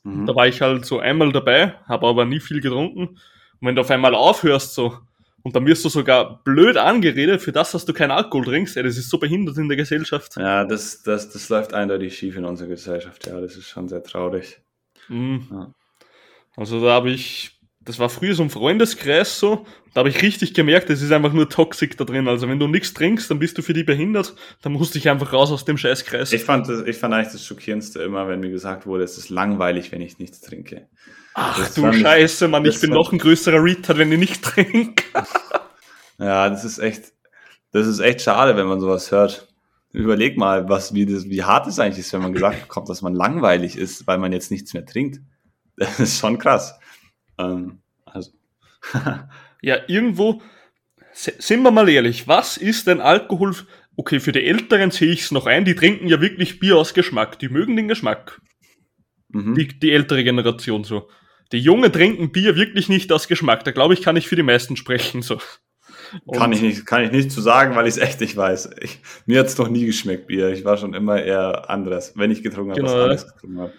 Mhm. 0.05 0.25
Da 0.25 0.35
war 0.35 0.47
ich 0.47 0.61
halt 0.61 0.85
so 0.85 0.99
einmal 0.99 1.31
dabei, 1.31 1.73
habe 1.87 2.07
aber 2.07 2.25
nie 2.25 2.39
viel 2.39 2.61
getrunken. 2.61 3.07
Und 3.07 3.67
wenn 3.67 3.75
du 3.75 3.81
auf 3.81 3.91
einmal 3.91 4.15
aufhörst 4.15 4.73
so, 4.73 4.99
und 5.41 5.55
dann 5.55 5.65
wirst 5.65 5.83
du 5.83 5.89
sogar 5.89 6.43
blöd 6.43 6.77
angeredet 6.77 7.41
für 7.41 7.51
das, 7.51 7.71
dass 7.71 7.85
du 7.85 7.93
keinen 7.93 8.11
Alkohol 8.11 8.45
trinkst, 8.45 8.77
ey, 8.77 8.83
das 8.83 8.97
ist 8.97 9.09
so 9.09 9.17
behindert 9.17 9.57
in 9.57 9.67
der 9.67 9.77
Gesellschaft. 9.77 10.37
Ja, 10.37 10.63
das, 10.63 11.03
das, 11.03 11.29
das 11.29 11.49
läuft 11.49 11.73
eindeutig 11.73 12.17
schief 12.17 12.37
in 12.37 12.45
unserer 12.45 12.69
Gesellschaft, 12.69 13.27
ja, 13.27 13.39
das 13.41 13.55
ist 13.55 13.67
schon 13.67 13.87
sehr 13.87 14.03
traurig. 14.03 14.61
Mhm. 15.07 15.47
Ja. 15.51 15.73
Also 16.55 16.83
da 16.83 16.93
habe 16.93 17.11
ich 17.11 17.54
das 17.85 17.99
war 17.99 18.09
früher 18.09 18.33
so 18.33 18.41
ein 18.41 18.49
Freundeskreis 18.49 19.39
so, 19.39 19.65
da 19.93 19.99
habe 19.99 20.09
ich 20.09 20.21
richtig 20.21 20.53
gemerkt, 20.53 20.89
es 20.89 21.01
ist 21.01 21.11
einfach 21.11 21.31
nur 21.31 21.47
Toxik 21.47 21.97
da 21.97 22.03
drin. 22.03 22.27
Also 22.27 22.49
wenn 22.49 22.59
du 22.59 22.67
nichts 22.67 22.93
trinkst, 22.93 23.29
dann 23.29 23.39
bist 23.39 23.57
du 23.57 23.61
für 23.61 23.73
die 23.73 23.83
behindert, 23.83 24.35
dann 24.61 24.73
musst 24.73 24.95
du 24.95 24.99
dich 24.99 25.07
einfach 25.07 25.31
raus 25.31 25.51
aus 25.51 25.65
dem 25.65 25.77
Scheißkreis. 25.77 26.33
Ich 26.33 26.43
fand, 26.43 26.67
das, 26.67 26.81
ich 26.81 26.97
fand 26.97 27.13
eigentlich 27.13 27.31
das 27.31 27.45
Schockierendste 27.45 28.01
immer, 28.01 28.27
wenn 28.27 28.39
mir 28.39 28.49
gesagt 28.49 28.87
wurde, 28.87 29.03
es 29.03 29.17
ist 29.17 29.29
langweilig, 29.29 29.91
wenn 29.91 30.01
ich 30.01 30.17
nichts 30.17 30.41
trinke. 30.41 30.89
Ach 31.35 31.57
das 31.57 31.75
du 31.75 31.93
Scheiße, 31.93 32.47
Mann, 32.47 32.65
ich 32.65 32.81
bin 32.81 32.89
noch 32.89 33.11
ein 33.11 33.19
größerer 33.19 33.63
Retard, 33.63 33.99
wenn 33.99 34.11
ich 34.11 34.19
nicht 34.19 34.43
trinke. 34.43 35.03
ja, 36.17 36.49
das 36.49 36.65
ist 36.65 36.79
echt, 36.79 37.13
das 37.71 37.85
ist 37.85 37.99
echt 37.99 38.21
schade, 38.21 38.57
wenn 38.57 38.67
man 38.67 38.79
sowas 38.79 39.11
hört. 39.11 39.47
Überleg 39.91 40.37
mal, 40.37 40.67
was, 40.67 40.93
wie, 40.93 41.05
das, 41.05 41.29
wie 41.29 41.43
hart 41.43 41.67
es 41.67 41.79
eigentlich 41.79 41.99
ist, 41.99 42.11
wenn 42.13 42.21
man 42.21 42.33
gesagt 42.33 42.61
bekommt, 42.63 42.89
dass 42.89 43.01
man 43.01 43.13
langweilig 43.13 43.77
ist, 43.77 44.07
weil 44.07 44.17
man 44.17 44.33
jetzt 44.33 44.49
nichts 44.49 44.73
mehr 44.73 44.85
trinkt. 44.85 45.21
Das 45.77 45.99
ist 45.99 46.19
schon 46.19 46.37
krass. 46.37 46.79
Ähm, 47.37 47.79
also. 48.05 48.31
ja, 49.61 49.77
irgendwo, 49.87 50.41
sind 51.13 51.63
wir 51.63 51.71
mal 51.71 51.89
ehrlich, 51.89 52.27
was 52.27 52.57
ist 52.57 52.87
denn 52.87 53.01
Alkohol? 53.01 53.55
Okay, 53.97 54.19
für 54.19 54.33
die 54.33 54.45
Älteren 54.45 54.91
sehe 54.91 55.11
ich 55.11 55.21
es 55.21 55.31
noch 55.31 55.45
ein, 55.45 55.63
die 55.63 55.75
trinken 55.75 56.07
ja 56.07 56.19
wirklich 56.19 56.59
Bier 56.59 56.77
aus 56.77 56.93
Geschmack, 56.93 57.39
die 57.39 57.49
mögen 57.49 57.75
den 57.75 57.87
Geschmack. 57.87 58.41
Mhm. 59.29 59.55
Die, 59.55 59.67
die 59.67 59.91
ältere 59.91 60.23
Generation 60.23 60.83
so. 60.83 61.09
Die 61.51 61.59
Jungen 61.59 61.91
trinken 61.91 62.31
Bier 62.31 62.55
wirklich 62.55 62.89
nicht 62.89 63.11
aus 63.11 63.27
Geschmack. 63.27 63.63
Da 63.63 63.71
glaube 63.71 63.93
ich, 63.93 64.01
kann 64.01 64.17
ich 64.17 64.27
für 64.27 64.35
die 64.35 64.43
meisten 64.43 64.75
sprechen. 64.75 65.21
So. 65.21 65.39
kann 66.33 66.51
ich 66.51 66.61
nicht, 66.61 66.85
kann 66.85 67.03
ich 67.03 67.11
nicht 67.11 67.31
zu 67.31 67.41
sagen, 67.41 67.75
weil 67.75 67.87
ich 67.87 67.95
es 67.95 67.97
echt 67.97 68.19
nicht 68.19 68.35
weiß. 68.35 68.71
Ich, 68.81 68.99
mir 69.25 69.39
hat 69.39 69.47
es 69.47 69.57
noch 69.57 69.69
nie 69.69 69.85
geschmeckt, 69.85 70.27
Bier. 70.27 70.49
Ich 70.49 70.65
war 70.65 70.77
schon 70.77 70.93
immer 70.93 71.21
eher 71.21 71.69
anderes, 71.69 72.13
wenn 72.15 72.31
ich 72.31 72.43
getrunken 72.43 72.71
habe, 72.71 72.81
genau. 72.81 72.93
was 72.93 73.01
anderes 73.01 73.33
getrunken 73.33 73.59
habe. 73.59 73.73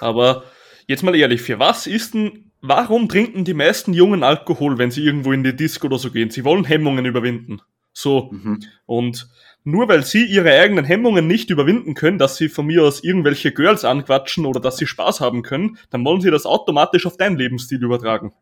Aber 0.00 0.44
jetzt 0.86 1.02
mal 1.02 1.14
ehrlich, 1.14 1.42
für 1.42 1.58
was 1.58 1.86
ist 1.86 2.14
denn 2.14 2.45
warum 2.68 3.08
trinken 3.08 3.44
die 3.44 3.54
meisten 3.54 3.92
Jungen 3.92 4.22
Alkohol, 4.22 4.78
wenn 4.78 4.90
sie 4.90 5.04
irgendwo 5.04 5.32
in 5.32 5.44
die 5.44 5.56
Disco 5.56 5.86
oder 5.86 5.98
so 5.98 6.10
gehen? 6.10 6.30
Sie 6.30 6.44
wollen 6.44 6.64
Hemmungen 6.64 7.04
überwinden. 7.04 7.60
So. 7.92 8.30
Mhm. 8.32 8.60
Und 8.84 9.28
nur 9.64 9.88
weil 9.88 10.04
sie 10.04 10.24
ihre 10.24 10.52
eigenen 10.52 10.84
Hemmungen 10.84 11.26
nicht 11.26 11.50
überwinden 11.50 11.94
können, 11.94 12.18
dass 12.18 12.36
sie 12.36 12.48
von 12.48 12.66
mir 12.66 12.84
aus 12.84 13.02
irgendwelche 13.02 13.52
Girls 13.52 13.84
anquatschen 13.84 14.46
oder 14.46 14.60
dass 14.60 14.76
sie 14.76 14.86
Spaß 14.86 15.20
haben 15.20 15.42
können, 15.42 15.78
dann 15.90 16.04
wollen 16.04 16.20
sie 16.20 16.30
das 16.30 16.46
automatisch 16.46 17.04
auf 17.06 17.16
deinen 17.16 17.36
Lebensstil 17.36 17.82
übertragen. 17.82 18.32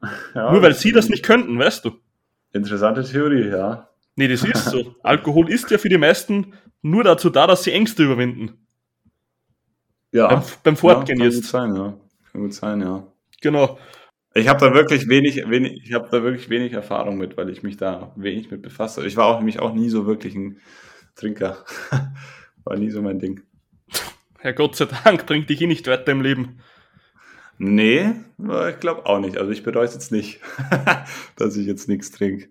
Ja, 0.34 0.50
nur 0.50 0.62
weil 0.62 0.74
sie 0.74 0.90
das 0.90 1.08
nicht 1.08 1.24
könnten, 1.24 1.56
weißt 1.60 1.84
du. 1.84 1.92
Interessante 2.52 3.04
Theorie, 3.04 3.50
ja. 3.50 3.88
Nee, 4.16 4.26
das 4.26 4.42
ist 4.42 4.64
so. 4.64 4.96
Alkohol 5.04 5.48
ist 5.48 5.70
ja 5.70 5.78
für 5.78 5.88
die 5.88 5.96
meisten 5.96 6.54
nur 6.82 7.04
dazu 7.04 7.30
da, 7.30 7.46
dass 7.46 7.62
sie 7.62 7.70
Ängste 7.70 8.02
überwinden. 8.02 8.66
Ja. 10.10 10.26
Beim, 10.26 10.42
beim 10.64 10.76
Fortgehen 10.76 11.20
ja, 11.20 11.24
kann 11.26 11.32
jetzt. 11.32 11.42
Gut 11.42 11.50
sein, 11.50 11.76
ja. 11.76 11.94
Kann 12.32 12.40
gut 12.40 12.52
sein, 12.52 12.80
ja. 12.80 13.11
Genau. 13.42 13.78
Ich 14.34 14.48
habe 14.48 14.60
da 14.60 14.72
wirklich 14.72 15.08
wenig, 15.08 15.36
wenig, 15.48 15.82
ich 15.84 15.92
habe 15.92 16.08
da 16.10 16.22
wirklich 16.22 16.48
wenig 16.48 16.72
Erfahrung 16.72 17.18
mit, 17.18 17.36
weil 17.36 17.50
ich 17.50 17.62
mich 17.62 17.76
da 17.76 18.14
wenig 18.16 18.50
mit 18.50 18.62
befasse. 18.62 19.06
Ich 19.06 19.16
war 19.16 19.26
auch 19.26 19.38
nämlich 19.38 19.60
auch 19.60 19.74
nie 19.74 19.90
so 19.90 20.06
wirklich 20.06 20.34
ein 20.34 20.58
Trinker. 21.14 21.64
war 22.64 22.76
nie 22.78 22.90
so 22.90 23.02
mein 23.02 23.18
Ding. 23.18 23.42
Herr 24.38 24.54
Gott 24.54 24.76
sei 24.76 24.86
Dank 25.04 25.26
bringt 25.26 25.50
dich 25.50 25.60
eh 25.60 25.66
nicht 25.66 25.86
weiter 25.86 26.12
im 26.12 26.22
Leben. 26.22 26.60
Nee, 27.58 28.14
ich 28.38 28.80
glaube 28.80 29.06
auch 29.06 29.20
nicht. 29.20 29.36
Also 29.36 29.52
ich 29.52 29.62
bereue 29.62 29.84
es 29.84 29.94
jetzt 29.94 30.10
nicht, 30.10 30.40
dass 31.36 31.56
ich 31.56 31.66
jetzt 31.66 31.88
nichts 31.88 32.10
trinke. 32.10 32.48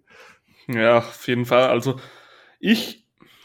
Ja, 0.68 1.00
auf 1.00 1.28
jeden 1.28 1.46
Fall. 1.46 1.70
Also 1.70 2.00
ich, 2.60 3.01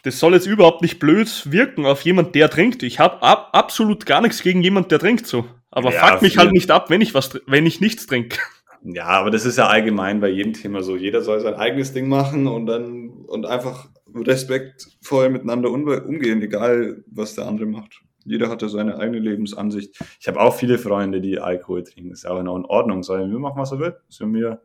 das 0.06 0.20
soll 0.20 0.34
jetzt 0.34 0.46
überhaupt 0.46 0.82
nicht 0.82 1.00
blöd 1.00 1.50
wirken 1.50 1.84
auf 1.84 2.02
jemand, 2.02 2.36
der 2.36 2.48
trinkt. 2.48 2.84
Ich 2.84 3.00
habe 3.00 3.22
ab, 3.22 3.48
absolut 3.52 4.06
gar 4.06 4.20
nichts 4.20 4.40
gegen 4.40 4.62
jemand, 4.62 4.92
der 4.92 5.00
trinkt 5.00 5.26
so. 5.26 5.46
Aber 5.72 5.92
ja, 5.92 6.06
fuck 6.06 6.22
mich 6.22 6.38
halt 6.38 6.52
nicht 6.52 6.70
ab, 6.70 6.90
wenn 6.90 7.00
ich 7.00 7.12
was, 7.12 7.40
wenn 7.48 7.66
ich 7.66 7.80
nichts 7.80 8.06
trinke. 8.06 8.38
Ja, 8.88 9.06
aber 9.06 9.32
das 9.32 9.44
ist 9.44 9.58
ja 9.58 9.66
allgemein 9.66 10.20
bei 10.20 10.28
jedem 10.28 10.52
Thema 10.52 10.80
so. 10.80 10.96
Jeder 10.96 11.20
soll 11.20 11.40
sein 11.40 11.54
eigenes 11.54 11.92
Ding 11.92 12.08
machen 12.08 12.46
und 12.46 12.66
dann 12.66 13.08
und 13.26 13.44
einfach 13.44 13.88
respektvoll 14.14 15.28
miteinander 15.28 15.72
umgehen, 15.72 16.40
egal 16.40 17.02
was 17.08 17.34
der 17.34 17.48
andere 17.48 17.66
macht. 17.66 18.02
Jeder 18.24 18.48
hat 18.48 18.62
ja 18.62 18.68
seine 18.68 18.98
eigene 18.98 19.18
Lebensansicht. 19.18 19.98
Ich 20.20 20.28
habe 20.28 20.38
auch 20.38 20.54
viele 20.54 20.78
Freunde, 20.78 21.20
die 21.20 21.40
Alkohol 21.40 21.82
trinken. 21.82 22.12
Ist 22.12 22.28
auch 22.28 22.38
in 22.38 22.46
Ordnung. 22.46 23.02
Sollen 23.02 23.32
wir 23.32 23.40
machen, 23.40 23.60
was 23.60 23.72
er 23.72 23.80
will. 23.80 23.96
Ist 24.08 24.20
mir 24.20 24.60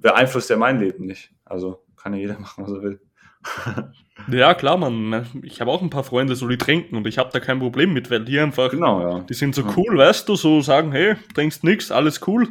beeinflusst 0.00 0.48
ja 0.48 0.56
mein 0.56 0.80
Leben 0.80 1.04
nicht. 1.04 1.30
Also 1.44 1.84
kann 1.96 2.14
ja 2.14 2.20
jeder 2.20 2.38
machen, 2.38 2.64
was 2.64 2.72
er 2.72 2.82
will. 2.82 3.00
Ja, 4.28 4.54
klar, 4.54 4.76
man. 4.76 5.26
Ich 5.42 5.60
habe 5.60 5.70
auch 5.70 5.82
ein 5.82 5.90
paar 5.90 6.04
Freunde, 6.04 6.36
so 6.36 6.48
die 6.48 6.56
trinken 6.56 6.96
und 6.96 7.06
ich 7.06 7.18
habe 7.18 7.30
da 7.32 7.40
kein 7.40 7.58
Problem 7.58 7.92
mit, 7.92 8.10
weil 8.10 8.24
die 8.24 8.38
einfach, 8.38 8.70
genau, 8.70 9.00
ja. 9.00 9.20
die 9.20 9.34
sind 9.34 9.54
so 9.54 9.62
ja. 9.62 9.74
cool, 9.76 9.98
weißt 9.98 10.28
du, 10.28 10.36
so 10.36 10.60
sagen, 10.60 10.92
hey, 10.92 11.16
trinkst 11.34 11.64
nix, 11.64 11.90
alles 11.90 12.26
cool. 12.26 12.48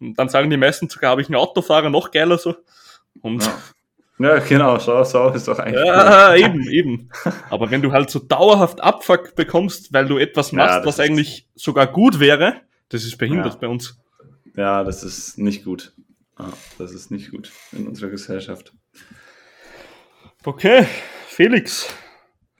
Und 0.00 0.18
dann 0.18 0.28
sagen 0.28 0.50
die 0.50 0.56
meisten 0.56 0.88
sogar, 0.88 1.12
habe 1.12 1.22
ich 1.22 1.28
einen 1.28 1.36
Autofahrer, 1.36 1.90
noch 1.90 2.10
geiler 2.10 2.38
so. 2.38 2.56
Und 3.22 3.44
ja. 3.44 3.56
Ja, 4.18 4.38
genau, 4.38 4.78
so, 4.78 5.04
so 5.04 5.28
ist 5.28 5.46
doch 5.46 5.58
eigentlich. 5.58 5.84
Ja, 5.84 6.30
cool. 6.30 6.38
eben, 6.40 6.70
eben. 6.70 7.10
Aber 7.50 7.70
wenn 7.70 7.82
du 7.82 7.92
halt 7.92 8.08
so 8.08 8.18
dauerhaft 8.18 8.82
Abfuck 8.82 9.34
bekommst, 9.34 9.92
weil 9.92 10.06
du 10.06 10.16
etwas 10.16 10.52
machst, 10.52 10.78
ja, 10.78 10.86
was 10.86 11.00
eigentlich 11.00 11.48
sogar 11.54 11.86
gut 11.86 12.18
wäre, 12.18 12.62
das 12.88 13.04
ist 13.04 13.18
behindert 13.18 13.54
ja. 13.54 13.58
bei 13.60 13.68
uns. 13.68 13.98
Ja, 14.56 14.84
das 14.84 15.02
ist 15.02 15.36
nicht 15.36 15.64
gut. 15.64 15.92
das 16.78 16.92
ist 16.92 17.10
nicht 17.10 17.30
gut 17.30 17.52
in 17.72 17.86
unserer 17.86 18.08
Gesellschaft. 18.08 18.72
Okay, 20.46 20.86
Felix. 21.26 21.92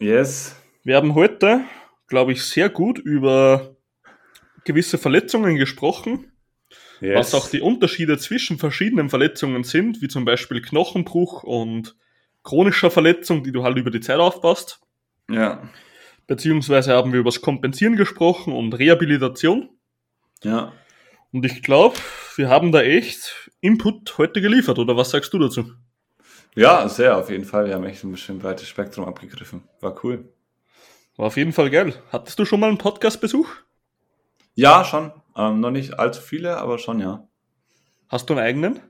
Yes. 0.01 0.57
Wir 0.83 0.97
haben 0.97 1.15
heute, 1.15 1.61
glaube 2.09 2.33
ich, 2.33 2.43
sehr 2.43 2.69
gut 2.69 2.99
über 2.99 3.77
gewisse 4.65 4.99
Verletzungen 4.99 5.55
gesprochen, 5.55 6.33
yes. 7.01 7.17
was 7.17 7.35
auch 7.35 7.49
die 7.49 7.61
Unterschiede 7.61 8.19
zwischen 8.19 8.59
verschiedenen 8.59 9.09
Verletzungen 9.09 9.63
sind, 9.63 10.03
wie 10.03 10.09
zum 10.09 10.25
Beispiel 10.25 10.61
Knochenbruch 10.63 11.45
und 11.45 11.95
chronischer 12.43 12.91
Verletzung, 12.91 13.45
die 13.45 13.53
du 13.53 13.63
halt 13.63 13.77
über 13.77 13.93
die 13.93 14.01
Zeit 14.01 14.19
aufbaust. 14.19 14.81
Ja. 15.31 15.63
Beziehungsweise 16.27 16.93
haben 16.93 17.13
wir 17.13 17.21
über 17.21 17.31
das 17.31 17.41
Kompensieren 17.41 17.95
gesprochen 17.95 18.53
und 18.53 18.73
Rehabilitation. 18.73 19.71
Ja. 20.43 20.73
Und 21.31 21.47
ich 21.47 21.63
glaube, 21.63 21.95
wir 22.35 22.49
haben 22.49 22.73
da 22.73 22.83
echt 22.83 23.49
Input 23.61 24.19
heute 24.19 24.41
geliefert, 24.41 24.81
oder 24.81 24.97
was 24.97 25.11
sagst 25.11 25.33
du 25.33 25.39
dazu? 25.39 25.71
Ja, 26.57 26.89
sehr, 26.89 27.19
auf 27.19 27.29
jeden 27.29 27.45
Fall. 27.45 27.67
Wir 27.67 27.75
haben 27.75 27.85
echt 27.85 28.03
ein 28.03 28.11
bisschen 28.11 28.39
breites 28.39 28.67
Spektrum 28.67 29.05
abgegriffen. 29.05 29.63
War 29.83 30.03
cool. 30.03 30.33
War 31.19 31.27
auf 31.27 31.37
jeden 31.37 31.53
Fall 31.53 31.69
geil. 31.69 31.93
Hattest 32.11 32.39
du 32.39 32.47
schon 32.47 32.61
mal 32.61 32.69
einen 32.69 32.79
Podcast-Besuch? 32.79 33.47
Ja, 34.55 34.83
schon. 34.83 35.13
Ähm, 35.37 35.61
noch 35.61 35.71
nicht 35.71 35.99
allzu 35.99 36.23
viele, 36.23 36.57
aber 36.57 36.79
schon, 36.79 36.99
ja. 36.99 37.29
Hast 38.09 38.31
du 38.31 38.35
einen 38.35 38.43
eigenen? 38.43 38.81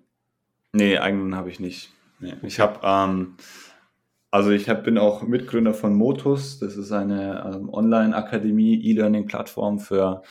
Nee, 0.73 0.99
eigenen 0.99 1.35
habe 1.35 1.51
ich 1.51 1.59
nicht. 1.59 1.91
Nee. 2.21 2.35
Ich 2.43 2.61
habe, 2.61 2.79
ähm, 2.85 3.37
also 4.31 4.51
ich 4.51 4.69
hab, 4.69 4.85
bin 4.85 4.97
auch 4.97 5.23
Mitgründer 5.23 5.75
von 5.75 5.93
Motus. 5.93 6.61
Das 6.61 6.77
ist 6.77 6.93
eine 6.93 7.53
ähm, 7.53 7.69
Online-Akademie, 7.69 8.81
E-Learning-Plattform 8.81 9.81
für 9.81 10.23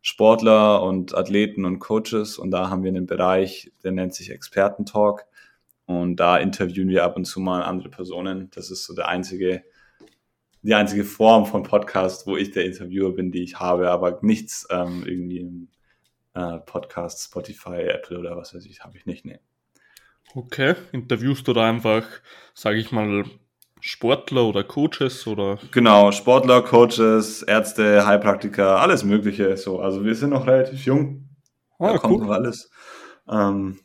Sportler 0.00 0.80
und 0.84 1.12
Athleten 1.16 1.64
und 1.64 1.80
Coaches. 1.80 2.38
Und 2.38 2.52
da 2.52 2.70
haben 2.70 2.84
wir 2.84 2.90
einen 2.90 3.06
Bereich, 3.06 3.72
der 3.82 3.90
nennt 3.90 4.14
sich 4.14 4.30
Experten-Talk. 4.30 5.26
Und 5.86 6.16
da 6.16 6.38
interviewen 6.38 6.88
wir 6.88 7.04
ab 7.04 7.16
und 7.16 7.24
zu 7.24 7.40
mal 7.40 7.62
andere 7.62 7.90
Personen. 7.90 8.50
Das 8.54 8.70
ist 8.70 8.84
so 8.84 8.94
der 8.94 9.08
einzige, 9.08 9.64
die 10.62 10.74
einzige 10.74 11.04
Form 11.04 11.44
von 11.44 11.62
Podcast, 11.62 12.26
wo 12.26 12.36
ich 12.36 12.50
der 12.52 12.64
Interviewer 12.64 13.14
bin, 13.14 13.30
die 13.30 13.42
ich 13.42 13.60
habe, 13.60 13.90
aber 13.90 14.18
nichts 14.22 14.66
ähm, 14.70 15.04
irgendwie 15.06 15.40
im 15.40 15.68
äh, 16.34 16.58
Podcast, 16.58 17.22
Spotify, 17.24 17.82
Apple 17.82 18.18
oder 18.18 18.36
was 18.36 18.54
weiß 18.54 18.64
ich, 18.66 18.82
habe 18.82 18.96
ich 18.96 19.06
nicht. 19.06 19.24
Nee. 19.24 19.40
Okay, 20.34 20.74
interviewst 20.92 21.46
du 21.46 21.52
da 21.52 21.68
einfach, 21.68 22.06
sage 22.54 22.78
ich 22.78 22.90
mal, 22.90 23.24
Sportler 23.80 24.44
oder 24.44 24.64
Coaches 24.64 25.26
oder? 25.26 25.58
Genau, 25.70 26.10
Sportler, 26.10 26.62
Coaches, 26.62 27.42
Ärzte, 27.42 28.06
Heilpraktiker, 28.06 28.80
alles 28.80 29.04
Mögliche. 29.04 29.56
So, 29.58 29.80
also 29.80 30.04
wir 30.04 30.14
sind 30.14 30.30
noch 30.30 30.46
relativ 30.46 30.86
jung. 30.86 31.28
Ah, 31.78 31.92
da 31.92 31.98
kommt 31.98 32.14
cool. 32.14 32.26
noch 32.26 32.32
alles. 32.32 32.70
Ähm, 33.28 33.78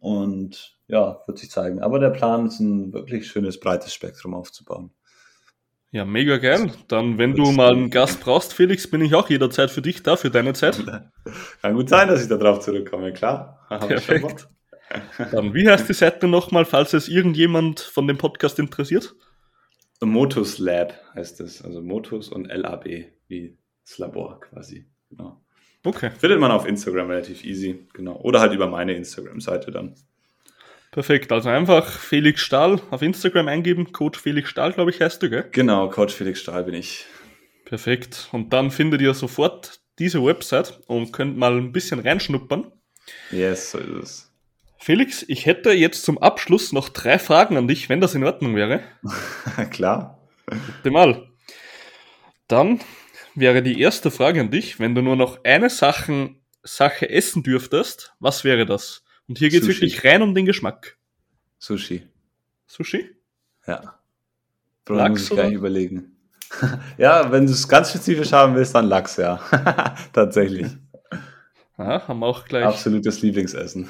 und 0.00 0.76
ja, 0.88 1.22
wird 1.26 1.38
sich 1.38 1.50
zeigen. 1.50 1.80
Aber 1.80 1.98
der 1.98 2.10
Plan 2.10 2.46
ist 2.46 2.60
ein 2.60 2.92
wirklich 2.92 3.28
schönes, 3.28 3.60
breites 3.60 3.94
Spektrum 3.94 4.34
aufzubauen. 4.34 4.90
Ja, 5.92 6.04
mega 6.04 6.38
geil. 6.38 6.72
Dann, 6.86 7.18
wenn 7.18 7.34
du 7.34 7.50
mal 7.50 7.72
einen 7.72 7.90
Gast 7.90 8.20
brauchst, 8.20 8.54
Felix, 8.54 8.88
bin 8.88 9.00
ich 9.00 9.14
auch 9.14 9.28
jederzeit 9.28 9.70
für 9.70 9.82
dich 9.82 10.02
da, 10.02 10.16
für 10.16 10.30
deine 10.30 10.52
Zeit. 10.52 10.84
Kann 11.62 11.74
gut 11.74 11.88
sein, 11.88 12.08
dass 12.08 12.22
ich 12.22 12.28
da 12.28 12.36
drauf 12.36 12.60
zurückkomme, 12.60 13.12
klar. 13.12 13.66
Perfekt. 13.68 14.48
Dann, 15.32 15.54
wie 15.54 15.68
heißt 15.68 15.88
die 15.88 15.94
Seite 15.94 16.26
nochmal, 16.28 16.64
falls 16.64 16.92
es 16.94 17.08
irgendjemand 17.08 17.80
von 17.80 18.06
dem 18.06 18.18
Podcast 18.18 18.58
interessiert? 18.58 19.14
Motus 20.00 20.58
Lab 20.58 20.94
heißt 21.14 21.40
es. 21.40 21.62
Also 21.62 21.82
Motus 21.82 22.28
und 22.28 22.46
LAB, 22.46 22.86
wie 23.28 23.58
das 23.84 23.98
Labor 23.98 24.40
quasi. 24.40 24.86
Genau. 25.10 25.40
Okay. 25.84 26.10
Findet 26.18 26.40
man 26.40 26.50
auf 26.50 26.66
Instagram 26.66 27.08
relativ 27.08 27.44
easy, 27.44 27.86
genau. 27.92 28.16
Oder 28.16 28.40
halt 28.40 28.52
über 28.52 28.66
meine 28.66 28.94
Instagram-Seite 28.94 29.70
dann. 29.70 29.94
Perfekt, 30.90 31.30
also 31.30 31.48
einfach 31.48 31.88
Felix 31.88 32.40
Stahl 32.40 32.80
auf 32.90 33.00
Instagram 33.00 33.46
eingeben, 33.48 33.92
Coach 33.92 34.18
Felix 34.18 34.50
Stahl, 34.50 34.72
glaube 34.72 34.90
ich, 34.90 35.00
heißt 35.00 35.22
du, 35.22 35.30
gell? 35.30 35.48
Genau, 35.52 35.88
Coach 35.88 36.12
Felix 36.12 36.40
Stahl 36.40 36.64
bin 36.64 36.74
ich. 36.74 37.06
Perfekt. 37.64 38.28
Und 38.32 38.52
dann 38.52 38.72
findet 38.72 39.00
ihr 39.00 39.14
sofort 39.14 39.78
diese 40.00 40.24
Website 40.24 40.80
und 40.88 41.12
könnt 41.12 41.36
mal 41.36 41.56
ein 41.56 41.70
bisschen 41.70 42.00
reinschnuppern. 42.00 42.72
Yes, 43.30 43.70
so 43.70 43.78
ist 43.78 44.02
es. 44.02 44.32
Felix, 44.78 45.24
ich 45.28 45.46
hätte 45.46 45.70
jetzt 45.72 46.04
zum 46.04 46.18
Abschluss 46.18 46.72
noch 46.72 46.88
drei 46.88 47.18
Fragen 47.18 47.56
an 47.56 47.68
dich, 47.68 47.88
wenn 47.88 48.00
das 48.00 48.14
in 48.14 48.24
Ordnung 48.24 48.56
wäre. 48.56 48.80
Klar. 49.70 50.18
Bitte 50.46 50.90
mal. 50.90 51.28
Dann 52.48 52.80
wäre 53.40 53.62
die 53.62 53.80
erste 53.80 54.10
Frage 54.10 54.40
an 54.40 54.50
dich, 54.50 54.78
wenn 54.78 54.94
du 54.94 55.02
nur 55.02 55.16
noch 55.16 55.44
eine 55.44 55.70
Sachen, 55.70 56.40
Sache 56.62 57.08
essen 57.08 57.42
dürftest, 57.42 58.14
was 58.20 58.44
wäre 58.44 58.66
das? 58.66 59.02
Und 59.28 59.38
hier 59.38 59.48
geht 59.48 59.62
es 59.62 59.68
wirklich 59.68 60.04
rein 60.04 60.22
um 60.22 60.34
den 60.34 60.44
Geschmack. 60.44 60.98
Sushi. 61.58 62.06
Sushi? 62.66 63.10
Ja. 63.66 64.00
Lachs 64.88 65.10
muss 65.10 65.30
ich 65.30 65.36
gar 65.36 65.46
nicht 65.46 65.54
überlegen. 65.54 66.16
ja, 66.98 67.30
wenn 67.30 67.46
du 67.46 67.52
es 67.52 67.68
ganz 67.68 67.90
spezifisch 67.90 68.32
haben 68.32 68.54
willst, 68.54 68.74
dann 68.74 68.86
Lachs, 68.86 69.16
ja. 69.16 69.40
Tatsächlich. 70.12 70.66
Ja, 71.78 72.06
haben 72.08 72.18
wir 72.20 72.26
auch 72.26 72.44
gleich. 72.44 72.64
Absolutes 72.64 73.22
Lieblingsessen. 73.22 73.88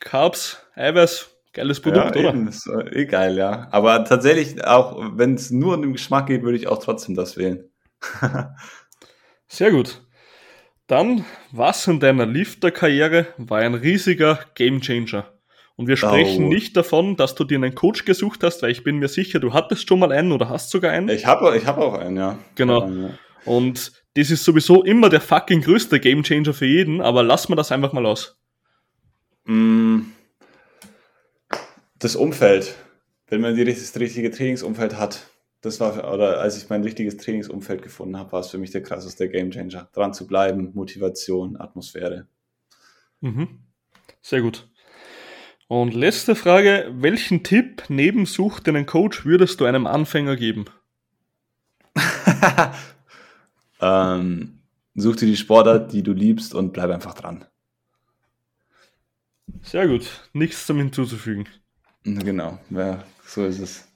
Carbs, 0.00 0.58
Eiweiß, 0.74 1.30
geiles 1.52 1.80
Produkt, 1.80 2.16
ja, 2.16 2.22
oder? 2.22 2.30
Eben, 2.30 2.48
ist 2.48 2.68
eh 2.90 3.06
geil, 3.06 3.36
ja. 3.36 3.68
Aber 3.70 4.04
tatsächlich, 4.04 4.64
auch 4.64 5.12
wenn 5.16 5.34
es 5.34 5.50
nur 5.50 5.74
um 5.74 5.82
den 5.82 5.92
Geschmack 5.92 6.26
geht, 6.26 6.42
würde 6.42 6.56
ich 6.56 6.66
auch 6.66 6.82
trotzdem 6.82 7.14
das 7.14 7.36
wählen. 7.36 7.68
Sehr 9.48 9.70
gut. 9.70 10.02
Dann, 10.86 11.24
was 11.50 11.86
in 11.86 12.00
deiner 12.00 12.26
Lifter-Karriere 12.26 13.28
war 13.38 13.60
ein 13.60 13.74
riesiger 13.74 14.40
Gamechanger? 14.54 15.32
Und 15.76 15.88
wir 15.88 15.96
sprechen 15.96 16.44
oh. 16.44 16.48
nicht 16.48 16.76
davon, 16.76 17.16
dass 17.16 17.34
du 17.34 17.44
dir 17.44 17.56
einen 17.56 17.74
Coach 17.74 18.04
gesucht 18.04 18.44
hast, 18.44 18.62
weil 18.62 18.70
ich 18.70 18.84
bin 18.84 18.98
mir 18.98 19.08
sicher, 19.08 19.40
du 19.40 19.52
hattest 19.52 19.88
schon 19.88 19.98
mal 19.98 20.12
einen 20.12 20.30
oder 20.30 20.48
hast 20.48 20.70
sogar 20.70 20.92
einen. 20.92 21.08
Ich 21.08 21.26
habe 21.26 21.56
ich 21.56 21.66
hab 21.66 21.78
auch 21.78 21.94
einen, 21.94 22.16
ja. 22.16 22.38
Genau. 22.54 22.82
Einen, 22.82 23.02
ja. 23.02 23.10
Und 23.44 23.92
das 24.14 24.30
ist 24.30 24.44
sowieso 24.44 24.84
immer 24.84 25.08
der 25.08 25.20
fucking 25.20 25.62
größte 25.62 25.98
Gamechanger 25.98 26.54
für 26.54 26.66
jeden, 26.66 27.00
aber 27.00 27.22
lass 27.22 27.48
mal 27.48 27.56
das 27.56 27.72
einfach 27.72 27.92
mal 27.92 28.06
aus. 28.06 28.38
Mm. 29.46 30.02
Das 31.98 32.14
Umfeld. 32.14 32.76
Wenn 33.28 33.40
man 33.40 33.56
das 33.56 33.98
richtige 33.98 34.30
Trainingsumfeld 34.30 34.96
hat, 34.96 35.26
das 35.64 35.80
war, 35.80 36.12
oder 36.12 36.40
als 36.40 36.62
ich 36.62 36.68
mein 36.68 36.82
richtiges 36.82 37.16
Trainingsumfeld 37.16 37.82
gefunden 37.82 38.18
habe, 38.18 38.32
war 38.32 38.40
es 38.40 38.48
für 38.48 38.58
mich 38.58 38.70
der 38.70 38.82
krasseste 38.82 39.30
Gamechanger. 39.30 39.88
Dran 39.94 40.12
zu 40.12 40.26
bleiben, 40.26 40.72
Motivation, 40.74 41.56
Atmosphäre. 41.58 42.26
Mhm. 43.20 43.60
Sehr 44.20 44.42
gut. 44.42 44.68
Und 45.66 45.94
letzte 45.94 46.34
Frage: 46.34 46.92
Welchen 46.96 47.42
Tipp 47.42 47.84
neben 47.88 48.26
Such 48.26 48.60
einen 48.66 48.84
Coach 48.84 49.24
würdest 49.24 49.60
du 49.60 49.64
einem 49.64 49.86
Anfänger 49.86 50.36
geben? 50.36 50.66
ähm, 53.80 54.60
such 54.94 55.16
dir 55.16 55.26
die 55.26 55.36
Sportart, 55.36 55.92
die 55.92 56.02
du 56.02 56.12
liebst 56.12 56.54
und 56.54 56.74
bleib 56.74 56.90
einfach 56.90 57.14
dran. 57.14 57.46
Sehr 59.62 59.88
gut. 59.88 60.28
Nichts 60.34 60.66
zum 60.66 60.76
hinzuzufügen. 60.76 61.48
Genau, 62.02 62.58
ja, 62.68 63.02
so 63.24 63.46
ist 63.46 63.60
es. 63.60 63.88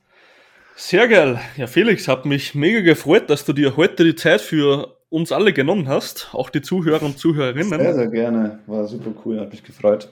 Sehr 0.80 1.08
geil. 1.08 1.40
Ja, 1.56 1.66
Felix, 1.66 2.06
hat 2.06 2.24
mich 2.24 2.54
mega 2.54 2.80
gefreut, 2.80 3.30
dass 3.30 3.44
du 3.44 3.52
dir 3.52 3.76
heute 3.76 4.04
die 4.04 4.14
Zeit 4.14 4.40
für 4.40 4.96
uns 5.08 5.32
alle 5.32 5.52
genommen 5.52 5.88
hast, 5.88 6.28
auch 6.32 6.50
die 6.50 6.62
Zuhörer 6.62 7.02
und 7.02 7.18
Zuhörerinnen. 7.18 7.80
Sehr, 7.80 7.94
sehr 7.94 8.06
gerne. 8.06 8.60
War 8.68 8.86
super 8.86 9.10
cool, 9.24 9.40
hat 9.40 9.50
mich 9.50 9.64
gefreut. 9.64 10.08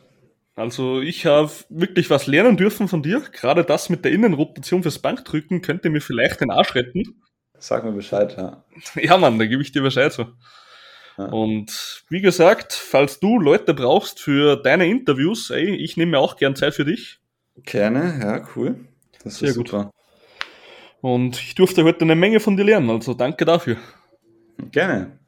Also 0.56 1.00
ich 1.00 1.24
habe 1.24 1.52
wirklich 1.68 2.10
was 2.10 2.26
lernen 2.26 2.56
dürfen 2.56 2.88
von 2.88 3.00
dir. 3.00 3.22
Gerade 3.30 3.62
das 3.62 3.90
mit 3.90 4.04
der 4.04 4.10
Innenrotation 4.10 4.82
fürs 4.82 4.98
Bankdrücken 4.98 5.62
könnte 5.62 5.88
mir 5.88 6.00
vielleicht 6.00 6.40
den 6.40 6.50
Arsch 6.50 6.74
retten. 6.74 7.22
Sag 7.56 7.84
mir 7.84 7.92
Bescheid, 7.92 8.34
ja. 8.36 8.64
Ja, 9.00 9.18
Mann, 9.18 9.38
da 9.38 9.46
gebe 9.46 9.62
ich 9.62 9.70
dir 9.70 9.82
Bescheid 9.82 10.12
so. 10.12 10.26
Ja. 11.16 11.26
Und 11.26 12.02
wie 12.08 12.20
gesagt, 12.20 12.72
falls 12.72 13.20
du 13.20 13.38
Leute 13.38 13.72
brauchst 13.72 14.18
für 14.18 14.56
deine 14.56 14.88
Interviews, 14.88 15.48
ey, 15.50 15.76
ich 15.76 15.96
nehme 15.96 16.10
mir 16.10 16.18
auch 16.18 16.36
gern 16.36 16.56
Zeit 16.56 16.74
für 16.74 16.84
dich. 16.84 17.20
Gerne, 17.62 18.18
ja, 18.20 18.48
cool. 18.56 18.80
Das 19.22 19.38
Sehr 19.38 19.50
ist 19.50 19.54
super. 19.54 19.84
Gut. 19.84 19.95
Und 21.06 21.40
ich 21.40 21.54
durfte 21.54 21.84
heute 21.84 22.00
eine 22.00 22.16
Menge 22.16 22.40
von 22.40 22.56
dir 22.56 22.64
lernen, 22.64 22.90
also 22.90 23.14
danke 23.14 23.44
dafür. 23.44 23.76
Gerne. 24.72 25.20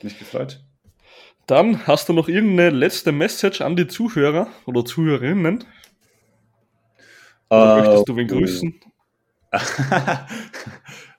Mich 0.00 0.16
gefreut. 0.20 0.64
Dann 1.48 1.84
hast 1.84 2.08
du 2.08 2.12
noch 2.12 2.28
irgendeine 2.28 2.70
letzte 2.70 3.10
Message 3.10 3.60
an 3.60 3.74
die 3.74 3.88
Zuhörer 3.88 4.46
oder 4.66 4.84
Zuhörerinnen? 4.84 5.64
Oder 7.50 7.74
uh, 7.74 7.80
möchtest 7.80 8.08
du 8.08 8.14
wen 8.14 8.28
grüßen? 8.28 8.80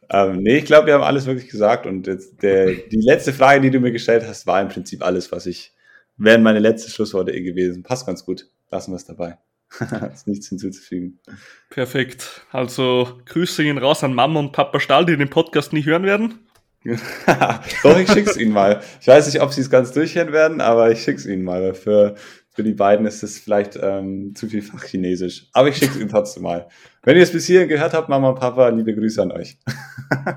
ähm, 0.10 0.38
nee, 0.41 0.60
ich 0.60 0.66
glaube, 0.66 0.88
wir 0.88 0.93
haben 0.93 1.03
alles 1.03 1.26
wirklich 1.26 1.49
gesagt 1.49 1.86
und 1.86 2.08
jetzt 2.08 2.41
der, 2.41 2.76
die 2.76 3.01
letzte 3.01 3.34
Frage, 3.34 3.60
die 3.60 3.72
du 3.72 3.82
mir 3.82 3.91
gestellt 3.91 4.24
hast, 4.26 4.47
war 4.47 4.62
im 4.62 4.70
Prinzip 4.70 5.03
alles, 5.03 5.34
was 5.34 5.45
ich, 5.45 5.74
wären 6.16 6.43
meine 6.43 6.60
letzte 6.60 6.89
Schlussworte 6.89 7.34
eh 7.34 7.41
gewesen. 7.41 7.84
Passt 7.84 8.05
ganz 8.05 8.24
gut. 8.24 8.47
Lassen 8.72 8.93
wir 8.93 8.95
es 8.95 9.05
dabei. 9.05 9.38
ist 10.13 10.28
nichts 10.28 10.49
hinzuzufügen. 10.49 11.20
Perfekt. 11.70 12.45
Also 12.51 13.20
Grüße 13.26 13.63
gehen 13.63 13.78
raus 13.78 14.03
an 14.03 14.13
Mama 14.13 14.39
und 14.39 14.51
Papa 14.51 14.80
Stahl, 14.80 15.05
die 15.05 15.18
den 15.18 15.30
Podcast 15.30 15.74
nicht 15.74 15.86
hören 15.86 16.03
werden. 16.03 16.39
Doch, 17.84 17.99
ich 17.99 18.09
schick's 18.09 18.38
ihnen 18.38 18.53
mal. 18.53 18.82
Ich 19.01 19.07
weiß 19.07 19.26
nicht, 19.26 19.41
ob 19.41 19.51
sie 19.51 19.61
es 19.61 19.70
ganz 19.70 19.91
durchhören 19.91 20.32
werden, 20.32 20.61
aber 20.61 20.89
ich 20.91 21.03
schick's 21.03 21.26
ihnen 21.26 21.43
mal. 21.43 21.74
Für 21.74 22.15
für 22.57 22.63
die 22.63 22.74
beiden 22.74 23.05
ist 23.05 23.22
es 23.22 23.38
vielleicht 23.38 23.78
ähm, 23.80 24.34
zu 24.34 24.47
viel 24.47 24.63
Fachchinesisch. 24.63 25.45
Aber 25.53 25.68
ich 25.68 25.76
schicke 25.78 25.91
es 25.93 25.99
Ihnen 25.99 26.09
trotzdem 26.09 26.41
mal. 26.41 26.68
Wenn 27.03 27.15
ihr 27.15 27.22
es 27.22 27.32
bis 27.32 27.45
hierhin 27.45 27.70
gehört 27.70 27.93
habt, 27.93 28.09
Mama 28.09 28.30
und 28.30 28.39
Papa, 28.39 28.70
liebe 28.70 28.95
Grüße 28.95 29.22
an 29.22 29.32
euch. 29.32 29.59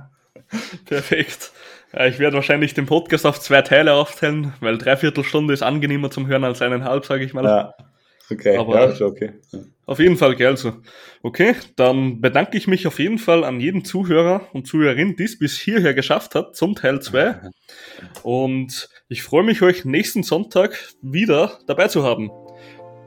Perfekt. 0.85 1.51
Ja, 1.95 2.05
ich 2.05 2.19
werde 2.19 2.37
wahrscheinlich 2.37 2.75
den 2.75 2.85
Podcast 2.85 3.25
auf 3.25 3.41
zwei 3.41 3.63
Teile 3.63 3.95
aufteilen, 3.95 4.53
weil 4.61 4.77
dreiviertel 4.77 5.25
Stunde 5.25 5.55
ist 5.55 5.63
angenehmer 5.63 6.11
zum 6.11 6.27
Hören 6.27 6.45
als 6.45 6.61
eineinhalb, 6.61 7.07
sage 7.07 7.25
ich 7.25 7.33
mal. 7.33 7.43
Ja, 7.43 7.75
okay. 8.31 8.57
Aber 8.57 8.75
ja, 8.75 8.85
ist 8.87 9.03
okay. 9.03 9.33
Auf 9.87 9.99
jeden 9.99 10.17
Fall, 10.17 10.37
gell, 10.37 10.49
also. 10.49 10.75
Okay, 11.23 11.55
dann 11.77 12.21
bedanke 12.21 12.57
ich 12.57 12.67
mich 12.67 12.87
auf 12.87 12.99
jeden 12.99 13.19
Fall 13.19 13.45
an 13.45 13.61
jeden 13.61 13.85
Zuhörer 13.85 14.47
und 14.53 14.67
Zuhörerin, 14.67 15.17
die 15.17 15.25
es 15.25 15.39
bis 15.39 15.59
hierher 15.59 15.95
geschafft 15.95 16.35
hat, 16.35 16.57
zum 16.57 16.75
Teil 16.75 17.01
2. 17.01 17.41
Und 18.23 18.89
ich 19.09 19.23
freue 19.23 19.43
mich, 19.43 19.63
euch 19.63 19.85
nächsten 19.85 20.23
Sonntag 20.23 20.79
wieder 21.03 21.59
dabei 21.67 21.89
zu 21.89 22.05
haben. 22.05 22.31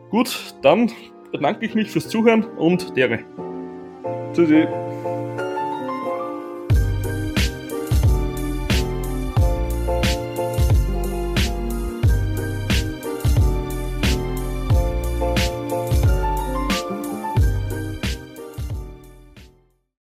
Gut, 0.09 0.53
dann 0.61 0.91
bedanke 1.32 1.65
ich 1.65 1.74
mich 1.74 1.89
fürs 1.89 2.07
Zuhören 2.07 2.43
und 2.43 2.95
dere. 2.95 3.19
Tschüssi. 4.34 4.67